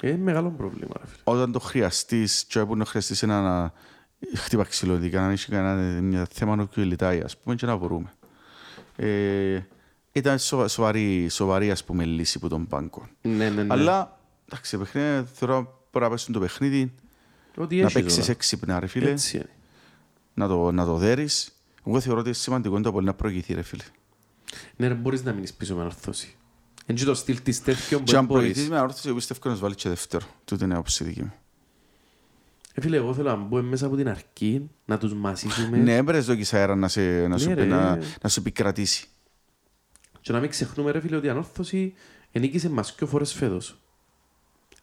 Ε, 0.02 0.16
μεγάλο 0.16 0.50
πρόβλημα, 0.52 0.94
ρε 1.00 1.06
φίλε. 1.08 1.22
όταν 1.24 1.52
το 1.52 1.60
χρειαστείς 1.60 2.46
και 2.46 2.60
όπου 2.60 2.76
να 2.76 2.86
χρειαστείς 2.86 3.24
ένα 3.24 3.42
να 3.42 3.74
χτύπα 4.38 4.64
ξυλοδικά, 4.64 5.22
να 5.22 5.32
έχει 5.32 5.50
κανένα 5.52 6.02
μια 6.02 6.28
θέμα 6.32 6.56
να 6.56 6.66
κυλιτάει, 6.66 7.20
ας 7.22 7.38
πούμε, 7.38 7.56
και 7.56 7.66
να 7.66 7.76
μπορούμε. 7.76 8.12
Ε, 8.96 9.60
ήταν 10.12 10.40
σοβα- 10.40 10.68
σοβαρή, 10.68 11.30
σοβαρή, 11.30 11.72
ας 11.72 11.84
πούμε, 11.84 12.06
λύση 12.06 12.40
που 12.40 12.48
τον 12.48 12.68
πάγκο. 12.68 13.08
Ναι, 13.22 13.50
ναι, 13.50 13.64
ναι. 13.64 13.74
Αλλά, 13.74 14.20
εντάξει, 14.50 14.78
παιχνίδι, 14.78 15.28
θεωρώ 15.34 15.86
πρέπει 15.92 16.06
να 16.06 16.12
πέσουν 16.12 16.34
το 16.34 16.40
παιχνίδι, 16.40 16.94
Ότι 17.58 17.76
να 17.76 17.82
έχεις 17.82 17.94
παίξεις 17.94 18.20
τώρα. 18.20 18.32
έξυπνα, 18.32 18.80
ρε 18.80 18.88
φίλε, 18.88 19.10
Έτσι 19.10 19.38
είναι. 19.38 19.50
να 20.34 20.48
το, 20.48 20.72
να 20.72 20.86
το 20.86 20.96
δέρεις. 20.98 21.52
Εγώ 21.86 22.00
θεωρώ 22.00 22.20
ότι 22.20 22.28
είναι 22.28 22.38
σημαντικό 22.38 22.74
είναι 22.76 22.84
το 22.84 22.92
πολύ 22.92 23.06
να 23.06 23.14
προηγηθεί, 23.14 23.54
ρε 23.54 23.62
φίλε. 23.62 23.84
Ναι, 24.76 24.88
ρε, 24.88 24.94
μπορείς 24.94 25.24
να 25.24 25.32
μείνεις 25.34 25.54
πίσω 25.54 25.76
με 25.76 25.80
ανορθώση. 25.82 26.36
Εν 26.86 26.96
και 26.96 27.04
το 27.04 27.14
στυλ 27.14 27.42
της 27.42 27.62
τέτοιον 27.64 28.00
που 28.00 28.06
Και 28.06 28.12
δεν 28.12 28.20
αν 28.22 28.28
προηγηθείς 28.28 28.56
μπορείς. 28.56 28.70
με 28.72 28.78
ανόρθωση, 28.78 29.08
εγώ 29.08 29.16
πιστεύω 29.18 29.50
να 29.50 29.56
σου 29.56 29.62
βάλει 29.62 29.76
και 29.76 29.90
δεύτερο. 29.90 30.26
Τούτη 30.46 30.64
είναι 30.64 30.74
η 30.74 30.76
άποψη 30.76 31.04
δική 31.04 31.22
μου. 31.22 31.34
Ε, 32.74 32.82
φίλε, 32.82 32.98
εγώ 32.98 33.14
θέλω 33.14 33.30
να 33.30 33.36
μπούμε 33.36 33.62
μέσα 33.62 33.86
από 33.86 33.96
την 33.96 34.10
αρχή, 34.10 34.70
να 34.86 34.98
τους 34.98 35.14
μασίσουμε 35.14 35.78
Ναι, 35.78 35.96
έμπαιρες 35.96 36.26
δόκις 36.26 36.54
αέρα 36.54 36.76
να, 36.76 36.88
σε, 36.88 37.28
να, 37.28 37.38
σου, 37.38 37.48
Ναι, 37.50 37.56
πει- 37.56 37.62
ρε. 37.62 37.68
να, 37.68 38.00
να 38.22 38.30
σου 38.30 38.40
επικρατήσει. 38.40 39.06
και 40.22 40.32
να 40.32 40.40
μην 40.40 40.50
ξεχνούμε, 40.50 40.92
ρε 40.92 41.00
φίλε, 41.00 41.16
ότι 41.16 41.26
η 41.26 41.30
ανόρθωση 41.30 41.94
ενίκησε 42.32 42.70
μας 42.70 42.94
πιο 42.96 43.08
φορές 43.08 43.34
φέτος. 43.34 43.78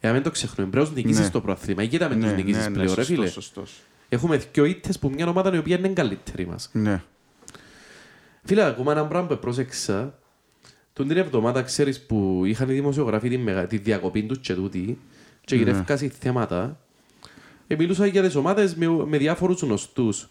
Ε, 0.01 0.07
να 0.07 0.13
μην 0.13 0.23
το 0.23 0.31
ξεχνούμε, 0.31 0.71
πρέπει 0.71 0.87
να 0.87 0.93
τους 0.95 1.03
νικήσεις 1.03 1.25
Ναι. 1.25 1.31
το 1.31 1.41
προαθλήμα. 1.41 1.83
Γιατί 1.83 2.05
να 2.05 2.11
μην 2.15 2.21
τους 2.23 2.33
νικήσεις 2.33 2.65
πλέον, 2.71 2.81
ρε 2.81 2.87
σωστός, 2.89 3.07
φίλε. 3.07 3.29
σωστός. 3.29 3.81
Έχουμε 4.09 4.37
δυο 4.37 4.65
ήττες 4.65 4.99
που 4.99 5.11
μια 5.11 5.29
ομάδα 5.29 5.55
η 5.55 5.59
οποία 5.59 5.79
είναι 5.79 5.89
καλύτερη 5.89 6.47
μας. 6.47 6.69
Ναι. 6.73 7.03
Φίλε, 8.49 8.65
ακόμα 8.65 8.93
ένα 8.93 9.07
πράγμα 9.07 9.29
που 9.29 9.39
πρόσεξα, 9.39 10.19
τον 10.93 11.09
την 11.09 11.17
εβδομάδα 11.17 11.63
ξέρεις 11.63 12.01
που 12.07 12.43
είχαν 12.45 12.69
οι 12.69 12.73
δημοσιογράφοι 12.73 13.29
τη, 13.29 13.39
μεγα... 13.39 13.67
τη 13.67 13.77
διακοπή 13.79 14.23
τους 14.23 14.39
και 14.39 14.55
τούτη 14.55 14.99
και 15.45 15.55
Ναι. 15.57 15.63
γυρεύκασαν 15.63 16.11
θέματα, 16.11 16.81
ε, 17.67 17.75
μιλούσα 17.77 18.07
για 18.07 18.23
τις 18.23 18.35
ομάδες 18.35 18.75
με, 18.75 18.87
με 18.89 19.17
διάφορους 19.19 19.61
γνωστούς. 19.61 20.29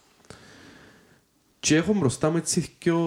Και 1.60 1.76
έχω 1.76 1.94
μπροστά 1.94 2.30
μου 2.30 2.38
έτσι 2.38 2.70
δυο... 2.84 2.98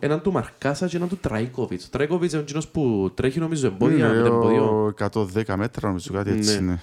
έναν 0.00 0.22
του 0.22 0.32
Μαρκάσα 0.32 0.88
και 0.88 0.96
έναν 0.96 1.08
του 1.08 1.16
Τραίκοβιτς. 1.16 1.84
Ο 1.84 1.88
Τραίκοβιτς 1.90 2.32
είναι 2.32 2.42
εκείνος 2.42 2.68
που 2.68 3.10
τρέχει 3.14 3.38
νομίζω 3.38 3.66
εμπόδια 3.66 4.08
με 4.08 4.20
το 4.20 4.26
εμπόδιο. 4.34 4.86
ο 4.86 4.94
110 5.34 5.54
μέτρα 5.56 5.88
νομίζω 5.88 6.12
κάτι 6.12 6.30
έτσι 6.30 6.50
Ναι. 6.52 6.58
είναι. 6.60 6.80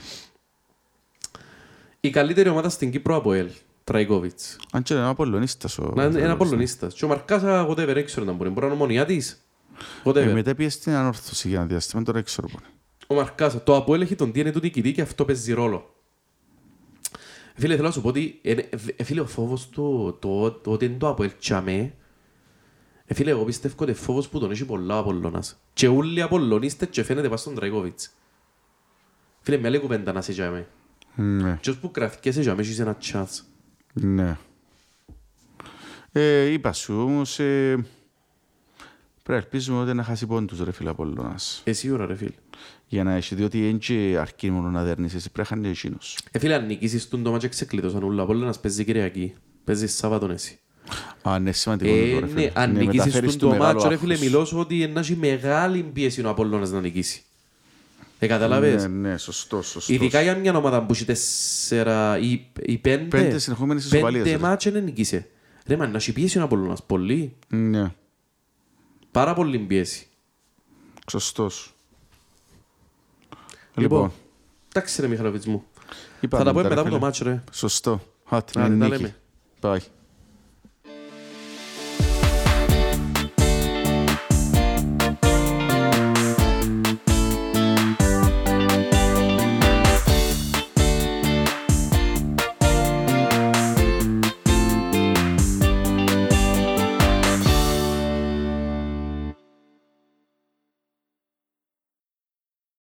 Η 1.99 2.09
καλύτερη 2.09 2.49
ομάδα 2.49 2.69
στην 2.69 2.91
Κύπρο 2.91 3.15
από 3.15 3.33
ελ. 3.33 3.49
Τραίκοβιτς. 3.89 4.57
Αν 4.71 4.83
και 4.83 4.93
είναι 4.93 5.01
ένα 5.01 5.11
Απολλωνίστας 5.11 5.77
ο... 5.77 5.91
Να 5.95 6.03
είναι 6.03 6.19
ένα 6.19 6.29
ο- 6.29 6.33
Απολλωνίστας. 6.33 6.93
Και 6.93 7.05
ο 7.05 7.07
Μαρκάσα, 7.07 7.67
whatever, 7.69 7.91
δεν 7.93 8.05
ξέρω 8.05 8.25
να 8.25 8.31
μπορεί. 8.31 8.49
Μπορεί 8.49 8.59
να 8.61 8.65
είναι 8.65 8.75
ομονιάτης. 8.81 9.31
Ε, 10.03 10.09
Whatever. 10.09 10.31
μετά 10.33 10.55
πήγε 10.55 10.69
στην 10.69 10.93
ανόρθωση 10.93 11.47
για 11.47 11.57
ένα 11.57 11.67
διάστημα, 11.67 12.01
τώρα 12.03 12.17
δεν 12.17 12.25
ξέρω 12.25 12.47
πού 12.47 12.57
είναι. 12.59 12.69
Ο 13.07 13.15
Μαρκάσα, 13.15 13.63
το 13.63 13.75
Αποέλ 13.75 14.01
έχει 14.01 14.15
τον 14.15 14.29
DNA 14.29 14.51
του 14.51 14.59
νικητή 14.63 14.91
και 14.91 15.01
αυτό 15.01 15.25
παίζει 15.25 15.53
ρόλο. 15.53 15.93
Φίλε, 17.55 17.75
θέλω 17.75 17.87
να 17.87 17.93
σου 17.93 18.01
πω 18.01 18.07
ότι 18.07 18.39
ε, 18.43 18.51
ε, 18.95 19.03
φίλε, 19.03 19.21
ο 19.21 19.25
φόβος 19.25 19.67
του, 19.69 20.17
το, 20.21 20.51
το 20.51 20.71
ότι 20.71 20.85
είναι 20.85 20.97
το 20.97 21.07
Αποέλ 21.07 21.31
τσαμέ, 21.39 21.93
ε, 23.05 23.13
φίλε, 23.13 23.29
εγώ 23.29 23.43
πιστεύω 23.43 23.75
ότι 23.79 23.91
είναι 23.91 23.99
φόβος 23.99 24.29
που 24.29 24.39
τον 24.39 24.51
έχει 24.51 24.65
πολλά 24.65 24.95
ο 24.95 24.99
Απολλώνας. 24.99 25.57
Και 25.73 25.87
όλοι 25.87 26.19
οι 26.19 26.21
Απολλωνίστες 26.21 26.87
και 26.91 27.03
φαίνεται 27.03 27.29
πας 27.29 27.39
στον 27.41 27.55
Τραικόβιτς. 27.55 28.09
Φίλε, 29.41 29.57
μια 29.57 29.67
άλλη 29.67 29.79
κουβέντα 29.79 30.11
να 30.13 30.21
σε 30.21 30.31
τσαμέ. 30.31 30.67
Ναι, 31.15 31.57
Και 31.61 31.69
ως 31.69 31.77
που 31.77 31.91
κρατικές 31.91 32.33
σε 32.33 32.39
τσαμέ 32.41 32.61
έχεις 32.61 32.79
ένα 32.79 32.97
chance. 33.11 33.43
Ναι. 33.93 34.37
Ε, 36.11 36.45
είπα 36.45 36.73
σου 36.73 36.93
όμως, 37.01 37.39
ε, 37.39 37.73
πρέπει 37.73 37.85
να 39.25 39.35
ελπίζουμε 39.35 39.79
ότι 39.79 39.93
να 39.93 40.03
χάσει 40.03 40.25
πόντους 40.25 40.59
ρε 40.63 40.71
φίλε 40.71 40.89
Απολλώνας. 40.89 41.61
Εσύ 41.65 41.91
ώρα 41.91 42.05
ρε 42.05 42.15
φίλε. 42.15 42.33
Για 42.87 43.03
να 43.03 43.13
έχει, 43.13 43.35
διότι 43.35 43.69
είναι 43.69 43.77
και 43.77 44.17
αρκεί 44.19 44.51
μόνο 44.51 44.69
να 44.69 44.83
δέρνεις, 44.83 45.13
εσύ 45.13 45.31
πρέπει 45.31 45.49
να 45.51 45.55
χάνεις 45.55 45.77
εκείνος. 45.83 46.17
Ε, 46.31 46.39
φίλε, 46.39 46.53
αν 46.53 46.65
νικήσεις 46.65 47.09
τον 47.09 47.23
το 47.23 47.31
μάτς 47.31 47.43
και 47.43 47.49
ξεκλείδωσαν 47.49 48.03
όλα, 48.03 48.21
ο 48.21 48.23
Απολλώνας 48.23 48.59
παίζει 48.59 48.85
Κυριακή. 48.85 49.33
Παίζει 49.63 49.87
Σάββατον 49.87 50.31
εσύ. 50.31 50.59
Α, 51.21 51.39
ναι, 51.39 51.51
σημαντικό 51.51 51.91
Ε, 51.91 51.97
είναι 51.97 52.13
το 52.13 52.19
ρε 52.19 52.27
φίλε. 52.27 52.41
ναι, 52.41 52.51
αν 52.53 52.71
Ναι, 52.71 52.79
νικήσεις 52.79 53.05
μεταφέρεις 53.05 53.29
τον 53.31 53.39
του 53.39 53.45
το 53.45 53.51
μεγάλο 53.51 53.73
μάτσο, 53.73 53.89
ρε 53.89 53.97
φίλε, 53.97 54.13
άγχος. 54.13 54.27
μιλώ 54.27 54.45
σου 54.45 54.57
ότι 54.59 54.87
να 54.87 54.99
έχει 54.99 55.15
μεγάλη 55.15 55.83
πίεση 55.83 56.25
ο 56.25 56.29
Απολλώνας 56.29 56.71
να 56.71 56.79
νικήσει. 56.81 57.21
Ε, 58.21 58.27
καταλάβες; 58.27 58.87
Ναι, 58.87 59.09
ναι, 59.09 59.17
σωστό, 59.17 59.61
σωστό. 59.61 59.93
Ειδικά 59.93 60.21
για 60.21 60.35
μια 60.37 60.57
ομάδα 60.57 60.85
που 60.85 60.93
έχει 60.93 61.05
τέσσερα 61.05 62.17
ή, 62.17 62.45
ή 62.61 62.77
πέντε, 62.77 63.03
Πέντε 63.17 63.37
συνεχόμενες 63.39 63.85
ισοπαλίες, 63.85 64.23
πέντε 64.23 64.35
ρε. 64.35 64.41
μάτς 64.41 64.69
δεν 64.71 64.83
νικήσε. 64.83 65.27
Ρε 65.65 65.77
μα 65.77 65.87
να 65.87 65.97
έχει 65.97 66.13
πίεση 66.13 66.39
ο 66.39 66.43
Απολλώνας 66.43 66.83
πολύ. 66.83 67.35
Ναι, 67.47 67.93
Πάρα 69.11 69.33
πολύ 69.33 69.59
πίεση. 69.59 70.07
σωστός. 71.11 71.73
Λοιπόν, 73.75 73.97
Λοιπόν, 73.99 74.11
εντάξει 74.71 75.01
ρε 75.01 75.07
Μιχαλοβιτς 75.07 75.45
μου. 75.45 75.63
είπαμε 76.19 76.43
Θα 76.43 76.49
τα 76.49 76.55
πούμε 76.55 76.63
τα, 76.63 76.69
ρε 76.69 76.75
μετά 76.75 76.81
από 76.81 76.89
το 76.89 76.95
φίλε. 76.95 77.05
μάτς 77.05 77.19
ρε. 77.19 77.43
Σωστό. 77.51 78.01
Άτε, 78.29 78.59
Άντε, 78.59 78.73
είναι 78.73 78.87
τα 78.87 78.89
νίκη. 78.97 79.01
λέμε. 79.01 79.15
Bye. 79.61 79.79